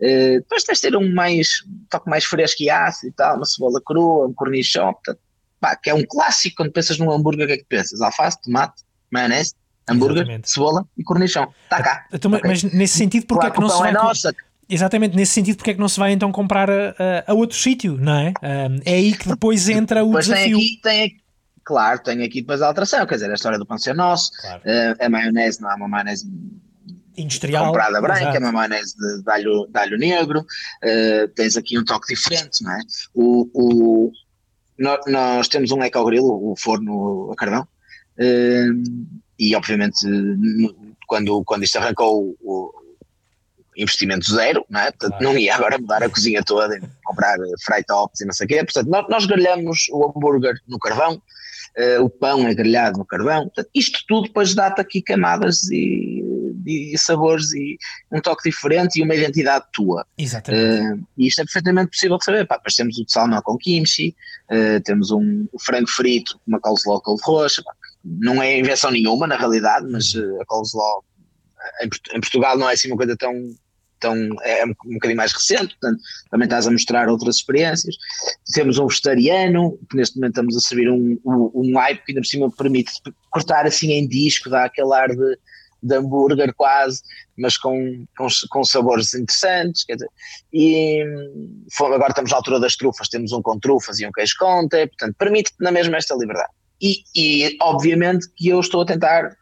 Uh, 0.00 0.40
depois 0.40 0.64
tens 0.64 0.78
de 0.78 0.88
ter 0.88 0.96
um 0.96 1.12
mais, 1.12 1.62
um 1.68 1.84
toque 1.90 2.08
mais 2.08 2.24
fresco 2.24 2.62
e 2.62 2.70
ácido 2.70 3.12
e 3.12 3.12
tal, 3.12 3.36
uma 3.36 3.44
cebola 3.44 3.82
crua, 3.84 4.28
um 4.28 4.32
cornichão, 4.32 4.94
portanto, 4.94 5.20
pá, 5.60 5.76
que 5.76 5.90
é 5.90 5.94
um 5.94 6.04
clássico 6.06 6.56
quando 6.56 6.72
pensas 6.72 6.98
num 6.98 7.12
hambúrguer, 7.12 7.44
o 7.44 7.48
que 7.48 7.54
é 7.54 7.58
que 7.58 7.64
pensas? 7.64 8.00
Alface, 8.00 8.40
tomate, 8.40 8.82
maionese, 9.10 9.52
hambúrguer, 9.86 10.22
Exatamente. 10.22 10.50
cebola 10.50 10.88
e 10.96 11.04
cornichão. 11.04 11.52
Está 11.64 11.82
cá. 11.82 12.06
Então, 12.10 12.32
okay. 12.32 12.48
Mas 12.48 12.62
nesse 12.62 12.96
sentido, 12.96 13.26
porque 13.26 13.46
claro, 13.46 13.52
é 13.52 13.56
que 13.56 13.60
não 13.60 13.68
se 13.68 13.78
vai... 13.78 13.90
É 13.90 13.92
nossa. 13.92 14.34
Exatamente, 14.68 15.14
nesse 15.14 15.32
sentido, 15.32 15.56
porque 15.56 15.70
é 15.70 15.74
que 15.74 15.80
não 15.80 15.88
se 15.88 15.98
vai 15.98 16.12
então 16.12 16.32
comprar 16.32 16.68
a, 16.68 16.94
a, 17.26 17.34
outro 17.34 17.56
sítio, 17.56 17.96
não 17.96 18.14
é? 18.14 18.32
é 18.84 18.94
aí 18.94 19.16
que 19.16 19.28
depois 19.28 19.68
entra 19.70 20.02
o 20.02 20.08
depois 20.08 20.26
desafio. 20.26 20.56
Tem 20.58 20.66
aqui, 20.66 20.80
tem 20.82 21.02
aqui, 21.04 21.16
claro, 21.64 22.02
tem 22.02 22.22
aqui 22.24 22.40
depois 22.40 22.60
a 22.60 22.66
alteração, 22.66 23.06
quer 23.06 23.14
dizer, 23.14 23.30
a 23.30 23.34
história 23.34 23.58
do 23.58 23.66
pão 23.66 23.78
ser 23.78 23.94
nosso, 23.94 24.32
claro. 24.40 24.62
uh, 24.62 25.04
a 25.04 25.08
maionese 25.08 25.60
não 25.60 25.70
é 25.70 25.74
uma 25.74 25.88
maionese 25.88 26.28
industrial 27.16 27.66
comprada 27.66 28.00
branca, 28.00 28.20
exato. 28.22 28.36
é 28.36 28.40
uma 28.40 28.52
maionese 28.52 28.96
de, 28.96 29.22
de, 29.22 29.30
alho, 29.30 29.68
de 29.72 29.78
alho 29.78 29.98
negro, 29.98 30.40
uh, 30.40 31.28
tens 31.36 31.56
aqui 31.56 31.78
um 31.78 31.84
toque 31.84 32.12
diferente, 32.12 32.64
não 32.64 32.72
é? 32.72 32.80
O, 33.14 33.50
o, 33.54 34.12
nós, 34.76 35.00
nós 35.06 35.48
temos 35.48 35.70
um 35.70 35.82
ecogril, 35.84 36.24
o 36.24 36.56
forno 36.58 37.30
a 37.30 37.36
carvão, 37.36 37.62
uh, 38.18 39.12
e 39.38 39.54
obviamente 39.54 40.04
quando, 41.06 41.44
quando 41.44 41.62
isto 41.62 41.78
arrancou 41.78 42.36
o 42.42 42.85
investimento 43.76 44.30
zero, 44.30 44.64
não 44.68 44.80
é? 44.80 44.90
Portanto, 44.90 45.20
não 45.20 45.36
ia 45.36 45.54
agora 45.54 45.78
mudar 45.78 46.02
a 46.02 46.08
cozinha 46.08 46.42
toda, 46.42 46.80
comprar 47.04 47.36
fry 47.64 47.84
tops 47.84 48.20
e 48.20 48.24
não 48.24 48.32
sei 48.32 48.46
o 48.46 48.48
quê. 48.48 48.64
Portanto, 48.64 48.88
nós, 48.88 49.06
nós 49.08 49.26
grelhamos 49.26 49.86
o 49.90 50.04
hambúrguer 50.04 50.54
no 50.66 50.78
carvão, 50.78 51.14
uh, 51.14 52.02
o 52.02 52.10
pão 52.10 52.46
é 52.46 52.54
grelhado 52.54 52.98
no 52.98 53.04
carvão. 53.04 53.44
Portanto, 53.44 53.68
isto 53.74 54.00
tudo 54.08 54.28
depois 54.28 54.54
dá-te 54.54 54.80
aqui 54.80 55.02
camadas 55.02 55.70
e, 55.70 56.22
e, 56.66 56.98
sabores 56.98 57.52
e 57.52 57.78
um 58.10 58.20
toque 58.20 58.50
diferente 58.50 58.98
e 58.98 59.02
uma 59.02 59.14
identidade 59.14 59.66
tua. 59.72 60.06
Exatamente. 60.16 61.00
Uh, 61.00 61.06
e 61.18 61.28
isto 61.28 61.40
é 61.40 61.44
perfeitamente 61.44 61.90
possível 61.90 62.18
de 62.18 62.24
saber. 62.24 62.46
Pá, 62.46 62.56
depois 62.56 62.74
temos 62.74 62.98
o 62.98 63.04
de 63.04 63.12
salmão 63.12 63.42
com 63.42 63.58
kimchi, 63.58 64.14
uh, 64.50 64.80
temos 64.82 65.10
um 65.10 65.46
frango 65.60 65.88
frito 65.88 66.34
com 66.34 66.42
uma 66.48 66.60
coleslaw 66.60 67.02
de 67.02 67.22
roxa. 67.22 67.62
Pá, 67.62 67.72
não 68.04 68.40
é 68.42 68.58
invenção 68.58 68.90
nenhuma, 68.90 69.26
na 69.26 69.36
realidade, 69.36 69.86
mas 69.90 70.14
uh, 70.14 70.40
a 70.40 70.46
coleslaw 70.46 71.04
em, 71.82 72.20
Portugal 72.20 72.56
não 72.56 72.68
é 72.68 72.74
assim 72.74 72.88
uma 72.88 72.96
coisa 72.96 73.16
tão. 73.16 73.32
Tão 74.00 74.14
é 74.42 74.64
um, 74.64 74.94
bocadinho 74.94 75.16
mais 75.16 75.32
recente, 75.32 75.76
portanto, 75.78 76.02
também 76.30 76.46
estás 76.46 76.66
a 76.66 76.70
mostrar 76.70 77.08
outras 77.08 77.36
experiências. 77.36 77.96
Temos 78.52 78.78
um 78.78 78.86
vegetariano, 78.86 79.78
que 79.90 79.96
neste 79.96 80.16
momento 80.16 80.32
estamos 80.32 80.56
a 80.56 80.60
servir 80.60 80.90
um, 80.90 81.18
um, 81.24 81.50
um 81.54 81.72
que 81.72 82.12
ainda 82.12 82.20
por 82.20 82.26
cima 82.26 82.50
permite 82.50 82.92
cortar 83.30 83.66
assim 83.66 83.92
em 83.92 84.06
disco, 84.06 84.50
dá 84.50 84.64
aquele 84.64 84.92
ar 84.94 85.08
de, 85.08 85.38
de 85.82 85.94
hambúrguer 85.94 86.54
quase, 86.54 87.02
mas 87.36 87.56
com, 87.56 88.06
com, 88.16 88.26
com 88.50 88.64
sabores 88.64 89.14
interessantes, 89.14 89.84
dizer, 89.88 90.08
e 90.52 91.04
agora 91.80 92.08
estamos 92.08 92.30
na 92.30 92.36
altura 92.36 92.60
das 92.60 92.76
trufas, 92.76 93.08
temos 93.08 93.32
um 93.32 93.42
com 93.42 93.58
trufas 93.58 94.00
e 94.00 94.06
um 94.06 94.12
queijo 94.12 94.34
conte, 94.38 94.86
portanto, 94.86 95.14
permite 95.18 95.52
na 95.60 95.70
mesma 95.70 95.96
esta 95.96 96.14
liberdade. 96.14 96.50
E, 96.80 97.02
e, 97.16 97.56
obviamente 97.60 98.28
que 98.36 98.48
eu 98.48 98.60
estou 98.60 98.82
a 98.82 98.86
tentar, 98.86 99.36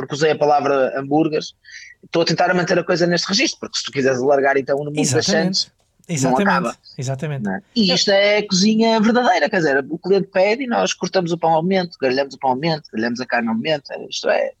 porque 0.00 0.14
usei 0.14 0.30
a 0.30 0.38
palavra 0.38 0.98
hambúrgueres, 0.98 1.54
estou 2.04 2.22
a 2.22 2.24
tentar 2.24 2.52
manter 2.54 2.78
a 2.78 2.84
coisa 2.84 3.06
neste 3.06 3.28
registro, 3.28 3.60
porque 3.60 3.78
se 3.78 3.84
tu 3.84 3.92
quiseres 3.92 4.20
alargar 4.20 4.56
então 4.56 4.78
no 4.78 4.86
mundo 4.86 4.98
Exatamente. 4.98 5.26
das 5.26 5.44
chantes, 5.44 5.72
Exatamente. 6.08 6.44
não 6.44 6.52
acaba. 6.52 6.76
Exatamente. 6.96 7.42
Não 7.44 7.54
é? 7.54 7.62
E 7.76 7.92
isto 7.92 8.10
é 8.10 8.42
cozinha 8.42 9.00
verdadeira, 9.00 9.48
quer 9.48 9.58
dizer, 9.58 9.84
o 9.88 9.98
cliente 9.98 10.28
pede 10.28 10.64
e 10.64 10.66
nós 10.66 10.92
cortamos 10.94 11.32
o 11.32 11.38
pão 11.38 11.50
ao 11.50 11.62
momento, 11.62 11.98
grelhamos 12.00 12.34
o 12.34 12.38
pão 12.38 12.50
ao 12.50 12.56
momento, 12.56 12.88
grelhamos 12.92 13.20
a 13.20 13.26
carne 13.26 13.48
ao 13.48 13.54
momento, 13.54 13.84
isto 14.08 14.28
é 14.28 14.52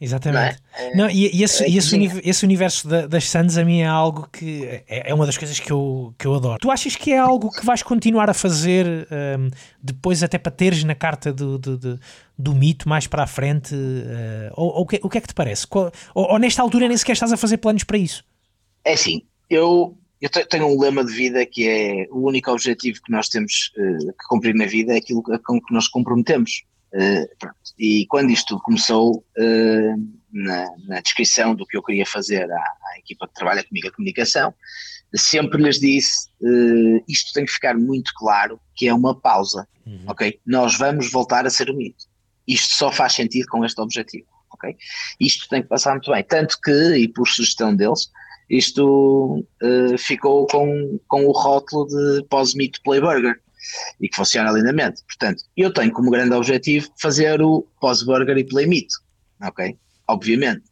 Exatamente. 0.00 0.58
Não, 0.72 0.84
é? 0.84 0.96
não 0.96 1.10
e, 1.10 1.36
e, 1.36 1.42
esse, 1.42 1.64
é, 1.64 1.68
esse, 1.68 1.96
esse, 2.24 2.44
universo 2.44 2.86
da, 2.86 3.06
das 3.06 3.28
Suns 3.28 3.56
a 3.58 3.64
mim 3.64 3.80
é 3.80 3.86
algo 3.86 4.28
que 4.32 4.64
é, 4.64 5.10
é, 5.10 5.14
uma 5.14 5.26
das 5.26 5.36
coisas 5.36 5.58
que 5.58 5.72
eu, 5.72 6.14
que 6.16 6.26
eu 6.26 6.34
adoro. 6.34 6.58
Tu 6.60 6.70
achas 6.70 6.94
que 6.94 7.12
é 7.12 7.18
algo 7.18 7.50
que 7.50 7.66
vais 7.66 7.82
continuar 7.82 8.30
a 8.30 8.34
fazer 8.34 8.86
um, 9.10 9.50
depois, 9.82 10.22
até 10.22 10.38
para 10.38 10.52
teres 10.52 10.84
na 10.84 10.94
carta 10.94 11.32
do, 11.32 11.58
do, 11.58 11.76
do, 11.76 12.00
do 12.38 12.54
mito 12.54 12.88
mais 12.88 13.08
para 13.08 13.24
a 13.24 13.26
frente? 13.26 13.74
Uh, 13.74 14.52
ou, 14.54 14.68
ou 14.68 14.82
o, 14.82 14.86
que, 14.86 15.00
o 15.02 15.08
que 15.08 15.18
é 15.18 15.20
que 15.20 15.28
te 15.28 15.34
parece? 15.34 15.66
Ou, 15.70 15.90
ou, 16.14 16.38
nesta 16.38 16.62
altura 16.62 16.86
nem 16.86 16.96
sequer 16.96 17.12
estás 17.12 17.32
a 17.32 17.36
fazer 17.36 17.56
planos 17.56 17.82
para 17.82 17.98
isso? 17.98 18.24
É 18.84 18.92
assim, 18.92 19.22
eu, 19.50 19.98
eu 20.20 20.30
tenho 20.30 20.66
um 20.66 20.78
lema 20.78 21.04
de 21.04 21.12
vida 21.12 21.44
que 21.44 21.68
é 21.68 22.06
o 22.12 22.28
único 22.28 22.52
objetivo 22.52 23.00
que 23.04 23.10
nós 23.10 23.28
temos 23.28 23.72
uh, 23.76 24.12
que 24.12 24.28
cumprir 24.28 24.54
na 24.54 24.66
vida 24.66 24.92
é 24.92 24.98
aquilo 24.98 25.24
com 25.44 25.60
que 25.60 25.74
nos 25.74 25.88
comprometemos. 25.88 26.62
Uh, 26.92 27.48
e 27.78 28.06
quando 28.06 28.30
isto 28.30 28.58
começou, 28.60 29.18
uh, 29.38 30.18
na, 30.32 30.66
na, 30.86 31.00
descrição 31.00 31.54
do 31.54 31.66
que 31.66 31.76
eu 31.76 31.82
queria 31.82 32.06
fazer 32.06 32.50
à, 32.50 32.56
à, 32.56 32.98
equipa 32.98 33.26
que 33.28 33.34
trabalha 33.34 33.62
comigo 33.64 33.88
a 33.88 33.92
comunicação, 33.92 34.54
sempre 35.14 35.62
lhes 35.62 35.78
disse: 35.78 36.28
uh, 36.40 37.04
isto 37.06 37.32
tem 37.34 37.44
que 37.44 37.52
ficar 37.52 37.76
muito 37.76 38.12
claro 38.14 38.58
que 38.74 38.88
é 38.88 38.94
uma 38.94 39.14
pausa, 39.14 39.68
uhum. 39.86 40.04
ok? 40.06 40.40
Nós 40.46 40.76
vamos 40.78 41.10
voltar 41.10 41.46
a 41.46 41.50
ser 41.50 41.72
mito. 41.74 42.06
Isto 42.46 42.74
só 42.74 42.90
faz 42.90 43.12
sentido 43.12 43.46
com 43.48 43.64
este 43.64 43.78
objetivo, 43.80 44.26
ok? 44.50 44.74
Isto 45.20 45.46
tem 45.48 45.62
que 45.62 45.68
passar 45.68 45.92
muito 45.92 46.10
bem. 46.10 46.24
Tanto 46.24 46.58
que, 46.62 46.96
e 46.96 47.06
por 47.06 47.28
sugestão 47.28 47.76
deles, 47.76 48.10
isto 48.48 49.46
ficou 49.98 50.46
com, 50.46 50.98
com 51.06 51.26
o 51.26 51.32
rótulo 51.32 51.86
de 51.86 52.24
pós-mito 52.30 52.80
Playburger 52.82 53.38
e 54.00 54.08
que 54.08 54.16
funciona 54.16 54.50
lindamente. 54.50 55.02
Portanto, 55.04 55.44
eu 55.56 55.72
tenho 55.72 55.92
como 55.92 56.10
grande 56.10 56.34
objetivo 56.34 56.88
fazer 57.00 57.40
o 57.42 57.66
pós-burger 57.80 58.36
e 58.36 58.44
play 58.44 58.66
meat, 58.66 58.88
ok? 59.42 59.76
Obviamente. 60.06 60.64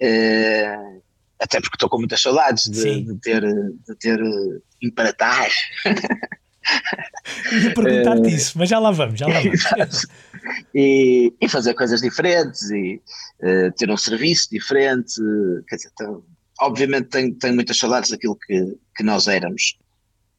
Uh, 0.00 1.02
até 1.40 1.60
porque 1.60 1.76
estou 1.76 1.88
com 1.88 1.98
muitas 1.98 2.20
saudades 2.20 2.64
de, 2.64 3.02
de 3.02 3.16
ter, 3.18 3.42
de 3.42 3.94
ter 3.98 4.20
imperatar. 4.80 5.50
Ia 7.52 7.74
perguntar-te 7.74 8.28
uh, 8.28 8.28
isso, 8.28 8.58
mas 8.58 8.68
já 8.68 8.78
lá 8.78 8.90
vamos, 8.90 9.18
já 9.18 9.26
lá 9.26 9.40
vamos. 9.40 10.06
e, 10.74 11.32
e, 11.40 11.48
fazer 11.48 11.74
coisas 11.74 12.00
diferentes 12.00 12.70
e 12.70 13.00
uh, 13.42 13.72
ter 13.76 13.90
um 13.90 13.96
serviço 13.96 14.48
diferente. 14.50 15.14
Quer 15.68 15.76
dizer, 15.76 15.90
então, 15.92 16.22
obviamente 16.60 17.08
tenho, 17.08 17.34
tenho 17.34 17.54
muitas 17.54 17.76
saudades 17.76 18.10
daquilo 18.10 18.36
que, 18.36 18.76
que 18.96 19.02
nós 19.02 19.26
éramos 19.26 19.76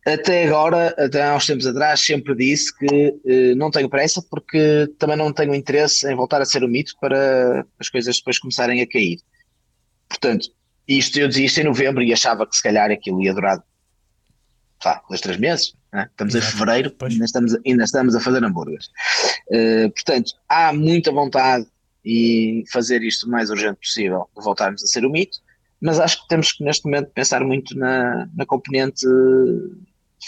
até 0.06 0.48
agora, 0.48 0.94
até 0.98 1.24
há 1.24 1.36
uns 1.36 1.46
tempos 1.46 1.66
atrás, 1.66 2.02
sempre 2.02 2.36
disse 2.36 2.78
que 2.78 3.16
eh, 3.26 3.56
não 3.56 3.72
tenho 3.72 3.90
pressa 3.90 4.22
porque 4.30 4.92
também 5.00 5.16
não 5.16 5.32
tenho 5.32 5.56
interesse 5.56 6.12
em 6.12 6.16
voltar 6.16 6.42
a 6.42 6.46
ser 6.46 6.64
o 6.64 6.68
mito 6.68 6.94
para 7.00 7.66
as 7.80 7.88
coisas 7.88 8.18
depois 8.18 8.38
começarem 8.38 8.82
a 8.82 8.88
cair. 8.88 9.20
Portanto, 10.10 10.50
isto 10.88 11.18
eu 11.18 11.28
dizia 11.30 11.46
isto 11.46 11.60
em 11.60 11.64
novembro 11.64 12.04
e 12.04 12.12
achava 12.12 12.46
que 12.46 12.56
se 12.56 12.62
calhar 12.62 12.92
aquilo 12.92 13.24
ia 13.24 13.34
durar 13.34 13.64
tá, 14.82 15.02
dois, 15.08 15.22
três 15.22 15.38
meses. 15.38 15.74
Né? 15.94 16.08
Estamos 16.12 16.36
Exato. 16.36 16.48
em 16.48 16.58
fevereiro, 16.58 16.96
ainda 17.02 17.26
estamos, 17.26 17.58
ainda 17.66 17.84
estamos 17.86 18.16
a 18.16 18.20
fazer 18.20 18.44
hambúrgueres. 18.44 18.88
Uh, 19.48 19.90
portanto, 19.92 20.34
há 20.50 20.74
muita 20.74 21.12
vontade 21.12 21.66
e 22.04 22.66
fazer 22.72 23.02
isto 23.04 23.26
o 23.26 23.30
mais 23.30 23.50
urgente 23.50 23.80
possível, 23.80 24.28
voltarmos 24.36 24.84
a 24.84 24.88
ser 24.88 25.06
o 25.06 25.10
mito, 25.10 25.38
mas 25.80 26.00
acho 26.00 26.22
que 26.22 26.28
temos 26.28 26.52
que 26.52 26.64
neste 26.64 26.84
momento 26.86 27.12
pensar 27.12 27.42
muito 27.42 27.78
na, 27.78 28.28
na 28.36 28.46
componente 28.46 29.06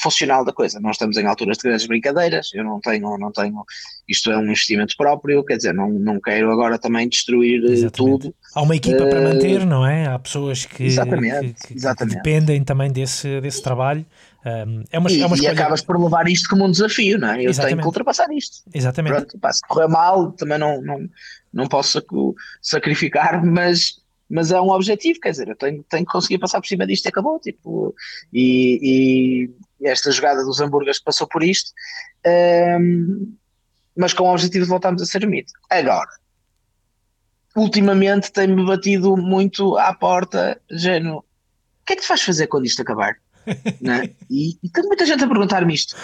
funcional 0.01 0.43
da 0.43 0.51
coisa. 0.51 0.79
Não 0.79 0.91
estamos 0.91 1.17
em 1.17 1.25
alturas 1.25 1.57
de 1.57 1.63
grandes 1.63 1.87
brincadeiras, 1.87 2.49
eu 2.53 2.63
não 2.63 2.79
tenho, 2.79 3.17
não 3.17 3.31
tenho, 3.31 3.63
isto 4.07 4.31
é 4.31 4.37
um 4.37 4.43
investimento 4.43 4.95
próprio, 4.97 5.43
quer 5.43 5.57
dizer, 5.57 5.73
não, 5.73 5.89
não 5.89 6.19
quero 6.19 6.51
agora 6.51 6.77
também 6.77 7.07
destruir 7.07 7.63
eh, 7.63 7.71
exatamente. 7.71 8.21
tudo. 8.21 8.35
Há 8.53 8.61
uma 8.61 8.75
equipa 8.75 9.03
uh, 9.03 9.09
para 9.09 9.19
eh, 9.19 9.33
manter, 9.33 9.65
não 9.65 9.85
é? 9.85 10.07
Há 10.07 10.19
pessoas 10.19 10.65
que, 10.65 10.83
exatamente, 10.83 11.53
que, 11.53 11.67
que, 11.67 11.73
exatamente. 11.75 12.17
que 12.17 12.23
dependem 12.23 12.63
também 12.63 12.91
desse, 12.91 13.41
desse 13.41 13.61
trabalho. 13.61 14.05
Um, 14.45 14.83
é 14.91 14.99
uma, 14.99 15.11
e, 15.11 15.21
é 15.21 15.25
uma 15.25 15.37
e 15.37 15.47
acabas 15.47 15.81
por 15.81 15.99
levar 15.99 16.27
isto 16.27 16.47
como 16.49 16.65
um 16.65 16.71
desafio, 16.71 17.17
não 17.17 17.29
é? 17.29 17.43
Eu 17.43 17.49
Exatamente. 17.49 17.71
tenho 17.71 17.81
que 17.81 17.87
ultrapassar 17.87 18.31
isto. 18.31 18.57
Exatamente. 18.71 19.15
Pronto, 19.15 19.39
pá, 19.39 19.51
se 19.51 19.61
correr 19.67 19.87
mal, 19.87 20.31
também 20.33 20.59
não, 20.59 20.81
não, 20.81 21.09
não 21.51 21.67
posso 21.67 21.99
sacrificar, 22.61 23.43
mas 23.45 24.03
mas 24.29 24.51
é 24.51 24.59
um 24.59 24.71
objetivo, 24.71 25.19
quer 25.19 25.31
dizer, 25.31 25.47
eu 25.47 25.55
tenho, 25.55 25.83
tenho 25.83 26.05
que 26.05 26.11
conseguir 26.11 26.39
passar 26.39 26.59
por 26.59 26.67
cima 26.67 26.87
disto 26.87 27.05
e 27.05 27.09
acabou, 27.09 27.39
tipo, 27.39 27.93
e 28.33 29.51
esta 29.87 30.11
jogada 30.11 30.43
dos 30.43 30.59
hambúrgueres 30.59 30.99
passou 30.99 31.27
por 31.27 31.43
isto, 31.43 31.71
um, 32.79 33.35
mas 33.95 34.13
com 34.13 34.23
o 34.23 34.31
objetivo 34.31 34.65
de 34.65 34.69
voltarmos 34.69 35.01
a 35.01 35.05
ser 35.05 35.25
mito. 35.27 35.53
Agora, 35.69 36.09
ultimamente 37.55 38.31
tem-me 38.31 38.65
batido 38.65 39.15
muito 39.15 39.77
à 39.77 39.93
porta, 39.93 40.59
género, 40.71 41.17
o 41.17 41.23
que 41.85 41.93
é 41.93 41.95
que 41.95 42.01
tu 42.01 42.07
vais 42.07 42.21
fazer 42.21 42.47
quando 42.47 42.65
isto 42.65 42.81
acabar? 42.81 43.15
é? 43.47 44.09
e, 44.29 44.57
e 44.63 44.69
tem 44.69 44.83
muita 44.83 45.05
gente 45.05 45.23
a 45.23 45.27
perguntar-me 45.27 45.73
isto. 45.73 45.95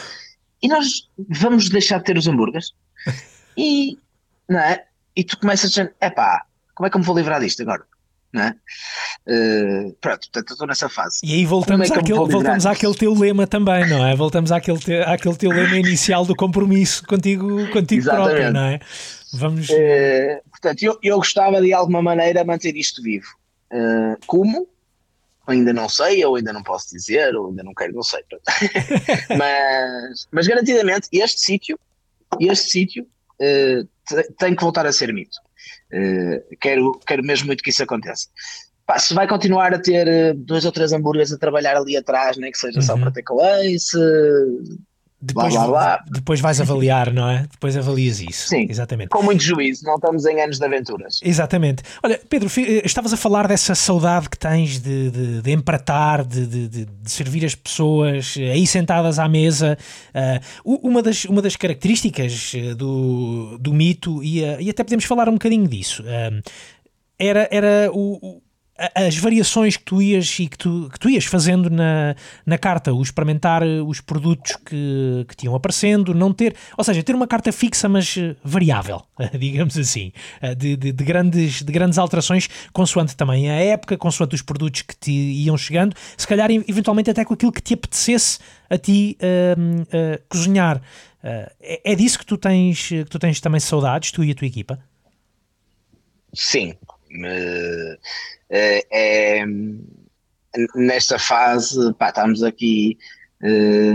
E 0.62 0.68
nós 0.68 1.10
vamos 1.18 1.70
deixar 1.70 1.98
de 1.98 2.06
ter 2.06 2.18
os 2.18 2.28
hambúrgueres? 2.28 2.74
E, 3.58 4.00
não 4.48 4.62
é? 4.62 4.86
E 5.14 5.26
tu 5.26 5.38
começas 5.38 5.66
a 5.66 5.68
dizer, 5.68 5.96
epá, 6.00 6.46
como 6.74 6.88
é 6.88 6.90
que 6.90 6.96
eu 6.96 7.02
me 7.02 7.06
vou 7.06 7.18
livrar 7.18 7.42
disto 7.42 7.62
agora? 7.62 7.86
Uh, 8.34 9.92
pronto, 10.00 10.30
portanto, 10.32 10.52
estou 10.52 10.68
nessa 10.68 10.90
fase. 10.90 11.20
E 11.24 11.34
aí 11.34 11.46
voltamos, 11.46 11.92
é 11.92 11.94
àquele, 11.94 12.18
voltamos 12.18 12.66
àquele 12.66 12.96
teu 12.96 13.14
lema 13.14 13.46
também, 13.46 13.88
não 13.90 14.06
é? 14.06 14.16
Voltamos 14.16 14.52
àquele, 14.52 14.80
te, 14.80 14.96
àquele 15.02 15.36
teu 15.36 15.50
lema 15.52 15.78
inicial 15.78 16.26
do 16.26 16.36
compromisso 16.36 17.06
contigo, 17.06 17.68
contigo 17.72 18.06
próprio, 18.06 18.52
não 18.52 18.62
é? 18.62 18.80
Vamos. 19.34 19.70
Uh, 19.70 20.42
portanto, 20.50 20.84
eu, 20.84 20.98
eu 21.04 21.18
gostava 21.18 21.62
de 21.62 21.74
alguma 21.74 22.02
maneira 22.02 22.44
manter 22.44 22.76
isto 22.76 23.02
vivo. 23.02 23.28
Uh, 23.72 24.18
como? 24.26 24.68
Ainda 25.48 25.74
não 25.74 25.90
sei, 25.90 26.24
ou 26.24 26.36
ainda 26.36 26.54
não 26.54 26.64
posso 26.64 26.90
dizer, 26.96 27.36
ou 27.36 27.50
ainda 27.50 27.64
não 27.64 27.74
quero, 27.74 27.94
não 27.94 28.04
sei. 28.04 28.24
mas, 29.38 30.28
mas 30.32 30.48
garantidamente, 30.48 31.08
este 31.12 31.42
sítio, 31.42 31.80
este 32.40 32.70
sítio 32.70 33.08
tem 34.38 34.56
que 34.56 34.64
voltar 34.64 34.86
a 34.86 34.94
ser 34.94 35.14
mito. 35.14 35.38
Uh, 35.94 36.56
quero, 36.60 37.00
quero 37.06 37.24
mesmo 37.24 37.48
muito 37.48 37.64
que 37.64 37.70
isso 37.70 37.84
aconteça. 37.84 38.28
Pá, 38.86 38.98
se 38.98 39.14
vai 39.14 39.28
continuar 39.28 39.74
a 39.74 39.80
ter 39.80 40.08
uh, 40.08 40.34
dois 40.36 40.66
ou 40.66 40.72
três 40.72 40.92
hambúrgueres 40.92 41.32
a 41.32 41.38
trabalhar 41.38 41.78
ali 41.78 41.98
atrás, 41.98 42.38
nem 42.38 42.52
que 42.52 42.58
seja 42.58 42.80
uhum. 42.80 42.86
só 42.86 42.98
para 42.98 43.12
takeaway, 43.12 43.78
se 43.78 43.98
depois, 45.22 45.54
blá, 45.54 45.68
blá, 45.68 45.98
blá. 45.98 46.04
depois 46.10 46.40
vais 46.40 46.60
avaliar, 46.60 47.14
não 47.14 47.30
é? 47.30 47.46
Depois 47.52 47.78
avalias 47.78 48.20
isso. 48.20 48.48
Sim, 48.50 48.66
exatamente. 48.68 49.10
Com 49.10 49.22
muito 49.22 49.44
juízo, 49.44 49.86
não 49.86 49.96
estamos 49.96 50.26
em 50.26 50.42
anos 50.42 50.58
de 50.58 50.66
aventuras. 50.66 51.20
Exatamente. 51.24 51.84
Olha, 52.02 52.20
Pedro, 52.28 52.50
eh, 52.58 52.82
estavas 52.84 53.14
a 53.14 53.18
falar 53.18 53.48
dessa 53.48 53.76
saudade 53.76 54.28
que 54.28 54.38
tens 54.38 54.80
de, 54.80 55.12
de, 55.12 55.42
de 55.44 55.52
empratar, 55.52 56.26
de, 56.26 56.48
de, 56.48 56.68
de, 56.68 56.88
servir 57.06 57.46
as 57.46 57.54
pessoas 57.54 58.36
eh, 58.36 58.52
aí 58.52 58.66
sentadas 58.66 59.20
à 59.20 59.28
mesa. 59.30 59.78
Uh, 60.66 60.80
uma, 60.88 61.04
das, 61.04 61.26
uma 61.26 61.42
das 61.42 61.56
características 61.56 62.54
do, 62.76 63.58
do 63.60 63.74
mito, 63.74 64.24
e, 64.24 64.40
e 64.40 64.70
até 64.70 64.84
podemos 64.84 65.06
falar 65.06 65.30
um 65.30 65.34
bocadinho 65.34 65.68
disso, 65.68 66.04
uh, 66.04 66.42
era, 67.20 67.48
era 67.52 67.92
o 67.94 68.42
as 68.96 69.18
variações 69.18 69.78
que 69.78 69.84
tu 69.84 70.02
ias 70.02 70.40
e 70.40 70.48
que 70.48 70.58
tu, 70.58 70.90
que 70.92 71.00
tu 71.00 71.10
ias 71.10 71.26
fazendo 71.26 71.70
na, 71.70 72.16
na 72.46 72.58
carta, 72.58 72.94
o 72.94 73.02
experimentar 73.02 73.62
eh, 73.62 73.82
os 73.82 74.02
produtos 74.02 74.56
que, 74.66 75.26
que 75.28 75.36
te 75.36 75.46
iam 75.46 75.56
aparecendo, 75.56 76.14
não 76.14 76.34
ter, 76.34 76.56
ou 76.78 76.84
seja, 76.84 77.04
ter 77.04 77.14
uma 77.14 77.28
carta 77.28 77.52
fixa, 77.52 77.88
mas 77.88 78.18
eh, 78.18 78.36
variável, 78.44 79.04
digamos 79.38 79.78
assim, 79.78 80.12
eh, 80.42 80.56
de, 80.56 80.76
de, 80.76 80.92
de, 80.92 81.04
grandes, 81.04 81.62
de 81.62 81.72
grandes 81.72 82.00
alterações, 82.00 82.50
consoante 82.74 83.16
também 83.16 83.50
a 83.50 83.56
época, 83.56 83.98
consoante 83.98 84.34
os 84.34 84.42
produtos 84.42 84.82
que 84.82 84.96
te 84.96 85.12
iam 85.12 85.58
chegando, 85.58 85.96
se 86.18 86.28
calhar 86.28 86.50
eventualmente 86.50 87.10
até 87.10 87.24
com 87.24 87.34
aquilo 87.34 87.52
que 87.52 87.62
te 87.62 87.76
apetecesse 87.76 88.40
a 88.70 88.78
ti 88.78 89.18
uh, 89.22 89.82
uh, 89.82 90.22
cozinhar. 90.30 90.78
Uh, 90.78 91.52
é, 91.60 91.92
é 91.92 91.96
disso 91.96 92.18
que 92.18 92.26
tu 92.26 92.38
tens 92.38 92.88
que 92.88 93.06
tu 93.06 93.20
tens 93.20 93.40
também 93.40 93.60
saudades, 93.60 94.12
tu 94.12 94.24
e 94.24 94.32
a 94.32 94.36
tua 94.36 94.48
equipa? 94.48 94.80
Sim. 96.34 96.74
Uh 97.14 97.98
é, 98.52 98.86
é, 98.92 99.46
nesta 100.76 101.18
fase, 101.18 101.94
pá, 101.94 102.10
estamos 102.10 102.44
aqui 102.44 102.98
eh, 103.42 103.94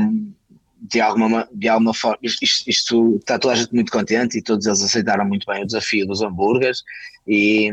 de 0.80 1.00
alguma, 1.00 1.46
de 1.52 1.68
alguma 1.68 1.92
forma, 1.92 2.18
isto, 2.22 2.42
isto, 2.42 2.70
isto, 2.70 3.16
está 3.16 3.38
toda 3.38 3.52
a 3.52 3.56
gente 3.56 3.74
muito 3.74 3.92
contente 3.92 4.38
e 4.38 4.42
todos 4.42 4.66
eles 4.66 4.82
aceitaram 4.82 5.26
muito 5.26 5.44
bem 5.46 5.62
o 5.62 5.66
desafio 5.66 6.06
dos 6.06 6.22
hambúrgueres 6.22 6.82
e 7.28 7.70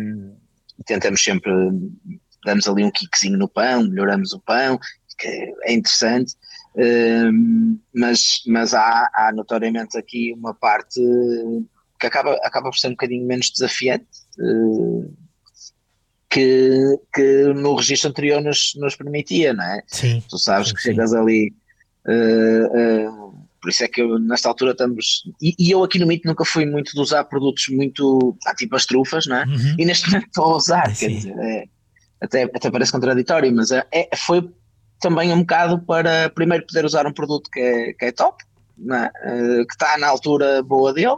tentamos 0.86 1.24
sempre, 1.24 1.52
damos 2.46 2.68
ali 2.68 2.84
um 2.84 2.92
kickzinho 2.92 3.38
no 3.38 3.48
pão, 3.48 3.84
melhoramos 3.84 4.34
o 4.34 4.40
pão, 4.42 4.78
que 5.18 5.28
é 5.64 5.74
interessante, 5.74 6.34
eh, 6.76 7.32
mas, 7.96 8.44
mas 8.46 8.74
há, 8.74 9.10
há 9.14 9.32
notoriamente 9.34 9.98
aqui 9.98 10.34
uma 10.34 10.54
parte 10.54 11.00
que 11.98 12.08
acaba, 12.08 12.34
acaba 12.44 12.70
por 12.70 12.78
ser 12.78 12.88
um 12.88 12.92
bocadinho 12.92 13.26
menos 13.26 13.50
desafiante, 13.50 14.06
que, 16.34 17.00
que 17.14 17.54
no 17.54 17.76
registro 17.76 18.10
anterior 18.10 18.42
nos, 18.42 18.74
nos 18.78 18.96
permitia, 18.96 19.54
não 19.54 19.64
é? 19.64 19.84
Sim. 19.86 20.24
Tu 20.28 20.38
sabes 20.40 20.70
sim, 20.70 20.74
que 20.74 20.82
chegas 20.82 21.12
sim. 21.12 21.18
ali. 21.18 21.54
Uh, 22.08 23.08
uh, 23.08 23.48
por 23.62 23.70
isso 23.70 23.84
é 23.84 23.88
que 23.88 24.02
eu, 24.02 24.18
nesta 24.18 24.50
altura 24.50 24.72
estamos. 24.72 25.24
E, 25.40 25.54
e, 25.60 25.70
eu 25.70 25.84
aqui 25.84 26.00
no 26.00 26.06
MIT 26.06 26.26
nunca 26.26 26.44
fui 26.44 26.66
muito 26.66 26.92
de 26.92 27.00
usar 27.00 27.24
produtos 27.26 27.68
muito. 27.70 28.36
Ah, 28.48 28.56
tipo 28.56 28.76
as 28.76 28.88
trufas, 28.88 29.28
não 29.28 29.38
é? 29.38 29.46
Uhum. 29.46 29.76
E 29.78 29.86
neste 29.86 30.10
momento 30.10 30.26
estou 30.26 30.46
a 30.46 30.58
usar, 30.58 30.88
ah, 30.88 30.92
quer 30.92 31.08
dizer, 31.08 31.36
é, 31.38 31.66
até, 32.20 32.44
até 32.44 32.72
parece 32.72 32.92
contraditório, 32.92 33.54
mas 33.54 33.72
é, 33.72 33.86
é, 33.92 34.10
foi 34.16 34.50
também 35.00 35.32
um 35.32 35.42
bocado 35.42 35.80
para 35.86 36.32
primeiro 36.32 36.66
poder 36.66 36.84
usar 36.84 37.06
um 37.06 37.14
produto 37.14 37.48
que 37.52 37.60
é, 37.60 37.94
que 37.94 38.06
é 38.06 38.12
top, 38.12 38.44
é? 38.44 38.48
Que 38.78 39.74
está 39.74 39.98
na 39.98 40.08
altura 40.08 40.62
boa 40.64 40.94
dele, 40.94 41.18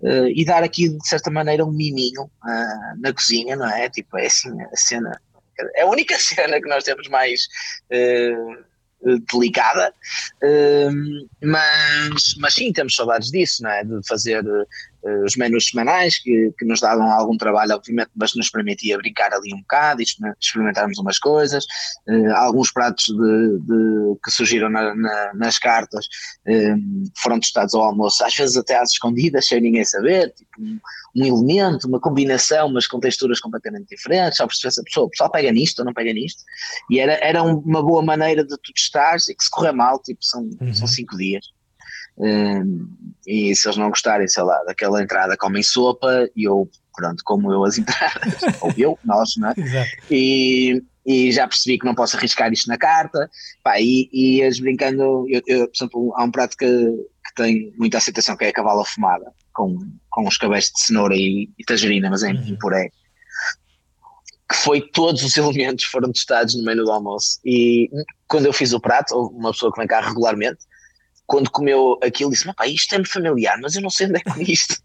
uh, 0.00 0.28
e 0.34 0.44
dar 0.44 0.62
aqui 0.62 0.88
de 0.88 1.08
certa 1.08 1.30
maneira 1.30 1.64
um 1.64 1.72
miminho 1.72 2.24
uh, 2.24 3.00
na 3.00 3.12
cozinha, 3.12 3.56
não 3.56 3.68
é? 3.68 3.88
Tipo, 3.88 4.18
é 4.18 4.26
assim 4.26 4.50
a 4.62 4.76
cena, 4.76 5.20
é 5.74 5.82
a 5.82 5.86
única 5.86 6.16
cena 6.18 6.60
que 6.60 6.68
nós 6.68 6.84
temos 6.84 7.08
mais 7.08 7.48
delicada, 9.30 9.92
mas, 11.42 12.36
mas 12.38 12.54
sim, 12.54 12.72
temos 12.72 12.96
saudades 12.96 13.30
disso, 13.30 13.62
não 13.62 13.70
é? 13.70 13.84
De 13.84 14.00
fazer 14.08 14.42
os 15.24 15.36
menus 15.36 15.66
semanais, 15.66 16.18
que, 16.18 16.52
que 16.58 16.64
nos 16.64 16.80
davam 16.80 17.10
algum 17.10 17.36
trabalho, 17.36 17.74
obviamente, 17.74 18.10
mas 18.16 18.34
nos 18.34 18.50
permitia 18.50 18.96
brincar 18.96 19.32
ali 19.32 19.52
um 19.52 19.60
bocado 19.60 20.00
e 20.00 20.04
experimentarmos 20.40 20.98
umas 20.98 21.18
coisas. 21.18 21.64
Uh, 22.08 22.32
alguns 22.34 22.70
pratos 22.72 23.04
de, 23.04 23.58
de 23.60 24.18
que 24.24 24.30
surgiram 24.30 24.70
na, 24.70 24.94
na, 24.94 25.34
nas 25.34 25.58
cartas 25.58 26.08
um, 26.46 27.04
foram 27.22 27.38
testados 27.38 27.74
ao 27.74 27.82
almoço, 27.82 28.24
às 28.24 28.34
vezes 28.34 28.56
até 28.56 28.78
às 28.78 28.92
escondidas, 28.92 29.46
sem 29.46 29.60
ninguém 29.60 29.84
saber, 29.84 30.32
tipo 30.34 30.50
um, 30.58 30.78
um 31.16 31.24
elemento, 31.24 31.86
uma 31.86 32.00
combinação, 32.00 32.72
mas 32.72 32.86
com 32.86 32.98
texturas 32.98 33.40
completamente 33.40 33.88
diferentes, 33.88 34.38
só 34.38 34.46
perceber 34.46 34.72
se 34.72 34.80
a 34.80 34.84
pessoa, 34.84 35.06
o 35.06 35.10
pessoal 35.10 35.30
pega 35.30 35.52
nisto 35.52 35.80
ou 35.80 35.84
não 35.84 35.92
pega 35.92 36.12
nisto, 36.12 36.42
e 36.90 36.98
era, 36.98 37.14
era 37.14 37.42
uma 37.42 37.82
boa 37.82 38.02
maneira 38.02 38.42
de 38.42 38.56
tu 38.56 38.72
testares 38.72 39.28
e 39.28 39.34
que 39.34 39.44
se 39.44 39.50
correr 39.50 39.72
mal, 39.72 39.98
tipo, 39.98 40.24
são, 40.24 40.48
uhum. 40.60 40.74
são 40.74 40.86
cinco 40.86 41.16
dias. 41.16 41.44
E 43.26 43.54
se 43.56 43.66
eles 43.66 43.76
não 43.76 43.88
gostarem, 43.88 44.28
sei 44.28 44.42
lá, 44.42 44.62
daquela 44.64 45.02
entrada, 45.02 45.36
comem 45.36 45.62
sopa 45.62 46.28
e 46.36 46.44
eu, 46.44 46.70
pronto, 46.94 47.22
como 47.24 47.52
eu 47.52 47.64
as 47.64 47.76
entradas, 47.78 48.34
ou 48.60 48.72
eu, 48.76 48.98
nós, 49.04 49.36
não 49.36 49.50
é? 49.50 49.54
E, 50.10 50.82
e 51.06 51.32
já 51.32 51.46
percebi 51.46 51.78
que 51.78 51.84
não 51.84 51.94
posso 51.94 52.16
arriscar 52.16 52.52
isto 52.52 52.68
na 52.68 52.78
carta, 52.78 53.30
pá, 53.62 53.80
e, 53.80 54.08
e 54.12 54.42
as 54.42 54.58
brincando, 54.58 55.26
eu, 55.28 55.42
eu, 55.46 55.68
por 55.68 55.76
exemplo, 55.76 56.14
há 56.16 56.24
um 56.24 56.30
prato 56.30 56.56
que, 56.56 56.66
que 56.66 57.34
tem 57.36 57.74
muita 57.76 57.98
aceitação 57.98 58.36
que 58.36 58.44
é 58.44 58.48
a 58.48 58.52
cavala 58.52 58.84
fumada, 58.84 59.30
com, 59.52 59.78
com 60.10 60.26
os 60.26 60.36
cabés 60.36 60.70
de 60.70 60.80
cenoura 60.80 61.14
e, 61.14 61.50
e 61.58 61.64
tangerina, 61.64 62.08
mas 62.10 62.22
em, 62.22 62.34
uhum. 62.34 62.48
em 62.48 62.58
puré. 62.58 62.88
que 64.48 64.56
foi 64.56 64.80
todos 64.80 65.22
os 65.22 65.36
elementos 65.38 65.84
foram 65.84 66.12
testados 66.12 66.54
no 66.54 66.64
menu 66.64 66.84
do 66.84 66.92
almoço. 66.92 67.38
E 67.44 67.90
quando 68.28 68.46
eu 68.46 68.52
fiz 68.52 68.72
o 68.72 68.80
prato, 68.80 69.14
uma 69.14 69.52
pessoa 69.52 69.72
que 69.72 69.78
vem 69.78 69.88
cá 69.88 70.00
regularmente, 70.00 70.64
quando 71.26 71.50
comeu 71.50 71.98
aquilo, 72.02 72.30
disse: 72.30 72.52
Pá, 72.54 72.66
isto 72.66 72.94
é-me 72.94 73.06
familiar, 73.06 73.58
mas 73.60 73.74
eu 73.74 73.82
não 73.82 73.90
sei 73.90 74.06
onde 74.06 74.16
é 74.16 74.20
que 74.20 74.30
comi 74.30 74.44
isto. 74.48 74.76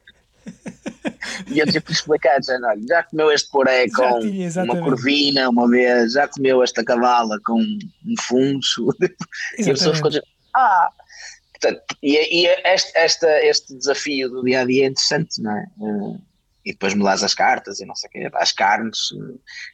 e 1.47 1.59
eu 1.59 1.65
tive 1.65 1.81
que 1.81 1.91
explicar: 1.91 2.41
já, 2.43 2.55
olha, 2.55 2.81
já 2.87 3.03
comeu 3.03 3.31
este 3.31 3.49
poré 3.49 3.89
com 3.89 4.19
tinha, 4.19 4.63
uma 4.63 4.81
corvina 4.81 5.49
uma 5.49 5.69
vez, 5.69 6.13
já 6.13 6.27
comeu 6.27 6.63
esta 6.63 6.83
cavala 6.83 7.39
com 7.45 7.59
um 7.59 8.15
funcho. 8.21 8.89
e 9.57 9.63
a 9.63 9.73
pessoa 9.73 9.95
ficou 9.95 10.09
dizendo: 10.09 10.27
Ah! 10.55 10.89
Portanto, 11.51 11.83
e, 12.01 12.43
e 12.43 12.47
este, 12.47 12.97
esta, 12.97 13.45
este 13.45 13.75
desafio 13.75 14.29
do 14.29 14.43
dia 14.43 14.61
a 14.61 14.65
dia 14.65 14.85
é 14.85 14.87
interessante, 14.87 15.41
não 15.41 15.51
é? 15.51 15.65
E 16.65 16.73
depois 16.73 16.93
melas 16.93 17.23
as 17.23 17.33
cartas 17.33 17.79
e 17.79 17.85
não 17.85 17.95
sei 17.95 18.09
o 18.09 18.11
quê. 18.11 18.29
As 18.33 18.51
carnes, 18.51 18.97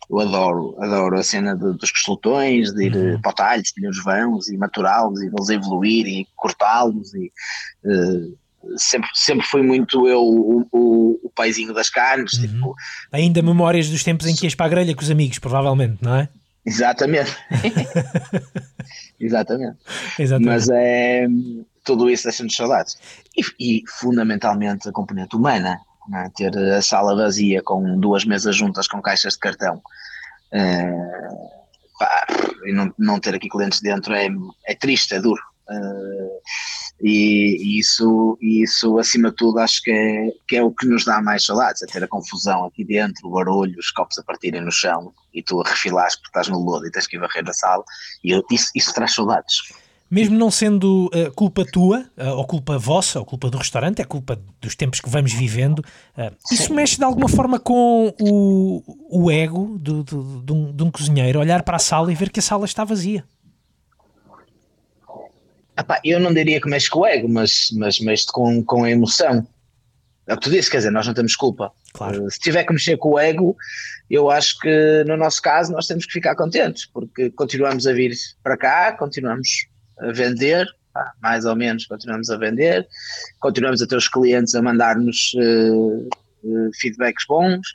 eu 0.10 0.20
adoro, 0.20 0.76
adoro 0.80 1.18
a 1.18 1.24
cena 1.24 1.56
de, 1.56 1.74
dos 1.74 1.92
costelotões, 1.92 2.72
de 2.74 2.86
ir 2.86 2.96
uhum. 2.96 3.22
para 3.22 3.32
o 3.32 3.36
talho, 3.36 3.62
escolher 3.62 3.90
os 3.90 4.04
vãos 4.04 4.48
e 4.48 4.58
maturá-los 4.58 5.22
e 5.22 5.28
eles 5.28 5.50
evoluir 5.50 6.06
e 6.06 6.28
cortá-los 6.36 7.14
e 7.16 7.32
uh, 7.86 8.38
sempre, 8.78 9.10
sempre 9.14 9.46
fui 9.48 9.62
muito 9.62 10.08
eu 10.08 10.22
o, 10.22 10.68
o, 10.72 11.20
o 11.24 11.30
paizinho 11.36 11.74
das 11.74 11.90
carnes. 11.90 12.34
Uhum. 12.34 12.48
Tipo, 12.48 12.76
Ainda 13.12 13.42
memórias 13.42 13.90
dos 13.90 14.04
tempos 14.04 14.28
em 14.28 14.36
que 14.36 14.46
ias 14.46 14.56
para 14.56 14.68
a 14.68 14.70
grelha 14.70 14.96
com 14.96 15.02
os 15.02 15.12
amigos, 15.12 15.40
provavelmente, 15.40 15.98
não 16.02 16.16
é? 16.16 16.30
Exatamente. 16.66 17.36
Exatamente. 19.20 19.78
Exatamente. 20.20 20.48
Mas 20.48 20.70
é 20.70 21.28
tudo 21.84 22.10
isso 22.10 22.24
deixa-nos 22.24 22.56
saudades. 22.56 22.98
E, 23.38 23.78
e 23.78 23.84
fundamentalmente 23.88 24.90
a 24.90 24.92
componente 24.92 25.36
humana 25.36 25.80
né? 26.08 26.30
ter 26.36 26.58
a 26.58 26.82
sala 26.82 27.16
vazia 27.16 27.62
com 27.62 28.00
duas 28.00 28.26
mesas 28.26 28.56
juntas 28.56 28.88
com 28.88 29.02
caixas 29.02 29.34
de 29.34 29.40
cartão 29.40 29.82
uh, 30.54 31.50
pá, 32.00 32.28
e 32.66 32.74
não, 32.74 32.94
não 32.98 33.20
ter 33.20 33.36
aqui 33.36 33.50
clientes 33.50 33.82
dentro 33.82 34.14
é, 34.14 34.28
é 34.68 34.76
triste, 34.76 35.14
é 35.14 35.20
duro. 35.20 35.42
Uh, 35.70 36.40
e, 37.02 37.58
e, 37.60 37.80
isso, 37.80 38.38
isso, 38.40 38.98
acima 39.00 39.30
de 39.30 39.36
tudo, 39.36 39.60
acho 39.60 39.82
que 39.82 39.92
é, 39.92 40.30
que 40.48 40.56
é 40.56 40.64
o 40.64 40.72
que 40.72 40.86
nos 40.88 41.04
dá 41.04 41.22
mais 41.22 41.46
saudades: 41.46 41.82
é 41.82 41.88
ter 41.88 42.04
a 42.04 42.08
confusão 42.08 42.66
aqui 42.66 42.86
dentro, 42.86 43.28
o 43.28 43.32
barulho, 43.32 43.78
os 43.78 43.92
copos 43.92 44.18
a 44.18 44.24
partirem 44.24 44.62
no 44.62 44.72
chão 44.72 45.12
e 45.34 45.42
tu 45.44 45.62
a 45.62 45.68
refilares 45.68 46.16
porque 46.16 46.30
estás 46.30 46.48
no 46.48 46.60
lodo 46.60 46.88
e 46.88 46.92
tens 46.92 47.08
que 47.08 47.18
ir 47.18 47.20
varrer 47.20 47.48
a 47.50 47.54
sala. 47.54 47.84
E 48.24 48.32
eu, 48.32 48.44
isso, 48.52 48.70
isso 48.76 48.94
traz 48.94 49.14
saudades 49.14 49.56
mesmo 50.10 50.38
não 50.38 50.52
sendo 50.52 51.08
uh, 51.08 51.32
culpa 51.34 51.66
tua, 51.66 52.10
uh, 52.18 52.30
ou 52.30 52.46
culpa 52.46 52.78
vossa, 52.78 53.20
ou 53.20 53.26
culpa 53.26 53.50
do 53.50 53.58
restaurante, 53.58 54.02
é 54.02 54.06
culpa 54.06 54.40
dos 54.62 54.76
tempos 54.76 55.00
que 55.00 55.10
vamos 55.10 55.34
vivendo, 55.34 55.80
uh, 55.80 56.36
isso 56.52 56.74
mexe 56.74 56.98
de 56.98 57.04
alguma 57.04 57.28
forma 57.28 57.60
com 57.60 58.14
o, 58.20 58.84
o 59.10 59.32
ego 59.32 59.78
do, 59.80 60.04
do, 60.04 60.42
de, 60.44 60.54
um, 60.54 60.72
de, 60.72 60.84
um, 60.84 60.92
cozinheiro, 60.92 61.40
olhar 61.40 61.64
para 61.64 61.78
a 61.78 61.80
sala 61.80 62.12
e 62.12 62.16
ver 62.16 62.30
que 62.30 62.40
a 62.40 62.44
sala 62.44 62.66
está 62.66 62.84
vazia. 62.84 63.24
Epá, 65.78 66.00
eu 66.06 66.20
não 66.20 66.34
diria 66.34 66.62
que 66.62 66.70
mexe 66.70 66.90
com 66.90 67.00
o 67.00 67.06
ego, 67.06 67.28
mas, 67.28 67.70
mas 67.74 68.00
mexe 68.00 68.28
com, 68.28 68.64
com 68.64 68.84
a 68.84 68.92
emoção. 68.92 69.46
É 70.28 70.34
o 70.34 70.38
que 70.38 70.44
tu 70.44 70.50
disse, 70.50 70.72
quer 70.72 70.78
dizer, 70.78 70.92
nós 70.92 71.06
não 71.06 71.14
temos 71.14 71.36
culpa. 71.36 71.72
Claro. 71.94 72.30
Se 72.32 72.40
tiver 72.40 72.64
que 72.64 72.74
mexer 72.74 72.98
com 72.98 73.12
o 73.12 73.20
ego, 73.20 73.56
eu 74.10 74.30
acho 74.32 74.58
que 74.60 75.04
no 75.06 75.18
nosso 75.18 75.42
caso 75.42 75.72
nós 75.72 75.88
temos 75.88 76.06
que 76.06 76.14
ficar 76.14 76.36
contentes, 76.36 76.86
porque 76.86 77.30
continuamos 77.32 77.86
a 77.86 77.94
vir 77.94 78.16
para 78.42 78.58
cá, 78.58 78.92
continuamos 78.94 79.68
a 80.00 80.12
vender, 80.12 80.68
pá, 80.94 81.14
mais 81.22 81.46
ou 81.46 81.56
menos 81.56 81.86
continuamos 81.86 82.30
a 82.30 82.38
vender, 82.38 82.88
continuamos 83.40 83.82
a 83.82 83.88
ter 83.88 83.96
os 83.96 84.08
clientes 84.08 84.56
a 84.56 84.62
mandar-nos 84.62 85.34
uh, 85.36 86.10
feedbacks 86.80 87.26
bons. 87.28 87.68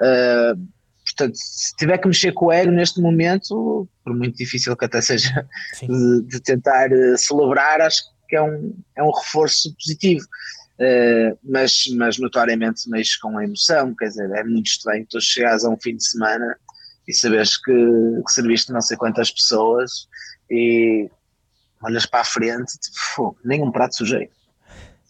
Uh, 0.00 0.58
portanto, 1.04 1.34
se 1.36 1.74
tiver 1.76 1.98
que 1.98 2.08
mexer 2.08 2.32
com 2.32 2.46
o 2.46 2.52
ego 2.52 2.70
neste 2.70 3.00
momento, 3.00 3.88
por 4.02 4.14
muito 4.14 4.36
difícil 4.36 4.76
que 4.76 4.84
até 4.84 5.00
seja 5.00 5.46
de, 5.80 6.22
de, 6.22 6.40
tentar 6.40 6.88
celebrar, 7.16 7.80
acho 7.80 8.02
que 8.28 8.36
é 8.36 8.42
um, 8.42 8.74
é 8.96 9.02
um 9.02 9.10
reforço 9.10 9.74
positivo. 9.74 10.26
Uh, 10.74 11.38
mas, 11.44 11.84
mas 11.96 12.18
notoriamente 12.18 12.90
mexe 12.90 13.18
com 13.20 13.38
a 13.38 13.44
emoção, 13.44 13.94
quer 13.94 14.08
dizer, 14.08 14.28
é 14.32 14.42
muito 14.42 14.66
estranho 14.66 15.06
tu 15.08 15.20
chegares 15.20 15.64
a 15.64 15.70
um 15.70 15.78
fim 15.80 15.96
de 15.96 16.04
semana 16.04 16.56
e 17.06 17.14
saberes 17.14 17.56
que, 17.56 17.72
que 17.72 18.32
serviste 18.32 18.72
não 18.72 18.80
sei 18.80 18.96
quantas 18.96 19.30
pessoas 19.30 20.08
e 20.50 21.08
olhas 21.84 22.06
para 22.06 22.20
a 22.20 22.24
frente, 22.24 22.78
tipo, 22.78 23.36
nem 23.44 23.62
um 23.62 23.70
prato 23.70 23.96
sujeito. 23.96 24.34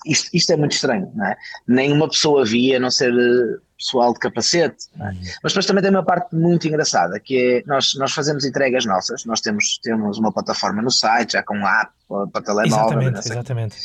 Isto, 0.07 0.29
isto 0.35 0.53
é 0.53 0.57
muito 0.57 0.73
estranho, 0.73 1.11
não 1.15 1.27
é? 1.27 1.37
Nenhuma 1.67 2.09
pessoa 2.09 2.45
via, 2.45 2.77
a 2.77 2.81
não 2.81 2.91
ser 2.91 3.13
uh, 3.13 3.63
pessoal 3.79 4.13
de 4.13 4.19
capacete. 4.19 4.87
É? 4.99 5.03
Uhum. 5.03 5.15
Mas 5.43 5.53
depois 5.53 5.67
também 5.67 5.83
tem 5.83 5.91
uma 5.91 6.05
parte 6.05 6.35
muito 6.35 6.67
engraçada, 6.67 7.19
que 7.21 7.37
é 7.39 7.63
nós, 7.67 7.95
nós 7.95 8.13
fazemos 8.13 8.45
entregas 8.45 8.85
nossas, 8.85 9.25
nós 9.25 9.41
temos, 9.41 9.79
temos 9.83 10.19
uma 10.19 10.33
plataforma 10.33 10.83
no 10.83 10.91
site, 10.91 11.33
já 11.33 11.43
com 11.43 11.57
um 11.57 11.67
app 11.67 11.93
para, 12.09 12.27
para 12.29 12.43
telemóvel. 12.43 13.01
Exatamente, 13.01 13.19
exatamente. 13.19 13.77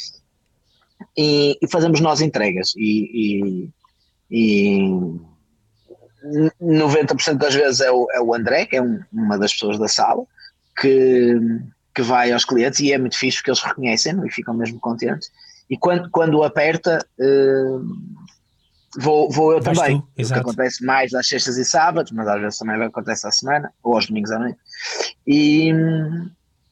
E, 1.18 1.58
e, 1.62 1.68
fazemos 1.68 2.02
nós 2.02 2.20
entregas 2.20 2.74
e, 2.76 3.72
e, 4.30 4.80
e 4.84 5.20
90% 6.62 7.36
das 7.36 7.54
vezes 7.54 7.80
é 7.80 7.92
o, 7.92 8.08
é 8.12 8.22
o 8.22 8.34
André, 8.34 8.66
que 8.66 8.76
é 8.76 8.82
um, 8.82 9.02
uma 9.12 9.38
das 9.38 9.54
pessoas 9.54 9.80
da 9.80 9.88
sala, 9.88 10.24
que 10.80 11.38
que 12.00 12.02
vai 12.02 12.32
aos 12.32 12.46
clientes 12.46 12.80
e 12.80 12.94
é 12.94 12.98
muito 12.98 13.18
fixe 13.18 13.38
porque 13.38 13.52
eles 13.52 13.62
reconhecem 13.62 14.16
e 14.26 14.32
ficam 14.32 14.54
mesmo 14.54 14.80
contentes. 14.80 15.30
E 15.70 15.78
quando, 15.78 16.10
quando 16.10 16.44
aperta, 16.44 17.06
uh, 17.20 17.86
vou, 18.98 19.30
vou 19.30 19.54
eu 19.54 19.60
também. 19.60 20.02
Tu, 20.16 20.24
o 20.24 20.28
que 20.28 20.34
acontece 20.34 20.86
mais 20.86 21.14
às 21.14 21.28
sextas 21.28 21.58
e 21.58 21.66
sábados, 21.66 22.14
mas 22.14 22.26
às 22.28 22.40
vezes 22.40 22.58
também 22.58 22.82
acontece 22.82 23.28
à 23.28 23.32
semana, 23.32 23.72
ou 23.84 23.96
aos 23.96 24.08
domingos 24.08 24.32
à 24.32 24.40
noite. 24.40 24.58
E, 25.28 25.74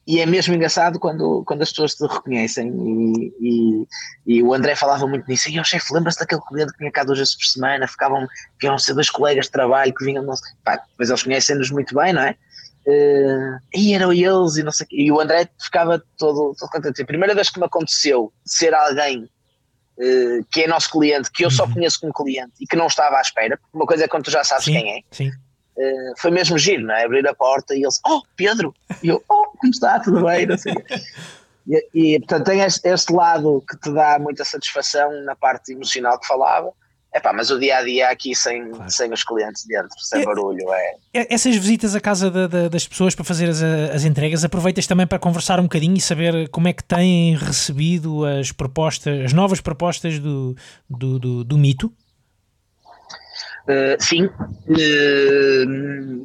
e 0.07 0.21
é 0.21 0.25
mesmo 0.25 0.55
engraçado 0.55 0.97
quando, 0.97 1.43
quando 1.45 1.61
as 1.61 1.71
pessoas 1.71 1.93
te 1.93 2.07
reconhecem. 2.07 2.69
E, 2.69 3.34
e, 3.41 3.88
e 4.25 4.43
o 4.43 4.53
André 4.53 4.78
falava 4.78 5.05
muito 5.05 5.28
nisso. 5.28 5.49
E 5.49 5.59
o 5.59 5.63
chefe, 5.65 5.93
lembra-se 5.93 6.19
daquele 6.19 6.41
cliente 6.41 6.71
que 6.71 6.80
vinha 6.80 6.91
cá 6.91 7.03
duas 7.03 7.19
vezes 7.19 7.36
por 7.36 7.45
semana? 7.45 7.86
Ficavam, 7.86 8.25
vinham 8.61 8.80
ser 8.80 8.93
dois 8.93 9.09
colegas 9.09 9.47
de 9.47 9.51
trabalho 9.51 9.93
que 9.93 10.05
vinham. 10.05 10.25
Pá, 10.63 10.78
depois 10.78 11.09
eles 11.09 11.23
conhecem-nos 11.23 11.69
muito 11.69 11.93
bem, 11.93 12.13
não 12.13 12.21
é? 12.21 12.38
Uh, 12.88 13.59
e 13.75 13.93
eram 13.93 14.13
eles 14.13 14.55
e 14.55 14.63
não 14.63 14.71
sei 14.71 14.88
E 14.89 15.11
o 15.11 15.19
André 15.19 15.49
ficava 15.59 16.01
todo, 16.17 16.55
todo 16.57 16.69
contente. 16.69 17.01
A 17.01 17.05
primeira 17.05 17.35
vez 17.35 17.49
que 17.49 17.59
me 17.59 17.65
aconteceu 17.65 18.31
ser 18.45 18.73
alguém 18.73 19.23
uh, 19.23 20.45
que 20.49 20.61
é 20.61 20.67
nosso 20.67 20.89
cliente, 20.91 21.29
que 21.29 21.43
eu 21.43 21.51
só 21.51 21.65
uhum. 21.65 21.73
conheço 21.73 21.99
como 21.99 22.13
cliente 22.13 22.53
e 22.61 22.65
que 22.65 22.77
não 22.77 22.88
estava 22.88 23.17
à 23.17 23.21
espera, 23.21 23.57
porque 23.57 23.77
uma 23.77 23.85
coisa 23.85 24.05
é 24.05 24.07
quando 24.07 24.23
tu 24.23 24.31
já 24.31 24.41
sabes 24.41 24.63
sim, 24.63 24.71
quem 24.71 24.99
é. 24.99 25.01
Sim. 25.11 25.29
Uh, 25.29 26.13
foi 26.17 26.31
mesmo 26.31 26.57
giro, 26.57 26.83
não 26.83 26.95
é? 26.95 27.03
Abrir 27.03 27.27
a 27.27 27.35
porta 27.35 27.75
e 27.75 27.83
eles, 27.83 27.99
oh, 28.07 28.21
Pedro! 28.38 28.73
E 29.03 29.09
eu, 29.09 29.21
oh, 29.27 29.47
como 29.57 29.71
está? 29.71 29.99
Tudo 29.99 30.23
bem? 30.23 30.45
Não 30.45 30.57
sei. 30.57 30.73
e, 31.67 31.88
e, 31.93 32.19
portanto, 32.19 32.45
tem 32.45 32.61
este, 32.61 32.88
este 32.88 33.11
lado 33.11 33.61
que 33.69 33.77
te 33.77 33.91
dá 33.91 34.17
muita 34.17 34.45
satisfação 34.45 35.11
na 35.23 35.35
parte 35.35 35.73
emocional 35.73 36.17
que 36.17 36.25
falava 36.25 36.71
Epá, 37.18 37.34
mas 37.34 37.49
o 37.49 37.59
dia 37.59 37.78
a 37.78 37.84
dia 37.84 38.09
aqui 38.09 38.36
sem, 38.36 38.70
claro. 38.70 38.91
sem 38.91 39.11
os 39.11 39.24
clientes 39.24 39.65
dentro, 39.65 39.99
sem 39.99 40.22
é, 40.22 40.26
barulho, 40.26 40.72
é. 40.72 40.95
é 41.15 41.34
essas 41.34 41.55
visitas 41.55 41.95
à 41.95 41.99
casa 41.99 42.30
da, 42.30 42.45
da, 42.45 42.68
das 42.68 42.88
pessoas 42.88 43.15
para 43.15 43.26
fazer 43.26 43.49
as, 43.49 43.63
as 43.63 44.05
entregas, 44.05 44.43
aproveitas 44.43 44.86
também 44.86 45.07
para 45.07 45.18
conversar 45.18 45.59
um 45.59 45.63
bocadinho 45.63 45.97
e 45.97 46.01
saber 46.01 46.47
como 46.49 46.68
é 46.68 46.74
que 46.74 46.84
têm 46.84 47.36
recebido 47.36 48.24
as 48.24 48.51
propostas, 48.51 49.26
as 49.26 49.34
novas 49.34 49.59
propostas 49.59 50.20
do, 50.20 50.55
do, 50.88 51.18
do, 51.18 51.43
do 51.43 51.57
mito? 51.57 51.91
Uh, 53.68 53.97
sim. 53.99 54.26
Uh, 54.26 56.24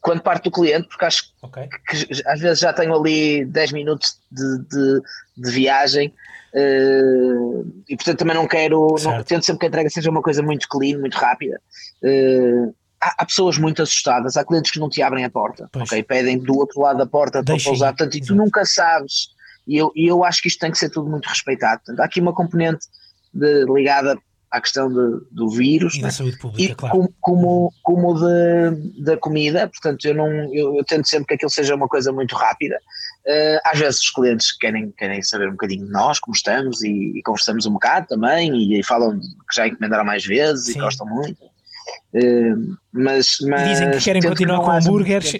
quando 0.00 0.22
parte 0.22 0.44
do 0.44 0.50
cliente, 0.50 0.88
porque 0.88 1.04
acho 1.04 1.30
okay. 1.42 1.68
que, 1.68 2.06
que 2.06 2.22
às 2.26 2.40
vezes 2.40 2.60
já 2.60 2.72
tenho 2.72 2.94
ali 2.94 3.44
10 3.44 3.72
minutos 3.72 4.18
de, 4.30 4.58
de, 4.70 5.02
de 5.36 5.50
viagem 5.50 6.14
Uh, 6.56 7.84
e 7.86 7.94
portanto 7.96 8.18
também 8.18 8.34
não 8.34 8.48
quero, 8.48 8.94
não, 9.04 9.22
tento 9.22 9.44
sempre 9.44 9.60
que 9.60 9.66
a 9.66 9.68
entrega 9.68 9.90
seja 9.90 10.10
uma 10.10 10.22
coisa 10.22 10.42
muito 10.42 10.66
clean, 10.68 10.98
muito 10.98 11.14
rápida. 11.14 11.60
Uh, 12.02 12.74
há, 12.98 13.14
há, 13.18 13.26
pessoas 13.26 13.58
muito 13.58 13.82
assustadas, 13.82 14.38
há 14.38 14.44
clientes 14.44 14.70
que 14.70 14.80
não 14.80 14.88
te 14.88 15.02
abrem 15.02 15.24
a 15.24 15.30
porta, 15.30 15.68
pois. 15.70 15.84
ok? 15.84 16.02
Pedem 16.02 16.38
do 16.38 16.56
outro 16.56 16.80
lado 16.80 16.96
da 16.98 17.06
porta 17.06 17.44
para 17.44 17.62
pousar, 17.62 17.88
portanto, 17.88 18.14
e 18.16 18.22
tu 18.22 18.34
nunca 18.34 18.64
sabes. 18.64 19.28
E 19.68 19.76
eu, 19.76 19.92
e 19.94 20.06
eu 20.06 20.24
acho 20.24 20.40
que 20.40 20.48
isto 20.48 20.60
tem 20.60 20.70
que 20.70 20.78
ser 20.78 20.88
tudo 20.88 21.10
muito 21.10 21.26
respeitado. 21.26 21.82
Portanto, 21.84 22.00
há 22.00 22.04
aqui 22.04 22.20
uma 22.20 22.32
componente 22.32 22.86
de, 23.34 23.64
ligada 23.64 24.16
à 24.50 24.60
questão 24.60 24.88
de, 24.88 25.26
do 25.30 25.50
vírus 25.50 25.96
e 25.96 26.02
da 26.02 26.10
saúde 26.10 26.38
pública, 26.38 26.72
e 26.72 26.74
claro. 26.74 26.96
como, 26.96 27.14
como, 27.20 27.72
como 27.82 28.14
de, 28.14 29.02
da 29.02 29.16
comida, 29.16 29.68
portanto 29.68 30.04
eu 30.06 30.14
não 30.14 30.28
eu, 30.54 30.76
eu, 30.76 30.84
tento 30.84 31.08
sempre 31.08 31.26
que 31.26 31.34
aquilo 31.34 31.50
seja 31.50 31.74
uma 31.74 31.88
coisa 31.88 32.12
muito 32.12 32.34
rápida. 32.34 32.78
Uh, 33.26 33.58
às 33.64 33.78
vezes 33.80 34.02
os 34.02 34.10
clientes 34.10 34.56
querem, 34.56 34.92
querem 34.92 35.20
saber 35.20 35.48
um 35.48 35.52
bocadinho 35.52 35.84
de 35.84 35.90
nós, 35.90 36.20
como 36.20 36.36
estamos, 36.36 36.80
e, 36.84 37.12
e 37.16 37.22
conversamos 37.24 37.66
um 37.66 37.72
bocado 37.72 38.06
também, 38.06 38.54
e, 38.54 38.78
e, 38.78 38.84
falam 38.84 39.18
que 39.18 39.56
já 39.56 39.66
encomendaram 39.66 40.04
mais 40.04 40.24
vezes 40.24 40.66
Sim. 40.66 40.78
e 40.78 40.80
gostam 40.80 41.08
muito. 41.08 41.44
Uh, 42.14 42.76
mas, 42.92 43.38
mas 43.40 43.68
dizem 43.68 43.90
que 43.90 44.00
querem 44.00 44.22
continuar 44.22 44.60
que 44.60 44.64
com 44.64 44.70
hambúrgueres. 44.70 45.32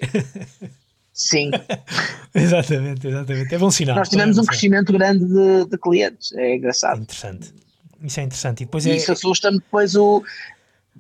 Sim. 1.12 1.52
exatamente, 2.34 3.06
exatamente. 3.06 3.54
É 3.54 3.58
bom 3.58 3.70
sinal. 3.70 3.94
Nós 3.94 4.08
tivemos 4.08 4.36
um 4.36 4.44
crescimento 4.44 4.92
grande 4.92 5.24
de, 5.24 5.66
de 5.66 5.78
clientes, 5.78 6.32
é 6.32 6.56
engraçado. 6.56 7.00
interessante. 7.00 7.54
Isso 8.02 8.18
é 8.18 8.22
interessante. 8.24 8.62
E 8.62 8.66
depois 8.66 8.84
e 8.84 8.90
é... 8.90 8.96
Isso 8.96 9.12
assusta-me 9.12 9.58
depois 9.58 9.94
o. 9.94 10.24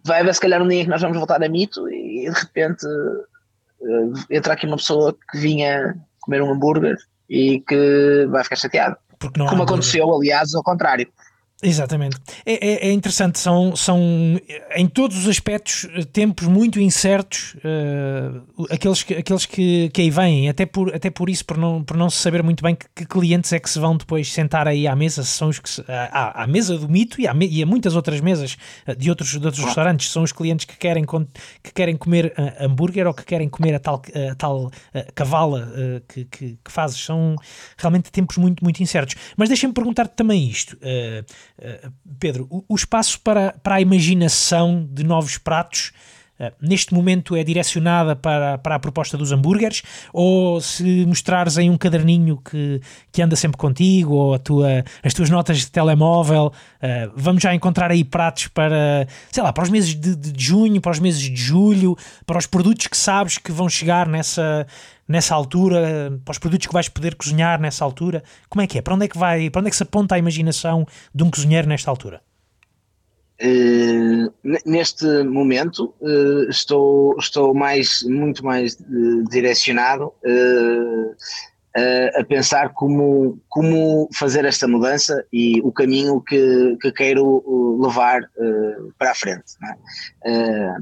vai 0.04 0.20
haver 0.20 0.34
se 0.34 0.40
calhar 0.40 0.62
um 0.62 0.68
dia 0.68 0.84
que 0.84 0.90
nós 0.90 1.02
vamos 1.02 1.16
voltar 1.16 1.42
a 1.42 1.48
mito 1.48 1.88
e 1.90 2.30
de 2.30 2.40
repente 2.40 2.86
uh, 2.86 4.14
entra 4.30 4.54
aqui 4.54 4.66
uma 4.66 4.76
pessoa 4.76 5.16
que 5.30 5.38
vinha 5.38 5.96
comer 6.26 6.42
um 6.42 6.52
hambúrguer 6.52 6.96
e 7.30 7.60
que 7.60 8.26
vai 8.28 8.44
ficar 8.44 8.56
chateado. 8.56 8.96
Como 9.48 9.62
aconteceu, 9.62 10.14
aliás, 10.14 10.54
ao 10.54 10.62
contrário. 10.62 11.08
Exatamente. 11.62 12.18
É, 12.44 12.52
é, 12.52 12.88
é, 12.88 12.92
interessante, 12.92 13.38
são, 13.38 13.74
são 13.74 13.98
em 14.76 14.86
todos 14.86 15.16
os 15.16 15.26
aspectos 15.26 15.88
tempos 16.12 16.46
muito 16.46 16.78
incertos, 16.78 17.56
uh, 17.56 18.66
aqueles, 18.70 19.02
que, 19.02 19.14
aqueles 19.14 19.46
que, 19.46 19.88
que 19.88 20.02
aí 20.02 20.10
vêm, 20.10 20.50
até 20.50 20.66
por, 20.66 20.94
até 20.94 21.08
por 21.08 21.30
isso, 21.30 21.46
por 21.46 21.56
não, 21.56 21.82
por 21.82 21.96
não 21.96 22.10
se 22.10 22.18
saber 22.18 22.42
muito 22.42 22.62
bem 22.62 22.74
que, 22.74 22.86
que 22.94 23.06
clientes 23.06 23.54
é 23.54 23.58
que 23.58 23.70
se 23.70 23.78
vão 23.78 23.96
depois 23.96 24.30
sentar 24.30 24.68
aí 24.68 24.86
à 24.86 24.94
mesa, 24.94 25.22
são 25.22 25.48
os 25.48 25.58
que 25.58 25.70
se, 25.70 25.82
à, 25.88 26.42
à 26.42 26.46
mesa 26.46 26.76
do 26.76 26.90
mito 26.90 27.18
e, 27.22 27.26
à, 27.26 27.34
e 27.40 27.62
a 27.62 27.66
muitas 27.66 27.96
outras 27.96 28.20
mesas 28.20 28.58
eh, 28.86 28.94
de 28.94 29.08
outros, 29.08 29.30
de 29.30 29.46
outros 29.46 29.64
restaurantes, 29.64 30.10
são 30.10 30.22
os 30.22 30.32
clientes 30.32 30.66
que 30.66 30.76
querem, 30.76 31.06
que 31.06 31.72
querem 31.72 31.96
comer 31.96 32.34
uh, 32.38 32.66
hambúrguer 32.66 33.06
ou 33.06 33.14
que 33.14 33.24
querem 33.24 33.48
comer 33.48 33.74
a 33.74 33.78
tal, 33.78 34.02
a 34.30 34.34
tal 34.34 34.66
uh, 34.66 34.72
cavala 35.14 35.72
que, 36.08 36.24
que, 36.26 36.58
que, 36.62 36.70
fazes, 36.70 36.98
são 36.98 37.34
realmente 37.78 38.12
tempos 38.12 38.36
muito, 38.36 38.62
muito 38.62 38.82
incertos. 38.82 39.14
Mas 39.38 39.48
deixem-me 39.48 39.72
perguntar-te 39.72 40.14
também 40.14 40.46
isto. 40.46 40.76
Eh, 40.82 41.24
Pedro, 42.18 42.46
o, 42.50 42.64
o, 42.68 42.74
espaço 42.74 43.20
para, 43.20 43.52
para 43.62 43.76
a 43.76 43.80
imaginação 43.80 44.86
de 44.90 45.02
novos 45.02 45.38
pratos 45.38 45.92
neste 46.60 46.92
momento 46.92 47.34
é 47.34 47.42
direcionada 47.42 48.14
para, 48.14 48.58
para 48.58 48.74
a 48.74 48.78
proposta 48.78 49.16
dos 49.16 49.32
hambúrgueres 49.32 49.82
ou 50.12 50.60
se 50.60 51.06
mostrares 51.06 51.56
em 51.58 51.70
um 51.70 51.78
caderninho 51.78 52.36
que, 52.38 52.80
que 53.10 53.22
anda 53.22 53.34
sempre 53.36 53.56
contigo 53.56 54.14
ou 54.14 54.34
a 54.34 54.38
tua, 54.38 54.84
as 55.02 55.14
tuas 55.14 55.30
notas 55.30 55.58
de 55.58 55.70
telemóvel, 55.70 56.46
uh, 56.46 57.12
vamos 57.14 57.42
já 57.42 57.54
encontrar 57.54 57.90
aí 57.90 58.04
pratos 58.04 58.48
para, 58.48 59.06
sei 59.30 59.42
lá, 59.42 59.52
para 59.52 59.64
os 59.64 59.70
meses 59.70 59.94
de, 59.94 60.14
de 60.14 60.44
junho, 60.44 60.80
para 60.80 60.92
os 60.92 60.98
meses 60.98 61.20
de 61.20 61.36
julho, 61.36 61.96
para 62.26 62.38
os 62.38 62.46
produtos 62.46 62.86
que 62.86 62.96
sabes 62.96 63.38
que 63.38 63.50
vão 63.50 63.68
chegar 63.68 64.06
nessa, 64.06 64.66
nessa 65.08 65.34
altura, 65.34 66.18
para 66.24 66.32
os 66.32 66.38
produtos 66.38 66.66
que 66.66 66.72
vais 66.72 66.88
poder 66.88 67.14
cozinhar 67.14 67.60
nessa 67.60 67.84
altura? 67.84 68.22
Como 68.48 68.62
é 68.62 68.66
que 68.66 68.78
é? 68.78 68.82
Para 68.82 68.94
onde 68.94 69.06
é 69.06 69.08
que 69.08 69.18
vai, 69.18 69.50
para 69.50 69.60
onde 69.60 69.68
é 69.68 69.70
que 69.70 69.76
se 69.76 69.82
aponta 69.82 70.14
a 70.14 70.18
imaginação 70.18 70.86
de 71.14 71.24
um 71.24 71.30
cozinheiro 71.30 71.68
nesta 71.68 71.90
altura? 71.90 72.20
Uh, 73.42 74.32
neste 74.64 75.04
momento 75.24 75.94
uh, 76.00 76.48
estou, 76.48 77.14
estou 77.18 77.52
mais, 77.52 78.02
muito 78.04 78.42
mais 78.42 78.74
uh, 78.80 79.24
direcionado 79.28 80.10
a 82.18 82.24
pensar 82.24 82.72
como, 82.72 83.38
como 83.50 84.08
fazer 84.14 84.46
esta 84.46 84.66
mudança 84.66 85.22
e 85.30 85.60
o 85.60 85.70
caminho 85.70 86.22
que, 86.22 86.78
que 86.80 86.90
quero 86.90 87.78
levar 87.78 88.22
para 88.98 89.10
a 89.10 89.14
frente. 89.14 89.52
É? 90.24 90.74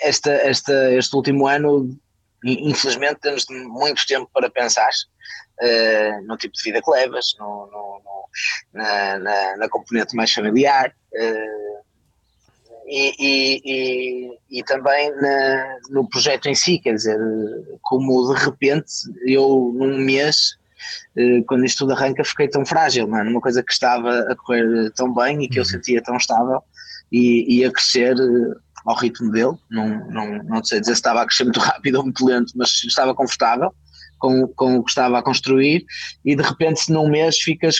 esta, 0.00 0.32
esta, 0.32 0.92
este 0.92 1.14
último 1.14 1.46
ano 1.46 1.88
infelizmente 2.44 3.20
temos 3.20 3.46
muito 3.48 4.04
tempo 4.06 4.28
para 4.32 4.50
pensar 4.50 4.90
uh, 5.60 6.26
no 6.26 6.36
tipo 6.36 6.54
de 6.54 6.62
vida 6.62 6.82
que 6.82 6.90
levas, 6.90 7.34
no, 7.38 7.66
no, 7.66 8.00
no 8.04 8.28
na, 8.72 9.18
na, 9.18 9.56
na, 9.56 9.68
componente 9.68 10.14
mais 10.14 10.32
familiar 10.32 10.94
uh, 11.14 11.67
e, 12.88 13.14
e, 13.18 13.62
e, 13.64 14.58
e, 14.58 14.64
também 14.64 15.14
na, 15.20 15.76
no 15.90 16.08
projeto 16.08 16.46
em 16.46 16.54
si, 16.54 16.78
quer 16.78 16.94
dizer, 16.94 17.18
como 17.82 18.34
de 18.34 18.44
repente 18.44 18.90
eu 19.26 19.72
num 19.76 19.98
mês 19.98 20.56
uh, 21.16 21.44
quando 21.46 21.66
isto 21.66 21.78
tudo 21.78 21.92
arranca 21.92 22.24
fiquei 22.24 22.48
tão 22.48 22.64
frágil, 22.64 23.14
é? 23.14 23.24
numa 23.24 23.40
coisa 23.40 23.62
que 23.62 23.72
estava 23.72 24.20
a 24.20 24.34
correr 24.36 24.90
tão 24.92 25.12
bem 25.12 25.42
e 25.42 25.48
que 25.48 25.58
eu 25.58 25.62
uhum. 25.62 25.68
sentia 25.68 26.02
tão 26.02 26.16
estável 26.16 26.62
e, 27.12 27.64
a 27.64 27.70
crescer 27.70 28.16
ao 28.86 28.96
ritmo 28.96 29.30
dele, 29.30 29.56
não, 29.70 30.10
não, 30.10 30.42
não 30.44 30.64
sei 30.64 30.80
dizer 30.80 30.94
se 30.94 30.98
estava 30.98 31.22
a 31.22 31.26
crescer 31.26 31.44
muito 31.44 31.60
rápido 31.60 31.96
ou 31.96 32.04
muito 32.04 32.24
lento, 32.24 32.52
mas 32.56 32.70
estava 32.84 33.14
confortável 33.14 33.72
com, 34.18 34.48
com 34.48 34.76
o 34.76 34.84
que 34.84 34.90
estava 34.90 35.18
a 35.18 35.22
construir 35.22 35.84
e 36.24 36.34
de 36.34 36.42
repente 36.42 36.90
num 36.90 37.08
mês 37.08 37.38
ficas 37.38 37.76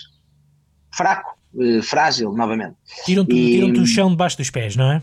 fraco, 0.94 1.38
eh, 1.61 1.82
frágil 1.82 2.32
novamente. 2.32 2.74
Tiram-te 3.04 3.34
tiram 3.34 3.82
o 3.82 3.86
chão 3.86 4.11
debaixo 4.11 4.36
dos 4.36 4.50
pés, 4.50 4.76
não 4.76 4.92
é? 4.92 5.02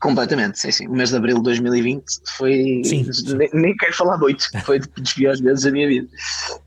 Completamente, 0.00 0.58
sim, 0.58 0.72
sim. 0.72 0.88
O 0.88 0.92
mês 0.92 1.10
de 1.10 1.16
abril 1.16 1.36
de 1.36 1.44
2020 1.44 2.04
foi. 2.36 2.82
Sim. 2.84 3.06
Nem, 3.36 3.48
nem, 3.52 3.76
quero 3.76 3.94
falar 3.94 4.18
muito, 4.18 4.44
foi 4.66 4.80
dos 4.80 5.12
piores 5.12 5.40
meses 5.40 5.62
da 5.62 5.70
minha 5.70 5.86
vida. 5.86 6.08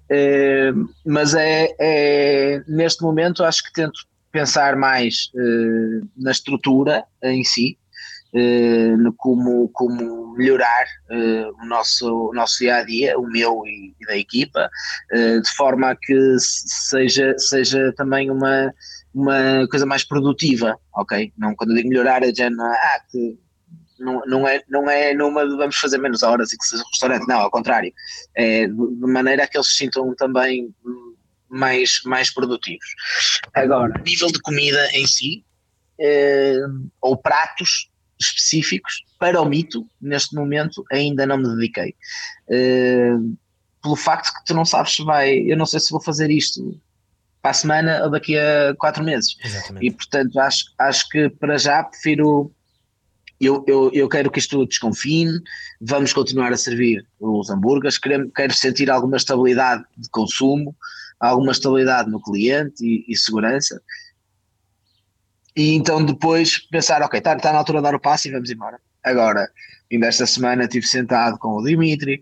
É, 0.09 0.71
mas 1.05 1.33
é, 1.33 1.67
é, 1.79 2.63
neste 2.65 3.03
momento 3.03 3.43
acho 3.43 3.61
que 3.63 3.73
tento 3.73 3.99
pensar 4.31 4.75
mais 4.75 5.29
uh, 5.35 6.07
na 6.17 6.31
estrutura 6.31 7.03
em 7.23 7.43
si, 7.43 7.77
uh, 7.77 7.84
como, 9.17 9.69
como 9.69 10.33
melhorar 10.33 10.85
uh, 11.09 11.63
o, 11.63 11.65
nosso, 11.65 12.29
o 12.29 12.33
nosso 12.33 12.59
dia 12.59 12.77
a 12.77 12.83
dia, 12.83 13.17
o 13.17 13.27
meu 13.27 13.61
e, 13.65 13.95
e 13.99 14.05
da 14.05 14.17
equipa, 14.17 14.69
uh, 15.13 15.41
de 15.41 15.49
forma 15.55 15.91
a 15.91 15.95
que 15.95 16.35
seja, 16.39 17.37
seja 17.37 17.93
também 17.95 18.29
uma, 18.29 18.73
uma 19.13 19.67
coisa 19.69 19.85
mais 19.85 20.03
produtiva, 20.03 20.77
ok? 20.93 21.31
Não, 21.37 21.55
quando 21.55 21.71
eu 21.71 21.77
digo 21.77 21.89
melhorar 21.89 22.23
é 22.23 22.33
já 22.33 22.49
não, 22.49 22.65
ah, 22.65 23.01
que 23.09 23.37
não, 23.97 24.21
não, 24.25 24.47
é, 24.47 24.61
não 24.67 24.89
é 24.89 25.13
numa 25.13 25.47
de 25.47 25.55
vamos 25.55 25.77
fazer 25.77 25.97
menos 25.97 26.21
horas 26.21 26.51
e 26.51 26.57
que 26.57 26.65
seja 26.65 26.83
um 26.83 26.89
restaurante, 26.89 27.27
não, 27.27 27.39
ao 27.39 27.51
contrário, 27.51 27.93
é 28.35 28.67
de, 28.67 28.73
de 28.73 29.11
maneira 29.11 29.45
a 29.45 29.47
que 29.47 29.57
eles 29.57 29.67
se 29.67 29.75
sintam 29.75 30.13
também 30.15 30.75
mais, 31.47 32.01
mais 32.03 32.33
produtivos. 32.33 32.85
Agora, 33.53 33.93
nível 34.05 34.27
de 34.27 34.41
comida 34.41 34.89
em 34.91 35.07
si, 35.07 35.45
ou 36.99 37.15
pratos, 37.15 37.89
específicos 38.19 39.03
para 39.19 39.41
o 39.41 39.45
mito, 39.45 39.85
neste 40.01 40.35
momento 40.35 40.83
ainda 40.91 41.25
não 41.25 41.37
me 41.37 41.55
dediquei. 41.55 41.95
Uh, 42.47 43.35
pelo 43.81 43.95
facto 43.95 44.33
que 44.33 44.45
tu 44.45 44.53
não 44.53 44.65
sabes 44.65 44.95
se 44.95 45.03
vai, 45.03 45.37
eu 45.39 45.55
não 45.55 45.65
sei 45.65 45.79
se 45.79 45.91
vou 45.91 46.01
fazer 46.01 46.31
isto 46.31 46.79
para 47.41 47.51
a 47.51 47.53
semana 47.53 48.03
ou 48.03 48.09
daqui 48.09 48.35
a 48.37 48.73
quatro 48.79 49.03
meses. 49.03 49.35
Exatamente. 49.43 49.85
E 49.85 49.91
portanto 49.91 50.39
acho, 50.39 50.65
acho 50.79 51.07
que 51.09 51.29
para 51.29 51.57
já 51.57 51.83
prefiro. 51.83 52.51
Eu, 53.39 53.65
eu, 53.67 53.91
eu 53.93 54.07
quero 54.07 54.31
que 54.31 54.39
isto 54.39 54.65
desconfine, 54.65 55.41
vamos 55.81 56.13
continuar 56.13 56.53
a 56.53 56.57
servir 56.57 57.05
os 57.19 57.49
hambúrgueres, 57.49 57.97
quero, 57.97 58.31
quero 58.31 58.53
sentir 58.53 58.89
alguma 58.89 59.17
estabilidade 59.17 59.83
de 59.97 60.09
consumo, 60.09 60.73
alguma 61.19 61.51
estabilidade 61.51 62.09
no 62.09 62.21
cliente 62.21 62.81
e, 62.81 63.03
e 63.09 63.17
segurança, 63.17 63.81
e 65.55 65.73
então 65.73 66.03
depois 66.03 66.59
pensar, 66.69 67.01
ok, 67.01 67.17
está 67.17 67.35
tá 67.37 67.51
na 67.51 67.59
altura 67.59 67.79
de 67.79 67.83
dar 67.83 67.95
o 67.95 67.99
passo 67.99 68.27
e 68.27 68.31
vamos 68.31 68.49
embora. 68.49 68.79
Agora, 69.03 69.49
ainda 69.91 70.07
esta 70.07 70.25
semana 70.25 70.63
estive 70.63 70.85
sentado 70.85 71.37
com 71.37 71.49
o 71.49 71.63
Dimitri 71.63 72.21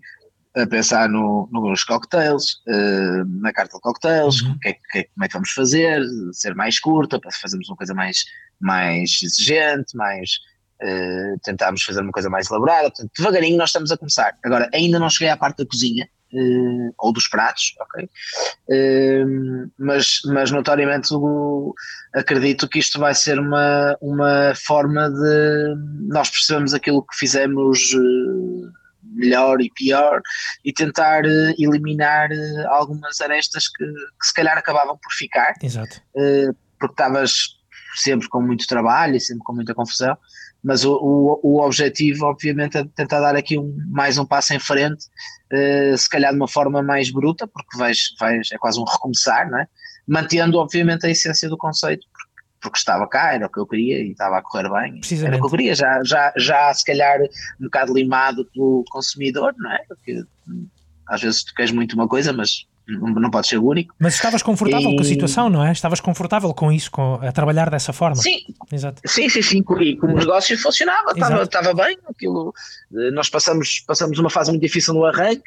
a 0.55 0.67
pensar 0.67 1.09
no, 1.09 1.49
nos 1.51 1.83
cocktails, 1.83 2.61
uh, 2.67 3.25
na 3.41 3.51
carta 3.51 3.75
de 3.75 3.81
cocktails, 3.81 4.41
uhum. 4.41 4.57
que, 4.59 4.73
que, 4.91 5.03
como 5.05 5.25
é 5.25 5.27
que 5.27 5.33
vamos 5.33 5.49
fazer, 5.49 6.03
ser 6.31 6.53
mais 6.53 6.79
curta, 6.79 7.19
para 7.19 7.31
fazermos 7.31 7.67
uma 7.69 7.75
coisa 7.75 7.93
mais, 7.93 8.23
mais 8.61 9.19
exigente, 9.23 9.97
mais 9.97 10.39
uh, 10.83 11.39
tentarmos 11.41 11.81
fazer 11.81 12.01
uma 12.01 12.11
coisa 12.11 12.29
mais 12.29 12.51
elaborada. 12.51 12.89
Portanto, 12.89 13.11
devagarinho 13.17 13.57
nós 13.57 13.69
estamos 13.69 13.91
a 13.91 13.97
começar. 13.97 14.37
Agora, 14.45 14.69
ainda 14.71 14.99
não 14.99 15.09
cheguei 15.09 15.29
à 15.29 15.37
parte 15.37 15.57
da 15.57 15.65
cozinha, 15.65 16.07
uh, 16.33 16.93
ou 16.97 17.13
dos 17.13 17.27
pratos, 17.27 17.73
ok? 17.79 18.09
Uh, 18.67 19.71
mas, 19.77 20.21
mas 20.25 20.51
notoriamente 20.51 21.13
o, 21.13 21.73
acredito 22.13 22.67
que 22.67 22.79
isto 22.79 22.99
vai 22.99 23.13
ser 23.13 23.39
uma, 23.39 23.97
uma 24.01 24.53
forma 24.55 25.09
de 25.09 25.75
nós 26.07 26.29
percebemos 26.29 26.73
aquilo 26.73 27.03
que 27.03 27.15
fizemos 27.17 27.93
uh, 27.93 28.71
melhor 29.15 29.61
e 29.61 29.71
pior 29.71 30.21
e 30.65 30.73
tentar 30.73 31.23
eliminar 31.59 32.29
algumas 32.69 33.21
arestas 33.21 33.67
que, 33.67 33.85
que, 33.85 34.27
se 34.27 34.33
calhar 34.33 34.57
acabavam 34.57 34.97
por 34.97 35.13
ficar. 35.13 35.53
Exato. 35.61 36.01
porque 36.79 36.93
estavas 36.93 37.59
sempre 37.95 38.27
com 38.27 38.41
muito 38.41 38.65
trabalho 38.65 39.15
e 39.15 39.19
sempre 39.19 39.43
com 39.43 39.53
muita 39.53 39.75
confusão 39.75 40.17
mas 40.63 40.85
o, 40.85 40.93
o, 40.93 41.39
o, 41.43 41.61
objetivo, 41.61 42.25
obviamente, 42.25 42.77
é 42.77 42.85
tentar 42.95 43.19
dar 43.19 43.35
aqui 43.35 43.57
um, 43.57 43.75
mais 43.89 44.17
um 44.17 44.25
passo 44.25 44.53
em 44.53 44.59
frente, 44.59 45.05
uh, 45.51 45.97
se 45.97 46.09
calhar 46.09 46.31
de 46.31 46.37
uma 46.37 46.47
forma 46.47 46.81
mais 46.81 47.11
bruta, 47.11 47.45
porque 47.47 47.77
vais, 47.77 48.13
vais, 48.19 48.51
é 48.51 48.57
quase 48.57 48.79
um 48.79 48.85
recomeçar, 48.85 49.49
não 49.49 49.59
é? 49.59 49.67
mantendo, 50.07 50.57
obviamente, 50.57 51.05
a 51.05 51.09
essência 51.09 51.49
do 51.49 51.57
conceito, 51.57 52.05
porque, 52.11 52.43
porque, 52.61 52.77
estava 52.77 53.07
cá, 53.07 53.33
era 53.33 53.47
o 53.47 53.49
que 53.49 53.59
eu 53.59 53.65
queria 53.65 53.99
e 53.99 54.11
estava 54.11 54.37
a 54.37 54.41
correr 54.41 54.69
bem, 54.69 55.01
era 55.23 55.35
o 55.35 55.39
que 55.39 55.45
eu 55.45 55.49
queria, 55.49 55.75
já, 55.75 56.01
já, 56.03 56.33
já 56.37 56.73
se 56.73 56.85
calhar 56.85 57.19
um 57.59 57.65
bocado 57.65 57.93
limado 57.93 58.45
pelo 58.53 58.83
consumidor, 58.89 59.53
não 59.57 59.71
é? 59.71 59.79
Porque 59.87 60.23
às 61.07 61.21
vezes 61.21 61.43
tu 61.43 61.53
queres 61.53 61.71
muito 61.71 61.93
uma 61.93 62.07
coisa, 62.07 62.33
mas 62.33 62.65
não, 62.87 63.31
pode 63.31 63.47
ser 63.47 63.57
o 63.57 63.65
único. 63.65 63.95
Mas 63.97 64.15
estavas 64.15 64.43
confortável 64.43 64.91
e... 64.91 64.95
com 64.95 65.01
a 65.01 65.05
situação, 65.05 65.49
não 65.49 65.65
é? 65.65 65.71
Estavas 65.71 66.01
confortável 66.01 66.53
com 66.53 66.71
isso, 66.71 66.91
com, 66.91 67.15
a 67.15 67.31
trabalhar 67.31 67.69
dessa 67.69 67.93
forma. 67.93 68.15
Sim, 68.15 68.39
Exato. 68.71 69.01
sim, 69.05 69.29
sim, 69.29 69.41
sim. 69.41 69.63
E 69.79 69.95
como 69.95 70.13
o 70.13 70.17
negócio 70.17 70.57
funcionava, 70.57 71.11
estava, 71.11 71.43
estava 71.43 71.73
bem. 71.73 71.97
Aquilo, 72.09 72.53
eh, 72.93 73.11
nós 73.11 73.29
passamos, 73.29 73.79
passamos 73.87 74.19
uma 74.19 74.29
fase 74.29 74.51
muito 74.51 74.61
difícil 74.61 74.93
no 74.93 75.05
arranque 75.05 75.43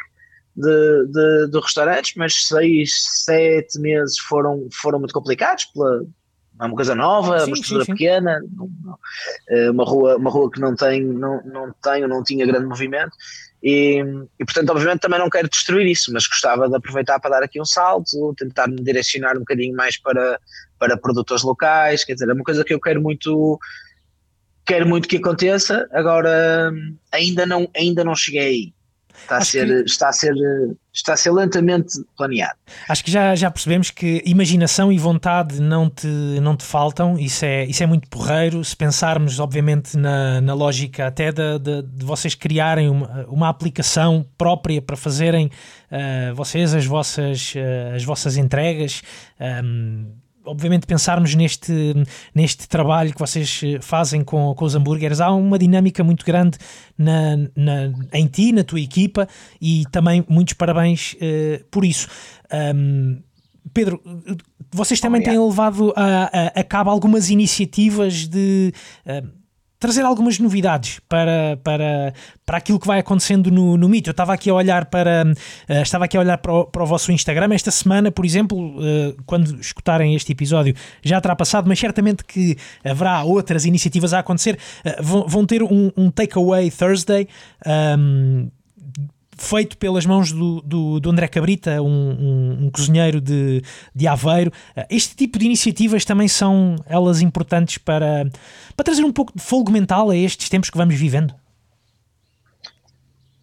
de, 0.57 1.07
de, 1.07 1.51
de 1.51 1.61
restaurantes, 1.61 2.15
mas 2.17 2.47
seis, 2.47 2.95
sete 3.25 3.79
meses 3.79 4.19
foram, 4.19 4.69
foram 4.73 4.99
muito 4.99 5.13
complicados 5.13 5.67
pela, 5.67 6.07
é 6.59 6.65
uma 6.65 6.75
coisa 6.75 6.95
nova, 6.95 7.41
sim, 7.41 7.47
uma 7.51 7.55
estrutura 7.55 7.85
sim, 7.85 7.93
sim. 7.93 7.93
pequena, 7.93 8.41
eh, 9.51 9.71
uma, 9.71 9.85
rua, 9.85 10.17
uma 10.17 10.31
rua 10.31 10.51
que 10.51 10.59
não 10.59 10.75
tem, 10.75 11.05
não, 11.05 11.43
não 11.45 11.75
tem 11.83 12.03
ou 12.03 12.09
não 12.09 12.25
tinha 12.25 12.47
grande 12.47 12.67
movimento. 12.67 13.15
E, 13.63 13.99
e, 14.39 14.45
portanto, 14.45 14.71
obviamente, 14.71 15.01
também 15.01 15.19
não 15.19 15.31
quero 15.31 15.49
destruir 15.49 15.87
isso, 15.87 16.13
mas 16.13 16.27
gostava 16.27 16.69
de 16.69 16.77
aproveitar 16.77 17.19
para 17.19 17.31
dar 17.31 17.43
aqui 17.43 17.61
um 17.61 17.65
salto, 17.65 18.35
tentar 18.37 18.69
me 18.69 18.77
direcionar 18.77 19.37
um 19.37 19.41
bocadinho 19.41 19.75
mais 19.75 19.97
para, 19.97 20.39
para 20.79 20.97
produtores 20.97 21.43
locais. 21.43 22.05
Quer 22.05 22.15
dizer, 22.15 22.29
é 22.29 22.33
uma 22.33 22.45
coisa 22.45 22.65
que 22.65 22.75
eu 22.75 22.81
quero 22.81 23.01
muito, 23.01 23.59
quero 24.65 24.87
muito 24.87 25.09
que 25.09 25.17
aconteça. 25.17 25.89
Agora, 25.93 26.73
ainda 27.11 27.47
não, 27.47 27.69
ainda 27.75 28.05
não 28.05 28.15
cheguei. 28.15 28.73
Está 29.23 29.39
a, 29.39 29.41
ser, 29.45 29.67
que... 29.67 29.91
está, 29.91 30.09
a 30.09 30.13
ser, 30.13 30.35
está 30.93 31.13
a 31.15 31.17
ser 31.17 31.33
lentamente 31.33 31.95
planeado. 32.17 32.57
Acho 32.89 33.05
que 33.05 33.11
já, 33.11 33.35
já 33.35 33.51
percebemos 33.51 33.91
que 33.91 34.23
imaginação 34.25 34.93
e 34.93 34.99
vontade 34.99 35.61
não 35.61 35.91
te, 35.91 36.07
não 36.07 36.57
te 36.57 36.65
faltam, 36.65 37.19
isso 37.19 37.45
é, 37.45 37.65
isso 37.65 37.83
é 37.83 37.87
muito 37.87 38.09
porreiro. 38.09 38.65
Se 38.65 38.77
pensarmos, 38.77 39.41
obviamente, 39.41 39.97
na, 39.97 40.41
na 40.41 40.55
lógica 40.55 41.07
até 41.07 41.33
de, 41.33 41.59
de, 41.59 41.83
de 41.83 42.05
vocês 42.05 42.35
criarem 42.35 42.89
uma, 42.89 43.27
uma 43.29 43.49
aplicação 43.49 44.25
própria 44.39 44.81
para 44.81 44.97
fazerem 44.97 45.47
uh, 45.91 46.35
vocês 46.35 46.75
as 46.75 46.87
vossas, 46.87 47.55
uh, 47.55 47.97
as 47.97 48.05
vossas 48.05 48.37
entregas. 48.37 49.03
Um, 49.41 50.13
obviamente 50.47 50.87
pensarmos 50.87 51.35
neste, 51.35 51.95
neste 52.35 52.69
trabalho 52.69 53.13
que 53.13 53.19
vocês 53.19 53.61
eh, 53.65 53.79
fazem 53.81 54.23
com, 54.23 54.55
com 54.55 54.65
os 54.65 54.75
hambúrgueres, 54.75 55.21
há 55.21 55.31
uma 55.31 55.59
dinâmica 55.59 56.03
muito 56.03 56.25
grande 56.25 56.59
na, 56.97 57.37
na, 57.55 57.93
em 58.13 58.27
ti, 58.27 58.53
na 58.53 58.65
tua 58.65 58.81
equipa 58.81 59.29
e 59.61 59.85
também 59.91 60.25
muitos 60.29 60.55
parabéns 60.55 61.15
uh, 61.15 61.65
por 61.71 61.85
isso. 61.85 62.09
Um, 62.75 63.21
Pedro, 63.75 64.01
vocês 64.71 65.01
também 65.01 65.23
têm 65.23 65.39
levado 65.39 65.93
a, 65.97 66.25
a, 66.25 66.61
a, 66.61 66.65
cabo 66.65 66.91
algumas 66.91 67.31
iniciativas 67.31 68.27
de. 68.29 68.73
Uh, 69.05 69.46
trazer 69.79 70.03
algumas 70.03 70.39
novidades 70.39 71.01
para, 71.09 71.59
para, 71.63 72.15
para 72.45 72.59
aquilo 72.59 72.79
que 72.79 72.87
vai 72.87 73.01
acontecendo 73.01 73.51
no, 73.51 73.77
no 73.77 73.89
mito. 73.89 74.09
Eu 74.09 74.13
estava 74.13 74.33
aqui 74.33 74.51
a 74.51 74.55
olhar 74.55 74.87
para 74.87 75.25
uh, 75.25 75.83
estava 75.83 76.05
aqui 76.05 76.17
a 76.17 76.21
olhar 76.21 76.39
para 76.39 76.53
o, 76.53 76.65
para 76.65 76.83
o 76.83 76.87
vosso 76.87 77.13
Instagram 77.13 77.55
esta 77.55 77.71
semana, 77.71 78.11
por 78.11 78.25
exemplo, 78.25 78.59
uh, 78.59 79.17
quando 79.27 79.61
escutarem 79.61 80.15
este 80.15 80.33
episódio 80.33 80.75
já 81.03 81.21
terá 81.21 81.37
passado, 81.37 81.69
mas 81.69 81.79
certamente 81.79 82.25
que 82.25 82.57
haverá 82.85 83.23
outras 83.23 83.65
iniciativas 83.65 84.13
a 84.13 84.21
acontecer. 84.21 84.59
Uh, 84.85 85.03
vão, 85.03 85.27
vão 85.27 85.47
ter 85.47 85.63
um, 85.63 85.91
um 85.97 86.11
Takeaway 86.11 86.71
Thursday. 86.71 87.29
Um, 87.67 88.51
feito 89.37 89.77
pelas 89.77 90.07
mãos 90.07 90.33
do, 90.33 90.61
do, 90.63 91.01
do 91.01 91.11
André 91.11 91.29
Cabrita, 91.29 91.83
um, 91.83 91.89
um, 91.89 92.65
um, 92.65 92.71
cozinheiro 92.71 93.21
de, 93.21 93.63
de 93.95 94.07
Aveiro. 94.07 94.51
Eh, 94.75 94.87
este 94.91 95.15
tipo 95.15 95.39
de 95.39 95.45
iniciativas 95.45 96.05
também 96.05 96.27
são 96.27 96.77
elas 96.87 97.21
importantes 97.21 97.79
para, 97.79 98.29
para 98.75 98.85
trazer 98.85 99.05
um 99.05 99.13
pouco 99.13 99.33
de 99.37 99.43
fogo 99.43 99.71
mental 99.71 100.11
a 100.11 100.17
estes 100.17 100.49
tempos 100.49 100.71
que 100.71 100.79
vamos 100.79 100.95
vivendo. 100.95 101.35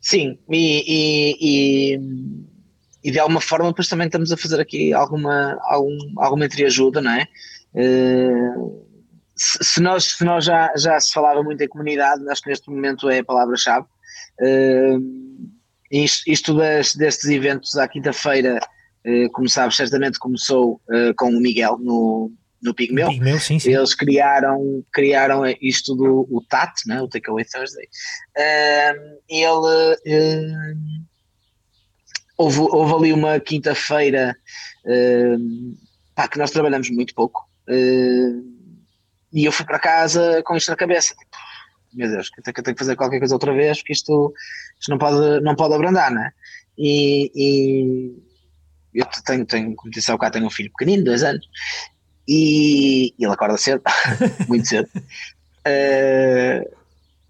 Sim, 0.01 0.37
e, 0.49 0.83
e, 0.85 1.37
e, 1.39 1.99
e 3.03 3.11
de 3.11 3.19
alguma 3.19 3.39
forma 3.39 3.69
depois 3.69 3.87
também 3.87 4.07
estamos 4.07 4.31
a 4.31 4.37
fazer 4.37 4.59
aqui 4.59 4.93
alguma, 4.93 5.57
algum, 5.61 5.97
alguma 6.17 6.45
entreajuda, 6.45 7.01
não 7.01 7.11
é? 7.11 7.27
Uh, 7.73 8.85
se, 9.35 9.57
se, 9.61 9.81
nós, 9.81 10.03
se 10.03 10.25
nós 10.25 10.43
já, 10.43 10.73
já 10.75 10.99
se 10.99 11.13
falava 11.13 11.41
muito 11.41 11.61
em 11.61 11.67
comunidade, 11.67 12.27
acho 12.29 12.41
que 12.41 12.49
neste 12.49 12.69
momento 12.69 13.09
é 13.09 13.19
a 13.19 13.23
palavra-chave. 13.23 13.85
Uh, 14.41 15.52
isto, 15.93 16.23
isto 16.29 16.53
das, 16.55 16.95
destes 16.95 17.29
eventos 17.29 17.75
à 17.75 17.87
quinta-feira, 17.87 18.59
eh, 19.05 19.29
como 19.29 19.47
sabes, 19.47 19.75
certamente 19.75 20.17
começou 20.17 20.81
eh, 20.91 21.13
com 21.15 21.29
o 21.29 21.39
Miguel 21.39 21.77
no, 21.77 22.31
no 22.61 22.73
Pigmeu. 22.73 23.09
Pigmeu 23.09 23.39
sim, 23.39 23.59
sim. 23.59 23.71
Eles 23.71 23.93
criaram, 23.93 24.83
criaram 24.91 25.43
isto 25.61 25.93
do 25.95 26.27
o 26.31 26.41
TAT, 26.41 26.73
né, 26.87 26.99
o 26.99 27.07
Takeaway 27.07 27.45
Thursday. 27.45 27.85
Uh, 28.35 29.19
ele. 29.29 29.95
Uh, 30.07 31.03
houve, 32.37 32.59
houve 32.59 32.93
ali 32.95 33.13
uma 33.13 33.39
quinta-feira 33.39 34.35
que 36.31 36.39
nós 36.39 36.49
trabalhamos 36.49 36.89
muito 36.89 37.13
pouco. 37.13 37.47
e 37.69 39.45
eu 39.45 39.51
fui 39.51 39.65
para 39.65 39.77
casa 39.77 40.41
com 40.43 40.57
isto 40.57 40.69
na 40.69 40.75
cabeça. 40.75 41.13
Tipo, 41.13 41.37
meu 41.95 42.09
Deus, 42.09 42.29
que 42.29 42.39
eu 42.39 42.63
tenho 42.63 42.75
que 42.75 42.83
fazer 42.83 42.95
qualquer 42.95 43.19
coisa 43.19 43.35
outra 43.35 43.53
vez, 43.53 43.79
porque 43.79 43.93
isto, 43.93 44.33
isto 44.79 44.89
não, 44.89 44.97
pode, 44.97 45.41
não 45.41 45.55
pode 45.55 45.73
abrandar, 45.73 46.11
né? 46.11 46.31
E, 46.77 47.31
e 47.35 48.99
eu 48.99 49.05
tenho, 49.25 49.45
tenho, 49.45 49.75
como 49.75 49.91
disse 49.91 50.11
ao 50.11 50.17
cá, 50.17 50.29
tenho 50.29 50.45
um 50.45 50.51
filho 50.51 50.71
pequenino, 50.71 51.03
dois 51.03 51.23
anos, 51.23 51.47
e, 52.27 53.13
ele 53.19 53.31
acorda 53.31 53.57
cedo, 53.57 53.81
muito 54.47 54.67
cedo. 54.67 54.89
Uh, 55.65 56.69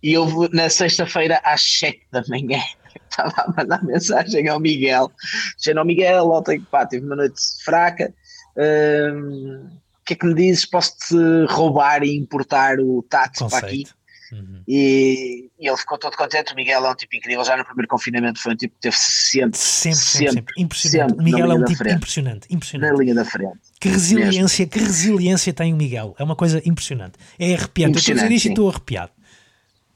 e 0.01 0.13
eu 0.13 0.27
na 0.51 0.69
sexta-feira 0.69 1.39
às 1.43 1.61
sete 1.61 2.01
da 2.11 2.23
manhã 2.27 2.59
estava 3.09 3.33
a 3.41 3.53
mandar 3.55 3.83
mensagem 3.83 4.47
ao 4.47 4.59
Miguel, 4.59 5.11
dizendo 5.57 5.79
ao 5.79 5.85
Miguel, 5.85 6.29
ontem 6.29 6.61
pá, 6.61 6.85
tive 6.85 7.05
uma 7.05 7.15
noite 7.15 7.41
fraca. 7.63 8.13
Uh, 8.55 9.65
o 9.65 10.05
que 10.05 10.13
é 10.13 10.15
que 10.17 10.25
me 10.25 10.33
dizes? 10.33 10.65
Posso-te 10.65 11.15
roubar 11.49 12.03
e 12.03 12.17
importar 12.17 12.77
o 12.79 13.01
Tato 13.03 13.47
para 13.47 13.67
aqui? 13.67 13.85
Uhum. 14.33 14.63
E, 14.67 15.51
e, 15.59 15.67
ele 15.67 15.77
ficou 15.77 15.97
todo 15.97 16.17
contente. 16.17 16.53
O 16.53 16.55
Miguel 16.55 16.85
é 16.85 16.89
um 16.89 16.95
tipo 16.95 17.15
incrível. 17.15 17.43
Já 17.45 17.55
no 17.55 17.63
primeiro 17.63 17.87
confinamento 17.87 18.41
foi 18.41 18.53
um 18.53 18.55
tipo 18.55 18.73
que 18.75 18.81
teve 18.81 18.95
sempre, 18.97 19.57
sempre, 19.59 19.99
sempre, 19.99 20.33
sempre. 20.33 20.53
impressionante. 20.57 21.09
Sempre 21.09 21.21
o 21.21 21.25
Miguel 21.25 21.51
é 21.51 21.55
um 21.55 21.65
tipo 21.65 21.87
impressionante, 21.87 22.47
impressionante. 22.49 22.91
Na 22.91 22.97
linha 22.97 23.15
da 23.15 23.25
frente. 23.25 23.59
Que 23.79 23.89
resiliência, 23.89 24.65
Mesmo. 24.65 24.71
que 24.71 24.79
resiliência 24.79 25.53
tem 25.53 25.73
o 25.73 25.77
Miguel. 25.77 26.15
É 26.17 26.23
uma 26.23 26.35
coisa 26.35 26.61
impressionante. 26.65 27.13
É 27.37 27.53
arrepiante. 27.53 27.95
Eu 27.95 27.99
estou 27.99 28.13
a 28.13 28.15
dizer 28.15 28.31
isto 28.31 28.45
e 28.47 28.49
estou 28.49 28.69
arrepiado. 28.69 29.11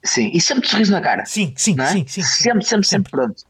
Sim, 0.04 0.32
e 0.34 0.40
sempre 0.40 0.70
sorriso 0.70 0.92
na 0.92 1.02
cara. 1.02 1.26
Sim, 1.26 1.54
sim, 1.58 1.76
é? 1.80 1.88
sim, 1.88 2.06
sim, 2.08 2.22
Sempre, 2.22 2.64
sempre, 2.64 2.88
sempre 2.88 3.12
pronto. 3.12 3.44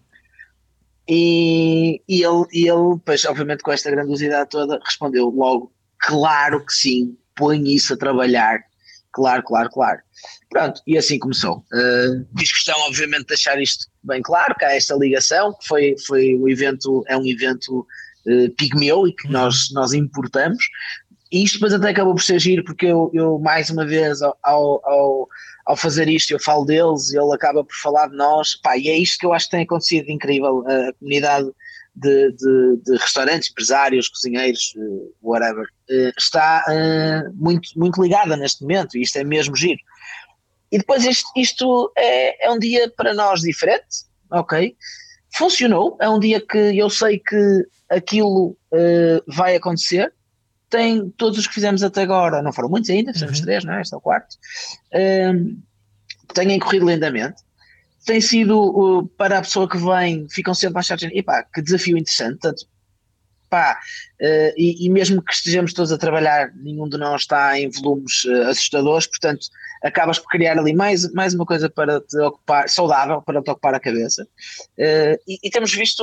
E, 1.07 2.01
e, 2.07 2.23
ele, 2.23 2.45
e 2.51 2.67
ele, 2.67 2.99
pois, 3.05 3.23
obviamente, 3.25 3.63
com 3.63 3.71
esta 3.71 3.91
grandiosidade 3.91 4.49
toda, 4.49 4.79
respondeu 4.83 5.29
logo: 5.29 5.71
claro 5.99 6.65
que 6.65 6.73
sim, 6.73 7.17
põe 7.35 7.63
isso 7.73 7.93
a 7.93 7.97
trabalhar. 7.97 8.59
Claro, 9.17 9.41
claro, 9.41 9.69
claro. 9.71 9.99
Pronto, 10.47 10.79
e 10.85 10.95
assim 10.95 11.17
começou. 11.17 11.65
Uh, 11.73 12.23
fiz 12.37 12.53
questão, 12.53 12.79
obviamente, 12.81 13.21
de 13.21 13.29
deixar 13.29 13.59
isto 13.59 13.87
bem 14.03 14.21
claro, 14.21 14.53
que 14.53 14.63
há 14.63 14.75
esta 14.75 14.93
ligação, 14.93 15.55
que 15.59 15.67
foi, 15.67 15.95
foi 16.05 16.35
o 16.35 16.47
evento, 16.47 17.03
é 17.07 17.17
um 17.17 17.25
evento 17.25 17.79
uh, 17.79 18.49
pigmeu 18.55 19.07
e 19.07 19.15
que 19.15 19.25
uhum. 19.25 19.33
nós, 19.33 19.71
nós 19.71 19.93
importamos. 19.93 20.63
E 21.31 21.43
isto 21.43 21.55
depois 21.55 21.73
até 21.73 21.89
acabou 21.89 22.13
por 22.13 22.21
ser 22.21 22.37
giro, 22.37 22.63
porque 22.63 22.85
eu, 22.85 23.09
eu 23.11 23.39
mais 23.39 23.71
uma 23.71 23.87
vez, 23.87 24.21
ao, 24.21 24.37
ao, 24.43 25.27
ao 25.65 25.75
fazer 25.75 26.07
isto, 26.07 26.29
eu 26.29 26.39
falo 26.39 26.63
deles, 26.63 27.11
ele 27.11 27.33
acaba 27.33 27.63
por 27.63 27.75
falar 27.75 28.09
de 28.09 28.15
nós, 28.15 28.55
pá, 28.55 28.77
e 28.77 28.87
é 28.87 28.95
isto 28.95 29.17
que 29.17 29.25
eu 29.25 29.33
acho 29.33 29.45
que 29.45 29.51
tem 29.51 29.63
acontecido 29.63 30.11
incrível. 30.11 30.63
A 30.67 30.93
comunidade 30.93 31.49
de, 31.97 32.31
de, 32.31 32.77
de 32.83 32.97
restaurantes, 32.97 33.49
empresários, 33.49 34.07
cozinheiros, 34.07 34.73
uh, 34.77 35.13
whatever, 35.21 35.65
uh, 35.65 36.11
está 36.17 36.63
uh, 36.67 37.33
muito, 37.33 37.69
muito 37.75 38.01
ligada 38.01 38.37
neste 38.37 38.61
momento, 38.61 38.97
e 38.97 39.01
isto 39.01 39.17
é 39.17 39.23
mesmo 39.23 39.55
giro. 39.55 39.79
E 40.71 40.77
depois 40.77 41.03
isto, 41.05 41.27
isto 41.35 41.91
é, 41.97 42.47
é 42.47 42.51
um 42.51 42.59
dia 42.59 42.91
para 42.95 43.13
nós 43.13 43.41
diferente, 43.41 44.05
ok? 44.29 44.75
Funcionou, 45.35 45.97
é 45.99 46.07
um 46.09 46.19
dia 46.19 46.39
que 46.39 46.57
eu 46.77 46.89
sei 46.89 47.19
que 47.19 47.67
aquilo 47.89 48.55
uh, 48.71 49.23
vai 49.27 49.55
acontecer. 49.55 50.13
Tem 50.69 51.09
todos 51.11 51.39
os 51.39 51.47
que 51.47 51.53
fizemos 51.53 51.81
até 51.81 52.01
agora, 52.01 52.41
não 52.41 52.51
foram 52.51 52.69
muitos 52.69 52.89
ainda, 52.89 53.13
fizemos 53.13 53.39
uhum. 53.39 53.45
três, 53.45 53.63
não 53.63 53.73
é? 53.73 53.81
Este 53.81 53.93
é 53.93 53.97
o 53.97 54.01
quarto. 54.01 54.35
Uh, 54.93 55.57
têm 56.33 56.59
corrido 56.59 56.87
lindamente. 56.87 57.46
Tem 58.07 58.21
sido, 58.21 58.57
uh, 58.57 59.05
para 59.05 59.37
a 59.37 59.41
pessoa 59.41 59.67
que 59.67 59.77
vem, 59.77 60.27
ficam 60.29 60.53
sempre 60.53 60.77
a 60.77 60.79
achar, 60.79 60.97
epá, 61.11 61.43
que 61.43 61.61
desafio 61.61 61.97
interessante. 61.97 62.39
Tanto, 62.39 62.65
pá, 63.49 63.77
uh, 64.21 64.53
e, 64.55 64.85
e, 64.85 64.89
mesmo 64.89 65.21
que 65.21 65.33
estejamos 65.33 65.73
todos 65.73 65.91
a 65.91 65.97
trabalhar, 65.97 66.49
nenhum 66.55 66.87
de 66.87 66.97
nós 66.97 67.23
está 67.23 67.59
em 67.59 67.69
volumes 67.69 68.23
uh, 68.23 68.43
assustadores, 68.43 69.07
portanto, 69.07 69.47
acabas 69.83 70.19
por 70.19 70.29
criar 70.29 70.57
ali 70.57 70.73
mais, 70.73 71.11
mais 71.11 71.33
uma 71.33 71.45
coisa 71.45 71.69
para 71.69 71.99
te 71.99 72.17
ocupar, 72.19 72.69
saudável, 72.69 73.21
para 73.21 73.41
te 73.41 73.51
ocupar 73.51 73.75
a 73.75 73.79
cabeça. 73.79 74.23
Uh, 74.77 75.19
e, 75.27 75.39
e, 75.43 75.49
temos 75.49 75.73
visto 75.73 76.01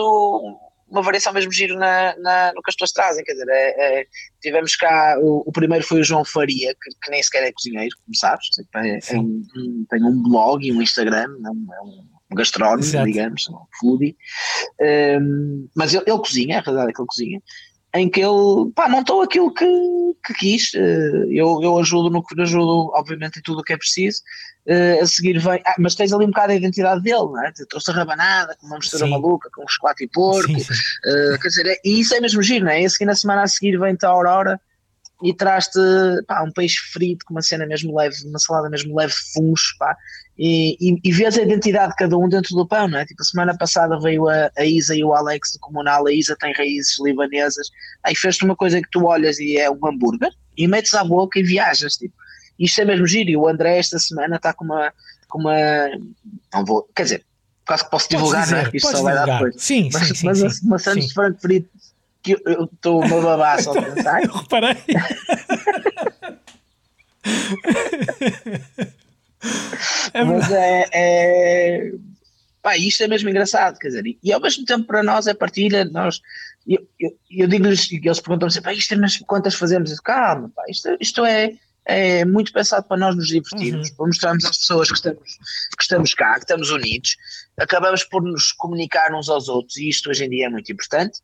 uma 0.88 1.02
variação 1.02 1.32
mesmo 1.32 1.52
giro 1.52 1.76
na, 1.78 2.16
na, 2.18 2.52
no 2.54 2.62
que 2.62 2.70
as 2.70 2.74
pessoas 2.74 2.92
trazem, 2.92 3.24
quer 3.24 3.32
dizer, 3.32 3.48
é, 3.48 4.00
é, 4.00 4.06
tivemos 4.40 4.76
cá, 4.76 5.16
o, 5.20 5.42
o, 5.46 5.52
primeiro 5.52 5.84
foi 5.84 6.00
o 6.00 6.04
João 6.04 6.24
Faria, 6.24 6.74
que, 6.74 6.90
que 7.02 7.10
nem 7.10 7.22
sequer 7.22 7.44
é 7.44 7.52
cozinheiro, 7.52 7.96
como 8.04 8.16
sabes, 8.16 8.48
é, 8.76 9.14
é 9.14 9.18
um, 9.18 9.42
um, 9.56 9.86
tem 9.90 10.02
um 10.04 10.22
blog 10.22 10.66
e 10.66 10.72
um 10.72 10.82
Instagram, 10.82 11.36
é 11.44 11.50
um, 11.50 11.66
é 11.72 11.80
um 11.82 12.36
gastrónomo, 12.36 12.80
Exato. 12.80 13.06
digamos, 13.06 13.48
um 13.48 13.58
foodie, 13.80 14.16
um, 15.20 15.68
mas 15.74 15.94
ele, 15.94 16.04
ele 16.06 16.18
cozinha, 16.18 16.58
a 16.58 16.62
realidade 16.62 16.90
é 16.90 16.92
que 16.92 17.00
ele 17.00 17.08
cozinha, 17.08 17.42
em 17.94 18.10
que 18.10 18.20
ele 18.20 18.72
pá, 18.74 18.88
montou 18.88 19.22
aquilo 19.22 19.54
que, 19.54 19.64
que 20.26 20.34
quis. 20.34 20.74
Eh, 20.74 21.26
eu, 21.30 21.60
eu 21.62 21.78
ajudo 21.78 22.10
no 22.10 22.24
que 22.24 22.40
ajudo, 22.42 22.90
obviamente, 22.92 23.38
em 23.38 23.42
tudo 23.42 23.60
o 23.60 23.62
que 23.62 23.72
é 23.72 23.76
preciso. 23.76 24.20
Uh, 24.66 25.02
a 25.02 25.06
seguir 25.06 25.38
vem. 25.38 25.60
Ah, 25.66 25.74
mas 25.78 25.94
tens 25.94 26.12
ali 26.12 26.24
um 26.24 26.28
bocado 26.28 26.52
a 26.52 26.56
identidade 26.56 27.02
dele, 27.02 27.26
não 27.26 27.44
é? 27.44 27.52
Trouxe 27.68 27.90
a 27.90 27.94
rabanada, 27.94 28.56
com 28.58 28.66
uma 28.66 28.76
mistura 28.76 29.04
sim. 29.04 29.10
maluca, 29.10 29.50
com 29.54 29.68
chocolate 29.68 30.04
e 30.04 30.08
porco. 30.08 30.48
Sim, 30.48 30.58
sim. 30.58 30.72
Uh, 30.72 31.38
quer 31.38 31.48
dizer, 31.48 31.66
é, 31.66 31.80
e 31.84 32.00
isso 32.00 32.14
é 32.14 32.20
mesmo 32.20 32.42
giro, 32.42 32.64
não 32.64 32.72
é? 32.72 32.80
E 32.80 32.86
a 32.86 32.88
seguir, 32.88 33.04
na 33.04 33.14
semana 33.14 33.42
a 33.42 33.46
seguir 33.46 33.78
vem-te 33.78 34.06
a 34.06 34.08
Aurora 34.08 34.58
e 35.22 35.32
traz-te 35.32 35.78
um 36.44 36.50
peixe 36.50 36.78
frito 36.92 37.24
com 37.24 37.34
uma 37.34 37.42
cena 37.42 37.66
mesmo 37.66 37.96
leve, 37.96 38.16
uma 38.26 38.38
salada 38.38 38.68
mesmo 38.68 38.94
leve 38.96 39.12
de 39.12 39.32
fungos, 39.32 39.74
pá, 39.78 39.96
e, 40.36 40.76
e, 40.80 41.00
e 41.04 41.12
vês 41.12 41.38
a 41.38 41.42
identidade 41.42 41.90
de 41.90 41.96
cada 41.96 42.18
um 42.18 42.28
dentro 42.28 42.54
do 42.54 42.66
pão, 42.66 42.88
não 42.88 42.98
é? 42.98 43.06
Tipo, 43.06 43.22
a 43.22 43.24
semana 43.24 43.56
passada 43.56 43.98
veio 44.00 44.28
a, 44.28 44.50
a 44.56 44.64
Isa 44.64 44.94
e 44.94 45.04
o 45.04 45.14
Alex 45.14 45.52
do 45.52 45.60
Comunal, 45.60 46.06
a 46.06 46.12
Isa 46.12 46.36
tem 46.38 46.52
raízes 46.52 46.98
libanesas, 47.00 47.70
aí 48.02 48.14
fez-te 48.14 48.44
uma 48.44 48.56
coisa 48.56 48.82
que 48.82 48.90
tu 48.90 49.04
olhas 49.04 49.38
e 49.38 49.56
é 49.56 49.70
um 49.70 49.86
hambúrguer, 49.86 50.30
e 50.56 50.66
metes 50.66 50.94
à 50.94 51.04
boca 51.04 51.38
e 51.38 51.42
viajas, 51.42 51.94
tipo, 51.94 52.14
isto 52.58 52.80
é 52.80 52.84
mesmo 52.84 53.06
giro, 53.06 53.30
e 53.30 53.36
o 53.36 53.48
André 53.48 53.78
esta 53.78 53.98
semana 53.98 54.36
está 54.36 54.52
com 54.52 54.64
uma, 54.64 54.92
com 55.28 55.38
uma, 55.40 55.54
não 56.52 56.64
vou, 56.64 56.88
quer 56.94 57.04
dizer, 57.04 57.24
quase 57.66 57.84
que 57.84 57.90
posso 57.90 58.08
divulgar, 58.08 58.44
dizer, 58.44 58.54
não 58.56 58.62
é? 58.62 58.70
Isto 58.72 58.90
só 58.90 59.02
vai 59.02 59.14
dar 59.14 59.26
depois. 59.26 59.54
Sim, 59.58 59.90
mas, 59.92 60.08
sim, 60.08 60.14
sim, 60.14 60.26
mas 60.26 60.38
sim, 60.38 60.46
a 60.46 60.68
maçã 60.68 60.94
de 60.94 61.12
frango 61.12 61.38
frito 61.40 61.68
que 62.22 62.40
eu 62.44 62.64
estou 62.64 63.04
uma 63.04 63.20
babá 63.20 63.60
só 63.60 63.72
de 63.72 63.82
pensar. 63.84 64.24
eu 64.24 64.32
reparei. 64.32 64.76
é 70.12 70.24
mas 70.24 70.50
é, 70.50 70.88
é, 70.92 71.92
pá, 72.62 72.78
isto 72.78 73.02
é 73.02 73.08
mesmo 73.08 73.28
engraçado, 73.28 73.78
quer 73.78 73.88
dizer, 73.88 74.04
e 74.22 74.32
ao 74.32 74.40
mesmo 74.40 74.64
tempo 74.64 74.86
para 74.86 75.02
nós 75.02 75.26
é 75.26 75.34
partilha, 75.34 75.84
nós, 75.84 76.22
eu, 76.66 76.86
eu, 76.98 77.14
eu 77.30 77.46
digo-lhes, 77.46 77.92
eles 77.92 78.20
perguntam-me 78.20 78.52
sempre, 78.52 78.70
pá, 78.70 78.78
isto 78.78 78.94
é 78.94 78.96
mas 78.96 79.18
quantas 79.18 79.54
fazemos? 79.54 79.90
Eu, 79.90 79.98
Calma, 80.02 80.50
pá, 80.54 80.64
isto, 80.68 80.96
isto 80.98 81.24
é, 81.26 81.52
é 81.86 82.24
muito 82.24 82.52
pensado 82.52 82.86
para 82.86 82.96
nós 82.96 83.14
nos 83.14 83.28
divertirmos, 83.28 83.90
uhum. 83.90 83.96
para 83.96 84.06
mostrarmos 84.06 84.44
às 84.44 84.58
pessoas 84.58 84.88
que 84.88 84.94
estamos, 84.94 85.38
que 85.76 85.82
estamos 85.82 86.14
cá, 86.14 86.34
que 86.34 86.40
estamos 86.40 86.70
unidos, 86.70 87.16
acabamos 87.58 88.04
por 88.04 88.22
nos 88.22 88.52
comunicar 88.52 89.12
uns 89.14 89.28
aos 89.28 89.48
outros, 89.48 89.76
e 89.76 89.88
isto 89.88 90.08
hoje 90.08 90.24
em 90.24 90.30
dia 90.30 90.46
é 90.46 90.48
muito 90.48 90.72
importante, 90.72 91.20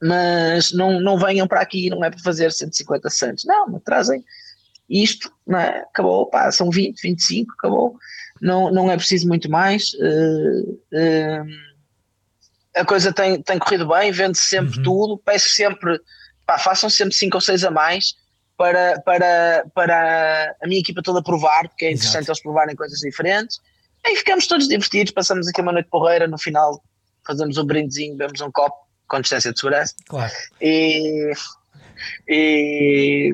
mas 0.00 0.72
não, 0.72 1.00
não 1.00 1.18
venham 1.18 1.46
para 1.46 1.60
aqui, 1.60 1.90
não 1.90 2.04
é 2.04 2.10
para 2.10 2.20
fazer 2.20 2.50
150 2.50 3.10
santos, 3.10 3.44
não, 3.44 3.78
trazem 3.80 4.24
isto, 4.88 5.30
não 5.46 5.58
é? 5.58 5.80
acabou, 5.80 6.26
pá, 6.26 6.50
são 6.50 6.70
20, 6.70 7.00
25, 7.02 7.52
acabou, 7.58 7.98
não, 8.40 8.72
não 8.72 8.90
é 8.90 8.96
preciso 8.96 9.28
muito 9.28 9.50
mais. 9.50 9.92
Uh, 9.94 10.72
uh, 10.94 11.46
a 12.74 12.84
coisa 12.86 13.12
tem, 13.12 13.42
tem 13.42 13.58
corrido 13.58 13.86
bem, 13.86 14.10
vende 14.12 14.38
sempre 14.38 14.78
uhum. 14.78 14.82
tudo, 14.82 15.18
peço 15.18 15.50
sempre, 15.50 16.00
pá, 16.46 16.58
façam 16.58 16.88
sempre 16.88 17.14
5 17.14 17.36
ou 17.36 17.40
6 17.40 17.64
a 17.64 17.70
mais 17.70 18.14
para, 18.58 19.00
para, 19.02 19.64
para 19.72 20.56
a 20.60 20.66
minha 20.66 20.80
equipa 20.80 21.00
toda 21.00 21.22
provar, 21.22 21.68
porque 21.68 21.86
é 21.86 21.92
interessante 21.92 22.24
Exato. 22.24 22.32
eles 22.32 22.42
provarem 22.42 22.74
coisas 22.74 22.98
diferentes. 22.98 23.60
Aí 24.04 24.16
ficamos 24.16 24.48
todos 24.48 24.66
divertidos, 24.66 25.12
passamos 25.12 25.46
aqui 25.46 25.60
uma 25.60 25.72
noite 25.72 25.88
porreira, 25.88 26.26
no 26.26 26.36
final 26.36 26.82
fazemos 27.24 27.56
um 27.56 27.64
brindezinho, 27.64 28.16
bebemos 28.16 28.40
um 28.40 28.50
copo 28.50 28.76
com 29.06 29.20
distância 29.20 29.52
de 29.52 29.60
segurança. 29.60 29.94
Claro. 30.08 30.32
E, 30.60 31.32
e, 32.28 33.32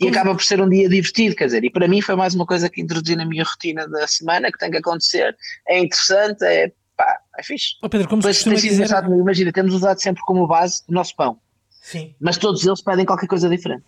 e 0.00 0.08
acaba 0.08 0.32
por 0.32 0.44
ser 0.44 0.60
um 0.60 0.68
dia 0.68 0.88
divertido, 0.88 1.34
quer 1.34 1.46
dizer, 1.46 1.64
e 1.64 1.70
para 1.70 1.88
mim 1.88 2.00
foi 2.00 2.14
mais 2.14 2.32
uma 2.32 2.46
coisa 2.46 2.70
que 2.70 2.80
introduzi 2.80 3.16
na 3.16 3.24
minha 3.24 3.42
rotina 3.42 3.88
da 3.88 4.06
semana, 4.06 4.52
que 4.52 4.58
tem 4.58 4.70
que 4.70 4.76
acontecer, 4.76 5.36
é 5.68 5.80
interessante, 5.80 6.44
é 6.44 6.70
pá, 6.96 7.18
é 7.36 7.42
fixe. 7.42 7.74
Oh 7.82 7.88
Pedro, 7.88 8.08
como 8.08 8.22
se 8.22 8.28
costuma 8.28 8.54
dizer... 8.54 8.88
imagina, 9.08 9.52
temos 9.52 9.74
usado 9.74 10.00
sempre 10.00 10.22
como 10.22 10.46
base 10.46 10.82
o 10.88 10.92
nosso 10.92 11.16
pão, 11.16 11.40
Sim. 11.82 12.14
mas 12.20 12.38
todos 12.38 12.64
eles 12.64 12.80
pedem 12.80 13.04
qualquer 13.04 13.26
coisa 13.26 13.48
diferente. 13.48 13.82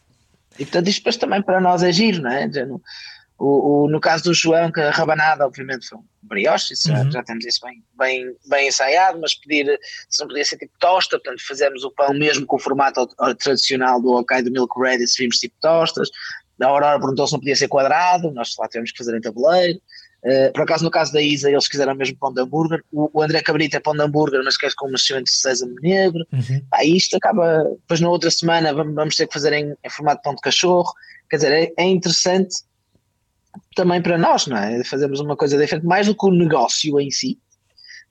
E 0.59 0.65
portanto 0.65 0.89
isto 0.89 0.99
depois 0.99 1.17
também 1.17 1.43
para 1.43 1.61
nós 1.61 1.83
é 1.83 1.93
giro, 1.93 2.23
não 2.23 2.31
é? 2.31 2.49
O, 3.39 3.85
o, 3.85 3.89
no 3.89 4.01
caso 4.01 4.25
do 4.25 4.35
João, 4.35 4.71
que 4.71 4.81
a 4.81 4.91
rabanada, 4.91 5.45
obviamente, 5.45 5.89
foi 5.89 5.99
um 5.99 6.05
brioche, 6.23 6.75
isso 6.75 6.89
uhum. 6.89 7.05
já, 7.05 7.11
já, 7.11 7.23
temos 7.25 7.45
isso 7.45 7.59
bem, 7.65 7.83
bem, 7.99 8.37
bem 8.47 8.69
ensaiado, 8.69 9.19
mas 9.21 9.35
pedir, 9.35 9.81
se 10.09 10.21
não 10.21 10.29
podia 10.29 10.45
ser 10.45 10.59
tipo 10.59 10.73
tosta, 10.79 11.19
portanto, 11.19 11.45
fazemos 11.45 11.83
o 11.83 11.91
pão 11.91 12.15
mesmo 12.15 12.47
com 12.47 12.55
o 12.55 12.61
formato 12.61 13.05
tradicional 13.39 14.01
do 14.01 14.13
ok 14.13 14.43
do 14.43 14.53
Milk 14.53 14.81
Ready, 14.81 15.09
se 15.09 15.23
vimos 15.23 15.39
tipo 15.39 15.57
tostas. 15.61 16.09
Da 16.57 16.69
Aurora 16.69 17.01
perguntou 17.01 17.27
se 17.27 17.33
não 17.33 17.41
podia 17.41 17.57
ser 17.57 17.67
quadrado, 17.67 18.31
nós 18.31 18.55
lá 18.57 18.69
tivemos 18.69 18.93
que 18.93 18.99
fazer 18.99 19.17
em 19.17 19.21
tabuleiro. 19.21 19.81
Uh, 20.25 20.53
por 20.53 20.63
acaso, 20.63 20.85
no 20.85 20.91
caso 20.91 21.13
da 21.13 21.21
Isa, 21.21 21.51
eles 21.51 21.67
quiseram 21.67 21.95
mesmo 21.95 22.17
pão 22.17 22.33
de 22.33 22.41
hambúrguer. 22.41 22.83
O, 22.93 23.11
o 23.13 23.23
André 23.23 23.43
Cabrita 23.43 23.77
é 23.77 23.81
pão 23.81 23.93
de 23.93 24.03
hambúrguer, 24.03 24.41
mas 24.45 24.57
quer 24.57 24.73
com 24.77 24.89
uma 24.89 24.99
semente 24.99 25.31
de 25.31 25.37
sésamo 25.37 25.75
negro. 25.83 26.25
Uhum. 26.33 26.63
Isto 26.85 27.17
acaba. 27.17 27.65
Depois, 27.65 28.01
na 28.01 28.09
outra 28.09 28.31
semana, 28.31 28.73
vamos, 28.73 28.95
vamos 28.95 29.17
ter 29.17 29.27
que 29.27 29.33
fazer 29.33 29.53
em, 29.53 29.75
em 29.85 29.91
formato 29.91 30.19
de 30.19 30.23
pão 30.23 30.35
de 30.35 30.41
cachorro. 30.41 30.93
Quer 31.29 31.37
dizer, 31.37 31.53
é, 31.53 31.73
é 31.77 31.85
interessante 31.85 32.55
também 33.75 34.01
para 34.01 34.17
nós, 34.17 34.47
não 34.47 34.57
é? 34.57 34.83
Fazemos 34.85 35.21
uma 35.21 35.37
coisa 35.37 35.59
diferente, 35.59 35.87
mais 35.87 36.07
do 36.07 36.15
que 36.15 36.27
o 36.27 36.31
negócio 36.31 37.01
em 37.01 37.11
si. 37.11 37.39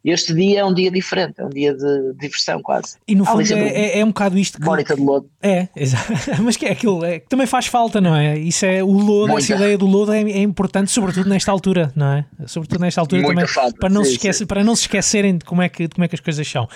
Este 0.03 0.33
dia 0.33 0.61
é 0.61 0.65
um 0.65 0.73
dia 0.73 0.89
diferente, 0.89 1.39
é 1.39 1.45
um 1.45 1.49
dia 1.49 1.75
de 1.75 2.13
diversão 2.19 2.59
quase. 2.61 2.95
E 3.07 3.13
no 3.13 3.23
fundo 3.23 3.53
é, 3.53 3.67
é, 3.67 3.99
é, 3.99 4.03
um 4.03 4.07
bocado 4.07 4.37
isto 4.37 4.59
que. 4.59 4.65
Mónica 4.65 4.95
de 4.95 5.01
lodo. 5.01 5.29
É, 5.41 5.67
exato. 5.75 6.11
Mas 6.41 6.57
que 6.57 6.65
é 6.65 6.71
aquilo, 6.71 7.05
é, 7.05 7.19
que 7.19 7.29
também 7.29 7.45
faz 7.45 7.67
falta, 7.67 8.01
não 8.01 8.15
é? 8.15 8.37
Isso 8.37 8.65
é 8.65 8.83
o 8.83 8.91
lodo, 8.91 9.33
Muita. 9.33 9.53
essa 9.53 9.55
ideia 9.55 9.77
do 9.77 9.85
lodo 9.85 10.11
é, 10.11 10.21
é, 10.21 10.41
importante, 10.41 10.89
sobretudo 10.89 11.29
nesta 11.29 11.51
altura, 11.51 11.91
não 11.95 12.13
é? 12.13 12.25
Sobretudo 12.47 12.81
nesta 12.81 12.99
altura 12.99 13.21
Muita 13.21 13.41
também, 13.41 13.53
falta. 13.53 13.77
para 13.77 13.89
não, 13.89 14.03
sim, 14.03 14.09
se 14.09 14.15
esquecer, 14.15 14.45
para 14.47 14.63
não 14.63 14.75
se 14.75 14.81
esquecerem 14.81 15.37
de 15.37 15.45
como 15.45 15.61
é 15.61 15.69
que, 15.69 15.87
como 15.87 16.03
é 16.03 16.07
que 16.07 16.15
as 16.15 16.21
coisas 16.21 16.47
são. 16.47 16.63
Uh, 16.63 16.67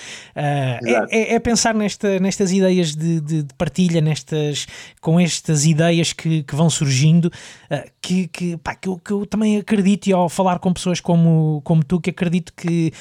é, 1.10 1.34
é, 1.34 1.40
pensar 1.40 1.74
nesta, 1.74 2.20
nestas 2.20 2.52
ideias 2.52 2.96
de, 2.96 3.20
de, 3.22 3.44
de, 3.44 3.54
partilha, 3.56 4.02
nestas, 4.02 4.68
com 5.02 5.20
estas 5.20 5.66
ideias 5.66 6.14
que, 6.14 6.44
que 6.44 6.56
vão 6.56 6.70
surgindo, 6.70 7.26
uh, 7.26 7.90
que, 8.00 8.28
que, 8.28 8.58
pá, 8.58 8.76
que, 8.76 8.88
eu, 8.88 8.98
que 8.98 9.12
eu 9.12 9.26
também 9.26 9.58
acredito, 9.58 10.06
e 10.06 10.14
ao 10.14 10.30
falar 10.30 10.60
com 10.60 10.72
pessoas 10.72 11.00
como, 11.00 11.60
como 11.64 11.84
tu, 11.84 12.00
que 12.00 12.12
acredito 12.12 12.54
que 12.56 12.94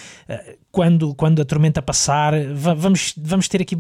quando, 0.71 1.15
quando 1.15 1.43
a 1.43 1.45
tormenta 1.45 1.83
passar, 1.83 2.33
vamos, 2.55 3.15
vamos 3.17 3.49
ter 3.49 3.63
aqui 3.63 3.77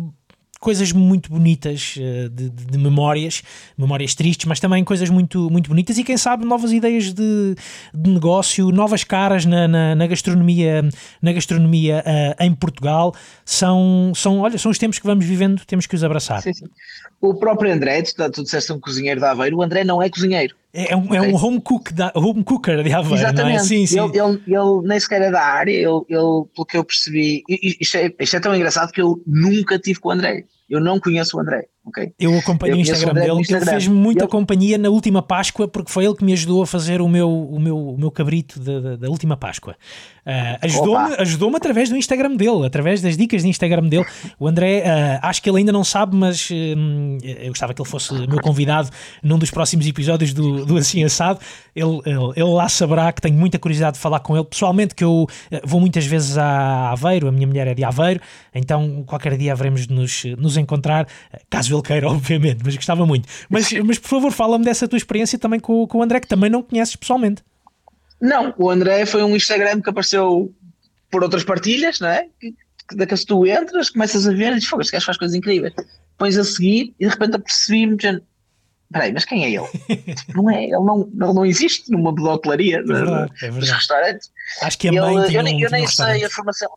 coisas 0.64 0.93
muito 0.93 1.30
bonitas 1.30 1.95
de, 1.95 2.49
de, 2.49 2.49
de, 2.49 2.78
memórias, 2.78 3.43
memórias 3.76 4.14
tristes, 4.14 4.47
mas 4.47 4.59
também 4.59 4.82
coisas 4.82 5.11
muito, 5.11 5.51
muito 5.51 5.68
bonitas 5.68 5.99
e 5.99 6.03
quem 6.03 6.16
sabe 6.16 6.47
novas 6.47 6.72
ideias 6.72 7.12
de, 7.12 7.55
de 7.93 8.11
negócio, 8.11 8.70
novas 8.70 9.05
caras 9.05 9.45
na, 9.45 9.68
na, 9.68 9.95
na 9.95 10.07
gastronomia, 10.07 10.82
na 11.20 11.32
gastronomia 11.35 12.03
uh, 12.07 12.43
em 12.43 12.55
Portugal. 12.55 13.14
São, 13.45 14.12
são, 14.16 14.39
olha, 14.39 14.57
são 14.57 14.70
os 14.70 14.78
tempos 14.78 14.99
que 14.99 15.07
vamos 15.07 15.26
vivendo, 15.26 15.62
temos 15.66 15.87
que 15.87 15.95
os 15.95 16.03
abraçar. 16.03 16.41
Sim, 16.41 16.55
sim. 16.55 16.64
O 17.25 17.35
próprio 17.35 17.72
André, 17.72 18.03
tu, 18.03 18.31
tu 18.31 18.43
disseste 18.43 18.70
um 18.72 18.79
cozinheiro 18.79 19.18
de 19.18 19.27
Aveiro, 19.27 19.57
o 19.57 19.62
André 19.62 19.83
não 19.83 20.03
é 20.03 20.11
cozinheiro. 20.11 20.55
É, 20.75 20.93
é 20.93 20.97
um, 20.97 21.14
é 21.14 21.22
um 21.22 21.35
home, 21.35 21.61
cook 21.61 21.93
da, 21.93 22.12
home 22.14 22.45
cooker 22.45 22.83
de 22.83 22.93
Aveiro, 22.93 23.16
Exatamente. 23.16 23.57
não 23.57 23.62
é? 23.62 23.64
Sim, 23.64 23.87
sim. 23.87 23.99
Ele, 23.99 24.18
ele, 24.18 24.43
ele 24.47 24.83
nem 24.89 25.01
sequer 25.01 25.22
é 25.22 25.31
da 25.31 25.41
área, 25.41 25.70
ele, 25.70 26.03
ele 26.09 26.45
pelo 26.55 26.66
que 26.68 26.77
eu 26.77 26.85
percebi, 26.85 27.43
isto 27.49 27.97
é, 27.97 28.12
isto 28.20 28.37
é 28.37 28.41
tão 28.41 28.55
engraçado 28.55 28.93
que 28.93 29.01
eu 29.01 29.22
nunca 29.27 29.79
tive 29.79 30.01
com 30.01 30.11
o 30.11 30.12
André. 30.12 30.45
Eu 30.68 30.81
não 30.81 31.01
conheço 31.01 31.37
o 31.37 31.41
André, 31.41 31.66
ok? 31.85 32.12
Eu 32.18 32.37
acompanho 32.39 32.76
o 32.76 32.78
Instagram 32.78 33.14
dele, 33.14 33.41
Instagram. 33.41 33.62
ele 33.62 33.70
fez 33.70 33.89
muita 33.89 34.24
ele... 34.24 34.30
companhia 34.30 34.78
na 34.78 34.89
última 34.89 35.22
Páscoa, 35.22 35.68
porque 35.68 35.93
foi 35.93 36.05
ele 36.05 36.14
que 36.14 36.24
me 36.24 36.32
ajudou 36.32 36.62
a 36.62 36.66
fazer 36.66 37.01
o 37.01 37.09
meu, 37.09 37.30
o 37.30 37.61
meu, 37.61 37.76
o 37.76 37.99
meu 37.99 38.11
cabrito 38.11 38.59
da, 38.59 39.09
última 39.09 39.37
Páscoa. 39.37 39.76
Uh, 40.26 40.59
ajudou-me 40.62 41.14
ajudou 41.18 41.55
através 41.55 41.91
do 41.91 41.97
Instagram 41.97 42.37
dele, 42.37 42.64
através 42.64 43.03
das 43.03 43.16
dicas 43.16 43.43
de 43.43 43.49
Instagram 43.49 43.85
dele. 43.85 44.07
O 44.39 44.49
André, 44.49 44.80
uh, 44.80 45.18
acho 45.22 45.43
que 45.43 45.51
ele 45.51 45.59
ainda 45.59 45.72
não 45.72 45.85
sabe, 45.85 46.16
mas 46.16 46.49
uh, 46.51 46.55
eu 47.22 47.49
gostava 47.49 47.74
que 47.74 47.82
ele 47.82 47.89
fosse 47.89 48.14
meu 48.26 48.41
convidado 48.41 48.89
num 49.22 49.39
dos 49.39 49.51
próximos 49.51 49.87
episódios 49.87 50.32
do, 50.32 50.64
do 50.64 50.78
Assim 50.78 51.05
Assado. 51.05 51.39
Ele, 51.76 52.01
ele, 52.07 52.32
ele, 52.37 52.49
lá 52.51 52.68
saberá 52.68 53.12
que 53.12 53.20
tenho 53.20 53.37
muita 53.37 53.59
curiosidade 53.59 53.97
de 53.97 54.01
falar 54.01 54.20
com 54.20 54.35
ele 54.35 54.45
pessoalmente, 54.45 54.95
que 54.95 55.05
eu 55.05 55.26
vou 55.64 55.80
muitas 55.80 56.07
vezes 56.07 56.39
a 56.39 56.91
Aveiro, 56.93 57.28
a 57.28 57.32
minha 57.32 57.47
mulher 57.47 57.66
é 57.66 57.74
de 57.74 57.85
Aveiro, 57.85 58.20
então 58.55 59.03
qualquer 59.07 59.37
dia 59.37 59.53
haveremos 59.53 59.87
de 59.87 59.93
nos, 59.93 60.24
nos 60.39 60.57
encontrar, 60.57 61.07
caso 61.51 61.74
ele 61.75 61.83
queira, 61.83 62.09
obviamente, 62.11 62.61
mas 62.64 62.77
gostava 62.77 63.05
muito. 63.05 63.29
Mas, 63.49 63.70
mas 63.72 63.99
por 63.99 64.09
favor, 64.09 64.33
fala-me 64.33 64.64
dessa 64.64 64.89
tua 64.89 64.97
experiência 64.97 65.39
também 65.39 65.61
com, 65.61 65.87
com 65.87 65.99
o 65.99 66.03
André, 66.03 66.20
que 66.20 66.29
também 66.29 66.51
não 66.51 66.62
conheces 66.62 66.97
pessoalmente. 66.97 67.43
Não, 68.20 68.55
o 68.57 68.70
André 68.70 69.05
foi 69.07 69.22
um 69.22 69.37
Instagram 69.37 69.81
que 69.81 69.91
apareceu 69.91 70.53
por 71.11 71.22
outras 71.22 71.45
partilhas, 71.45 72.01
não 72.01 72.09
é? 72.09 72.27
Que, 72.41 72.55
que, 72.89 72.97
da 72.97 73.07
que 73.07 73.27
tu 73.27 73.47
entras, 73.47 73.91
começas 73.91 74.27
a 74.27 74.33
ver 74.33 74.53
e 74.53 74.55
dizes, 74.55 74.68
fogo, 74.68 74.83
este 74.83 74.93
gajo 74.93 75.07
faz 75.07 75.18
coisas 75.18 75.37
incríveis. 75.37 75.75
Pões 76.16 76.39
a 76.39 76.45
seguir 76.45 76.95
e 76.99 77.05
de 77.05 77.11
repente 77.11 77.37
apercebi-me, 77.37 77.97
peraí, 78.93 79.12
mas 79.12 79.25
quem 79.25 79.45
é 79.45 79.51
ele? 79.51 79.68
não 80.35 80.51
é, 80.51 80.64
ele 80.64 80.72
não, 80.72 81.01
ele 81.03 81.33
não 81.35 81.45
existe 81.45 81.91
numa 81.91 82.11
hotelaria, 82.11 82.79
é 82.79 82.83
verdade, 82.83 83.33
é 83.43 83.51
dos 83.51 83.70
restaurantes. 83.70 84.31
Acho 84.62 84.79
que 84.79 84.89
a 84.89 84.93
mãe 84.93 85.16
ele, 85.16 85.37
eu, 85.37 85.43
um, 85.43 85.61
eu 85.61 85.70
nem 85.70 85.87
sei 85.87 86.25
a 86.25 86.31
formação, 86.31 86.68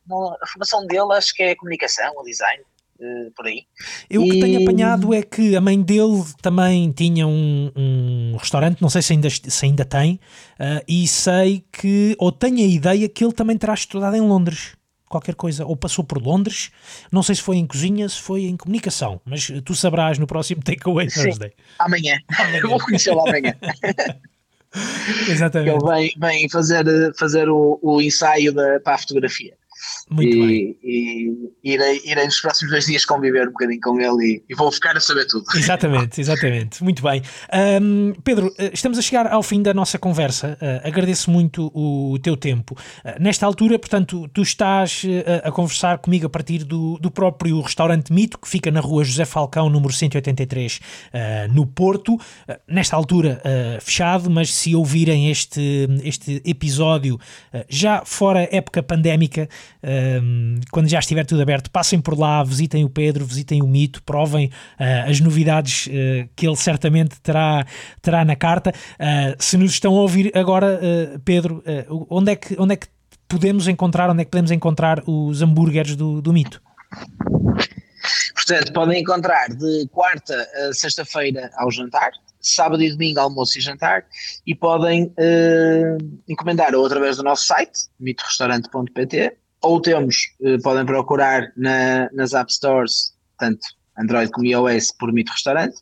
a 0.41 0.48
formação 0.48 0.86
dele, 0.88 1.14
acho 1.14 1.34
que 1.34 1.43
é 1.43 1.56
comunicação, 1.56 2.12
o 2.18 2.24
design. 2.24 2.64
Uh, 3.00 3.32
por 3.36 3.45
aí. 3.45 3.64
Eu 4.10 4.24
o 4.24 4.30
que 4.30 4.39
tenho 4.39 4.62
apanhado 4.64 5.14
é 5.14 5.22
que 5.22 5.56
a 5.56 5.62
mãe 5.62 5.80
dele 5.80 6.24
também 6.41 6.91
tinha 6.91 7.28
um, 7.28 7.72
um 7.76 8.36
restaurante, 8.38 8.82
não 8.82 8.89
sei 8.89 9.04
se 9.04 9.14
ainda, 9.14 9.30
se 9.30 9.66
ainda 9.66 9.86
tem, 9.86 10.20
uh, 10.60 10.84
e 10.88 11.08
sei 11.08 11.64
que, 11.72 12.16
ou 12.18 12.32
tenho 12.32 12.58
a 12.58 12.68
ideia 12.68 13.08
que 13.08 13.24
ele 13.24 13.34
também 13.34 13.58
terá 13.58 13.74
estudado 13.74 14.16
em 14.16 14.22
Londres. 14.22 14.76
Qualquer 15.08 15.36
coisa, 15.36 15.66
ou 15.66 15.78
passou 15.78 16.04
por 16.04 16.22
Londres, 16.22 16.70
não 17.12 17.24
sei 17.24 17.36
se 17.36 17.41
foi 17.41 17.56
em 17.56 17.66
cozinha, 17.66 18.10
se 18.10 18.20
foi 18.20 18.43
em 18.43 18.58
comunicação, 18.58 19.22
mas 19.24 19.50
tu 19.64 19.74
sabrás 19.74 20.18
no 20.18 20.28
próximo 20.28 20.62
Takeaway 20.62 21.08
Thursday. 21.08 21.54
Amanhã, 21.80 22.20
amanhã. 22.38 22.60
eu 22.62 22.70
vou 22.70 22.80
conhecê-lo 22.80 23.22
amanhã. 23.22 23.56
Exatamente. 25.30 25.76
Ele 25.76 25.93
vem, 25.93 26.14
vem 26.18 26.50
fazer, 26.50 26.86
fazer 27.18 27.48
o, 27.48 27.80
o 27.82 28.02
ensaio 28.02 28.52
da, 28.52 28.80
para 28.82 28.95
a 28.95 28.98
fotografia. 28.98 29.56
Muito 30.09 30.36
e, 30.36 30.39
bem. 30.39 30.78
e 30.84 31.73
irei, 31.73 32.01
irei 32.05 32.25
nos 32.25 32.39
próximos 32.39 32.71
dois 32.71 32.86
dias 32.86 33.05
conviver 33.05 33.47
um 33.47 33.51
bocadinho 33.51 33.82
com 33.82 33.99
ele 33.99 34.25
e, 34.25 34.43
e 34.49 34.55
vou 34.55 34.71
ficar 34.71 34.95
a 34.95 34.99
saber 34.99 35.25
tudo. 35.25 35.45
Exatamente, 35.55 36.19
exatamente. 36.21 36.84
Muito 36.84 37.03
bem. 37.03 37.21
Um, 37.82 38.13
Pedro, 38.23 38.53
eh, 38.57 38.71
estamos 38.73 38.97
a 38.97 39.01
chegar 39.01 39.28
ao 39.28 39.43
fim 39.43 39.61
da 39.61 39.73
nossa 39.73 39.97
conversa. 39.99 40.57
Uh, 40.61 40.88
agradeço 40.88 41.30
muito 41.30 41.71
o, 41.73 42.13
o 42.13 42.19
teu 42.19 42.38
tempo. 42.38 42.73
Uh, 42.73 43.21
nesta 43.21 43.45
altura, 43.45 43.78
portanto, 43.78 44.28
tu 44.34 44.41
estás 44.41 45.03
uh, 45.03 45.47
a 45.47 45.51
conversar 45.51 45.97
comigo 45.99 46.25
a 46.25 46.30
partir 46.30 46.63
do, 46.63 46.97
do 46.99 47.11
próprio 47.11 47.59
restaurante 47.61 48.11
Mito, 48.11 48.38
que 48.38 48.47
fica 48.47 48.71
na 48.71 48.80
rua 48.80 49.03
José 49.03 49.25
Falcão, 49.25 49.69
número 49.69 49.93
183, 49.93 50.80
no 51.51 51.65
Porto. 51.65 52.17
nesta 52.67 52.95
altura, 52.95 53.41
fechado, 53.82 54.30
mas 54.30 54.53
se 54.53 54.75
ouvirem 54.75 55.30
este, 55.30 55.88
este 56.03 56.41
episódio 56.45 57.19
já 57.69 58.03
fora 58.05 58.47
época 58.51 58.82
pandémica, 58.82 59.49
quando 60.72 60.88
já 60.88 60.99
estiver 60.99 61.26
tudo 61.26 61.41
aberto, 61.41 61.70
passem 61.72 61.99
por 61.99 62.18
lá, 62.18 62.43
visitem 62.43 62.84
o 62.84 62.89
Pedro, 62.89 63.26
visitem 63.26 63.61
o 63.61 63.68
Mito, 63.68 64.01
provem 64.03 64.47
uh, 64.47 65.09
as 65.09 65.20
novidades 65.20 65.88
uh, 65.88 66.30
que 66.36 66.47
ele 66.47 66.55
certamente 66.55 67.20
terá, 67.22 67.65
terá 68.01 68.26
na 68.26 68.36
carta. 68.36 68.72
Uh, 68.72 69.36
se 69.38 69.57
nos 69.57 69.72
estão 69.72 69.95
a 69.95 70.01
ouvir 70.01 70.32
agora, 70.36 70.80
Pedro, 71.24 71.63
onde, 72.09 72.32
é 72.32 72.36
que, 72.36 72.55
onde 72.59 72.74
é 72.74 72.78
que 72.78 72.88
podemos 73.28 73.68
encontrar, 73.68 74.09
onde 74.09 74.22
é 74.22 74.26
que 74.26 74.32
podemos 74.32 74.51
encontrar 74.51 75.03
os 75.05 75.41
hambúrgueres 75.41 75.95
do, 75.95 76.22
do 76.22 76.34
Mito? 76.34 76.61
Portanto, 78.34 78.72
podem 78.72 79.01
encontrar 79.01 79.49
de 79.49 79.88
quarta 79.91 80.47
a 80.55 80.74
sexta-feira 80.74 81.49
ao 81.55 81.70
jantar, 81.70 82.11
sábado 82.39 82.82
e 82.82 82.89
domingo 82.89 83.20
almoço 83.20 83.57
e 83.57 83.61
jantar, 83.61 84.05
e 84.45 84.55
podem 84.55 85.05
uh, 85.05 86.22
encomendar 86.28 86.74
ou 86.74 86.86
através 86.86 87.18
do 87.18 87.24
nosso 87.24 87.45
site, 87.45 87.89
mitorestaurante.pt, 87.99 89.38
ou 89.62 89.82
temos, 89.82 90.16
uh, 90.41 90.62
podem 90.62 90.86
procurar 90.86 91.51
na, 91.55 92.10
nas 92.14 92.34
App 92.34 92.51
Stores, 92.51 93.14
tanto 93.38 93.66
Android 93.97 94.32
como 94.32 94.45
iOS, 94.45 94.91
por 94.91 95.12
Mito 95.12 95.32
Restaurante, 95.32 95.76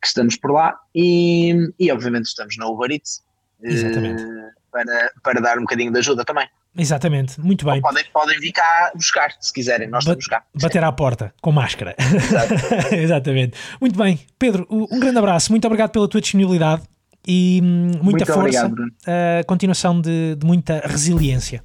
que 0.00 0.06
estamos 0.06 0.36
por 0.36 0.52
lá, 0.52 0.76
e, 0.94 1.54
e 1.78 1.90
obviamente 1.92 2.26
estamos 2.26 2.56
na 2.56 2.66
Uber 2.66 2.90
Eats, 2.90 3.22
uh, 3.60 4.62
para, 4.70 5.12
para 5.22 5.40
dar 5.40 5.58
um 5.58 5.62
bocadinho 5.62 5.92
de 5.92 5.98
ajuda 5.98 6.24
também. 6.24 6.48
Exatamente, 6.76 7.38
muito 7.38 7.66
bem. 7.66 7.82
podem, 7.82 8.04
podem 8.12 8.40
vir 8.40 8.52
cá 8.52 8.92
buscar, 8.94 9.30
se 9.38 9.52
quiserem, 9.52 9.88
nós 9.88 10.06
ba 10.06 10.14
buscar. 10.14 10.44
Bater 10.54 10.82
à 10.82 10.90
porta, 10.90 11.32
com 11.42 11.52
máscara. 11.52 11.94
Exatamente. 12.90 13.58
Muito 13.78 13.98
bem, 13.98 14.18
Pedro, 14.38 14.66
um 14.70 14.98
grande 14.98 15.18
abraço, 15.18 15.52
muito 15.52 15.66
obrigado 15.66 15.90
pela 15.90 16.08
tua 16.08 16.20
disponibilidade 16.20 16.82
e 17.26 17.60
hum, 17.62 17.92
muita 18.02 18.02
muito 18.02 18.26
força, 18.26 18.66
obrigado, 18.66 18.78
uh, 18.78 19.46
continuação 19.46 20.00
de, 20.00 20.34
de 20.34 20.46
muita 20.46 20.80
resiliência. 20.86 21.62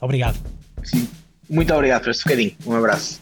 Obrigado. 0.00 0.57
Muito 1.48 1.72
obrigado 1.74 2.02
por 2.02 2.10
este 2.10 2.24
bocadinho. 2.24 2.52
Um 2.66 2.74
abraço. 2.74 3.20